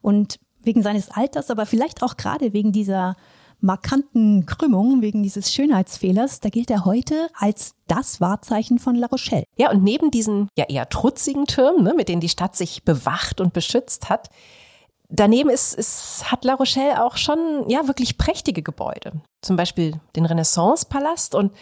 Und 0.03 0.39
wegen 0.67 0.83
seines 0.83 1.11
Alters, 1.11 1.51
aber 1.51 1.67
vielleicht 1.67 2.03
auch 2.03 2.17
gerade 2.17 2.53
wegen 2.53 2.73
dieser 2.73 3.17
markanten 3.61 4.45
Krümmung, 4.47 5.01
wegen 5.01 5.23
dieses 5.23 5.53
Schönheitsfehlers, 5.53 6.41
da 6.41 6.51
gilt 6.51 6.71
er 6.71 6.85
heute 6.85 7.29
als 7.39 7.75
das 7.87 8.21
Wahrzeichen 8.21 8.79
von 8.79 8.95
La 8.95 9.07
Rochelle. 9.07 9.45
Ja, 9.57 9.71
und 9.71 9.83
neben 9.83 10.11
diesen 10.11 10.49
ja 10.57 10.67
eher 10.67 10.89
trutzigen 10.89 11.47
Türmen, 11.47 11.83
ne, 11.83 11.95
mit 11.95 12.09
denen 12.09 12.21
die 12.21 12.29
Stadt 12.29 12.57
sich 12.57 12.85
bewacht 12.85 13.41
und 13.41 13.55
beschützt 13.55 14.11
hat, 14.11 14.29
daneben 15.09 15.49
ist, 15.49 15.75
ist, 15.75 16.31
hat 16.31 16.45
La 16.45 16.55
Rochelle 16.55 17.05
auch 17.05 17.17
schon 17.17 17.69
ja 17.69 17.87
wirklich 17.87 18.19
prächtige 18.19 18.63
Gebäude. 18.63 19.13
Zum 19.41 19.57
Beispiel 19.57 20.01
den 20.17 20.27
Renaissance-Palast. 20.27 21.35
Und 21.35 21.53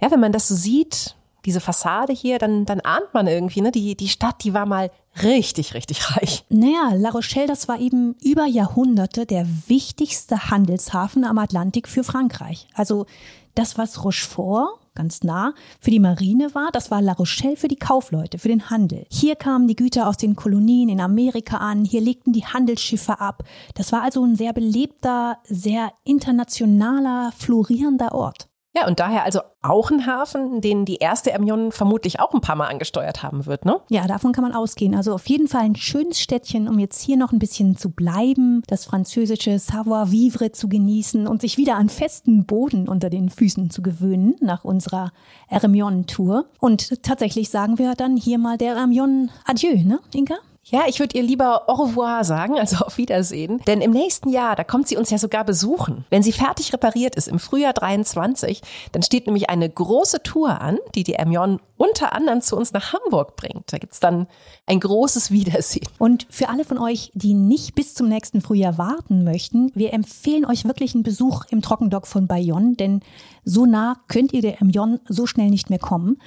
ja, 0.00 0.10
wenn 0.10 0.20
man 0.20 0.32
das 0.32 0.48
so 0.48 0.54
sieht, 0.54 1.16
diese 1.44 1.60
Fassade 1.60 2.12
hier, 2.12 2.38
dann, 2.38 2.64
dann 2.64 2.80
ahnt 2.80 3.12
man 3.12 3.26
irgendwie, 3.26 3.60
ne, 3.60 3.70
die, 3.70 3.96
die 3.96 4.08
Stadt, 4.08 4.44
die 4.44 4.54
war 4.54 4.66
mal 4.66 4.90
richtig, 5.22 5.74
richtig 5.74 6.16
reich. 6.16 6.44
Naja, 6.48 6.92
La 6.94 7.10
Rochelle, 7.10 7.46
das 7.46 7.68
war 7.68 7.78
eben 7.80 8.14
über 8.22 8.46
Jahrhunderte 8.46 9.26
der 9.26 9.46
wichtigste 9.66 10.50
Handelshafen 10.50 11.24
am 11.24 11.38
Atlantik 11.38 11.88
für 11.88 12.04
Frankreich. 12.04 12.66
Also 12.74 13.06
das, 13.54 13.78
was 13.78 14.04
Rochefort 14.04 14.80
ganz 14.94 15.22
nah, 15.22 15.54
für 15.80 15.90
die 15.90 15.98
Marine 15.98 16.54
war, 16.54 16.70
das 16.72 16.90
war 16.90 17.00
La 17.00 17.12
Rochelle 17.12 17.56
für 17.56 17.68
die 17.68 17.76
Kaufleute, 17.76 18.38
für 18.38 18.48
den 18.48 18.70
Handel. 18.70 19.06
Hier 19.10 19.36
kamen 19.36 19.68
die 19.68 19.76
Güter 19.76 20.08
aus 20.08 20.16
den 20.16 20.36
Kolonien 20.36 20.88
in 20.88 21.00
Amerika 21.00 21.56
an, 21.56 21.84
hier 21.84 22.00
legten 22.00 22.32
die 22.32 22.44
Handelsschiffe 22.44 23.20
ab. 23.20 23.44
Das 23.74 23.92
war 23.92 24.02
also 24.02 24.24
ein 24.24 24.36
sehr 24.36 24.52
belebter, 24.52 25.38
sehr 25.44 25.92
internationaler, 26.04 27.32
florierender 27.36 28.12
Ort. 28.12 28.49
Ja, 28.72 28.86
und 28.86 29.00
daher 29.00 29.24
also 29.24 29.40
auch 29.62 29.90
ein 29.90 30.06
Hafen, 30.06 30.60
den 30.60 30.84
die 30.84 30.96
erste 30.96 31.32
Ermion 31.32 31.72
vermutlich 31.72 32.20
auch 32.20 32.32
ein 32.32 32.40
paar 32.40 32.54
Mal 32.54 32.68
angesteuert 32.68 33.22
haben 33.22 33.46
wird, 33.46 33.64
ne? 33.64 33.80
Ja, 33.90 34.06
davon 34.06 34.32
kann 34.32 34.44
man 34.44 34.54
ausgehen. 34.54 34.94
Also 34.94 35.12
auf 35.12 35.28
jeden 35.28 35.48
Fall 35.48 35.62
ein 35.62 35.74
schönes 35.74 36.20
Städtchen, 36.20 36.68
um 36.68 36.78
jetzt 36.78 37.02
hier 37.02 37.16
noch 37.16 37.32
ein 37.32 37.40
bisschen 37.40 37.76
zu 37.76 37.90
bleiben, 37.90 38.62
das 38.68 38.84
französische 38.84 39.58
Savoir-vivre 39.58 40.52
zu 40.52 40.68
genießen 40.68 41.26
und 41.26 41.40
sich 41.40 41.58
wieder 41.58 41.76
an 41.76 41.88
festen 41.88 42.46
Boden 42.46 42.88
unter 42.88 43.10
den 43.10 43.28
Füßen 43.28 43.70
zu 43.70 43.82
gewöhnen 43.82 44.36
nach 44.40 44.64
unserer 44.64 45.12
Ermion-Tour. 45.48 46.46
Und 46.60 47.02
tatsächlich 47.02 47.50
sagen 47.50 47.78
wir 47.78 47.94
dann 47.94 48.16
hier 48.16 48.38
mal 48.38 48.56
der 48.56 48.74
Ermion 48.74 49.30
Adieu, 49.46 49.82
ne, 49.84 49.98
Inka? 50.14 50.36
Ja, 50.70 50.82
ich 50.86 51.00
würde 51.00 51.16
ihr 51.16 51.24
lieber 51.24 51.68
au 51.68 51.82
revoir 51.82 52.22
sagen, 52.24 52.56
also 52.56 52.84
auf 52.84 52.96
Wiedersehen. 52.96 53.60
Denn 53.66 53.80
im 53.80 53.90
nächsten 53.90 54.30
Jahr, 54.30 54.54
da 54.54 54.62
kommt 54.62 54.86
sie 54.86 54.96
uns 54.96 55.10
ja 55.10 55.18
sogar 55.18 55.44
besuchen. 55.44 56.04
Wenn 56.10 56.22
sie 56.22 56.30
fertig 56.30 56.72
repariert 56.72 57.16
ist, 57.16 57.26
im 57.26 57.40
Frühjahr 57.40 57.72
23, 57.72 58.62
dann 58.92 59.02
steht 59.02 59.26
nämlich 59.26 59.50
eine 59.50 59.68
große 59.68 60.22
Tour 60.22 60.60
an, 60.60 60.78
die 60.94 61.02
die 61.02 61.14
Hermione 61.14 61.58
unter 61.76 62.12
anderem 62.12 62.40
zu 62.40 62.56
uns 62.56 62.72
nach 62.72 62.92
Hamburg 62.92 63.34
bringt. 63.34 63.72
Da 63.72 63.78
gibt's 63.78 63.98
dann 63.98 64.28
ein 64.66 64.78
großes 64.78 65.32
Wiedersehen. 65.32 65.88
Und 65.98 66.28
für 66.30 66.48
alle 66.48 66.64
von 66.64 66.78
euch, 66.78 67.10
die 67.14 67.34
nicht 67.34 67.74
bis 67.74 67.94
zum 67.94 68.08
nächsten 68.08 68.40
Frühjahr 68.40 68.78
warten 68.78 69.24
möchten, 69.24 69.72
wir 69.74 69.92
empfehlen 69.92 70.44
euch 70.44 70.66
wirklich 70.66 70.94
einen 70.94 71.02
Besuch 71.02 71.46
im 71.50 71.62
Trockendock 71.62 72.06
von 72.06 72.28
Bayonne, 72.28 72.76
denn 72.76 73.00
so 73.44 73.66
nah 73.66 73.96
könnt 74.06 74.32
ihr 74.32 74.42
der 74.42 74.52
Hermione 74.52 75.00
so 75.08 75.26
schnell 75.26 75.50
nicht 75.50 75.68
mehr 75.68 75.80
kommen. 75.80 76.18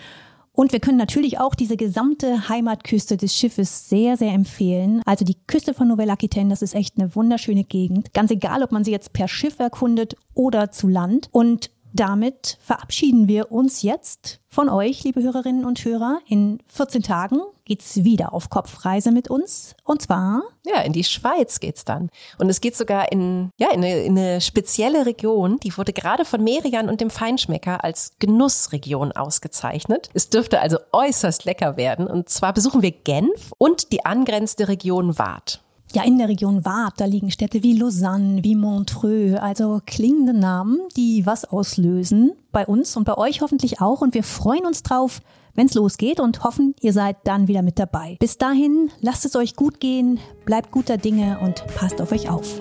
Und 0.55 0.71
wir 0.71 0.79
können 0.79 0.97
natürlich 0.97 1.39
auch 1.39 1.55
diese 1.55 1.77
gesamte 1.77 2.47
Heimatküste 2.47 3.17
des 3.17 3.35
Schiffes 3.35 3.89
sehr, 3.89 4.17
sehr 4.17 4.31
empfehlen. 4.33 5.01
Also 5.05 5.25
die 5.25 5.37
Küste 5.47 5.73
von 5.73 5.87
Nouvelle 5.87 6.11
Aquitaine, 6.11 6.51
das 6.51 6.61
ist 6.61 6.75
echt 6.75 6.97
eine 6.97 7.15
wunderschöne 7.15 7.63
Gegend. 7.63 8.13
Ganz 8.13 8.29
egal, 8.29 8.61
ob 8.61 8.71
man 8.71 8.83
sie 8.83 8.91
jetzt 8.91 9.13
per 9.13 9.27
Schiff 9.27 9.59
erkundet 9.59 10.15
oder 10.35 10.69
zu 10.69 10.87
Land. 10.87 11.27
Und 11.31 11.71
damit 11.93 12.57
verabschieden 12.61 13.27
wir 13.27 13.51
uns 13.51 13.81
jetzt 13.83 14.39
von 14.49 14.69
euch, 14.69 15.03
liebe 15.03 15.21
Hörerinnen 15.21 15.65
und 15.65 15.83
Hörer. 15.85 16.19
In 16.27 16.59
14 16.67 17.03
Tagen 17.03 17.39
geht's 17.65 18.03
wieder 18.03 18.33
auf 18.33 18.49
Kopfreise 18.49 19.11
mit 19.11 19.29
uns. 19.29 19.75
Und 19.83 20.01
zwar? 20.01 20.43
Ja, 20.65 20.81
in 20.81 20.93
die 20.93 21.03
Schweiz 21.03 21.59
geht's 21.59 21.85
dann. 21.85 22.09
Und 22.37 22.49
es 22.49 22.61
geht 22.61 22.75
sogar 22.75 23.11
in, 23.11 23.51
ja, 23.57 23.71
in 23.71 23.83
eine, 23.83 24.03
in 24.03 24.17
eine 24.17 24.41
spezielle 24.41 25.05
Region. 25.05 25.59
Die 25.63 25.75
wurde 25.77 25.93
gerade 25.93 26.25
von 26.25 26.43
Merian 26.43 26.89
und 26.89 27.01
dem 27.01 27.09
Feinschmecker 27.09 27.83
als 27.83 28.13
Genussregion 28.19 29.11
ausgezeichnet. 29.11 30.09
Es 30.13 30.29
dürfte 30.29 30.59
also 30.59 30.77
äußerst 30.91 31.45
lecker 31.45 31.77
werden. 31.77 32.07
Und 32.07 32.29
zwar 32.29 32.53
besuchen 32.53 32.81
wir 32.81 32.91
Genf 32.91 33.53
und 33.57 33.91
die 33.91 34.05
angrenzende 34.05 34.67
Region 34.67 35.17
Waadt. 35.17 35.63
Ja, 35.95 36.03
in 36.03 36.17
der 36.17 36.27
Region 36.27 36.65
Waadt, 36.65 36.95
da 36.97 37.05
liegen 37.05 37.29
Städte 37.29 37.61
wie 37.61 37.77
Lausanne, 37.77 38.43
wie 38.43 38.55
Montreux, 38.55 39.35
also 39.39 39.79
klingende 39.85 40.33
Namen, 40.33 40.79
die 40.97 41.23
was 41.27 41.45
auslösen. 41.45 42.31
Bei 42.51 42.65
uns 42.65 42.97
und 42.97 43.03
bei 43.03 43.15
euch 43.15 43.41
hoffentlich 43.41 43.79
auch. 43.79 44.01
Und 44.01 44.15
wir 44.15 44.23
freuen 44.23 44.65
uns 44.65 44.81
drauf, 44.81 45.21
wenn 45.53 45.67
es 45.67 45.75
losgeht 45.75 46.19
und 46.19 46.43
hoffen, 46.43 46.73
ihr 46.81 46.93
seid 46.93 47.17
dann 47.25 47.47
wieder 47.47 47.61
mit 47.61 47.77
dabei. 47.77 48.17
Bis 48.19 48.39
dahin, 48.39 48.89
lasst 49.01 49.23
es 49.25 49.35
euch 49.35 49.55
gut 49.55 49.79
gehen, 49.79 50.19
bleibt 50.45 50.71
guter 50.71 50.97
Dinge 50.97 51.37
und 51.43 51.63
passt 51.75 52.01
auf 52.01 52.11
euch 52.11 52.27
auf. 52.27 52.57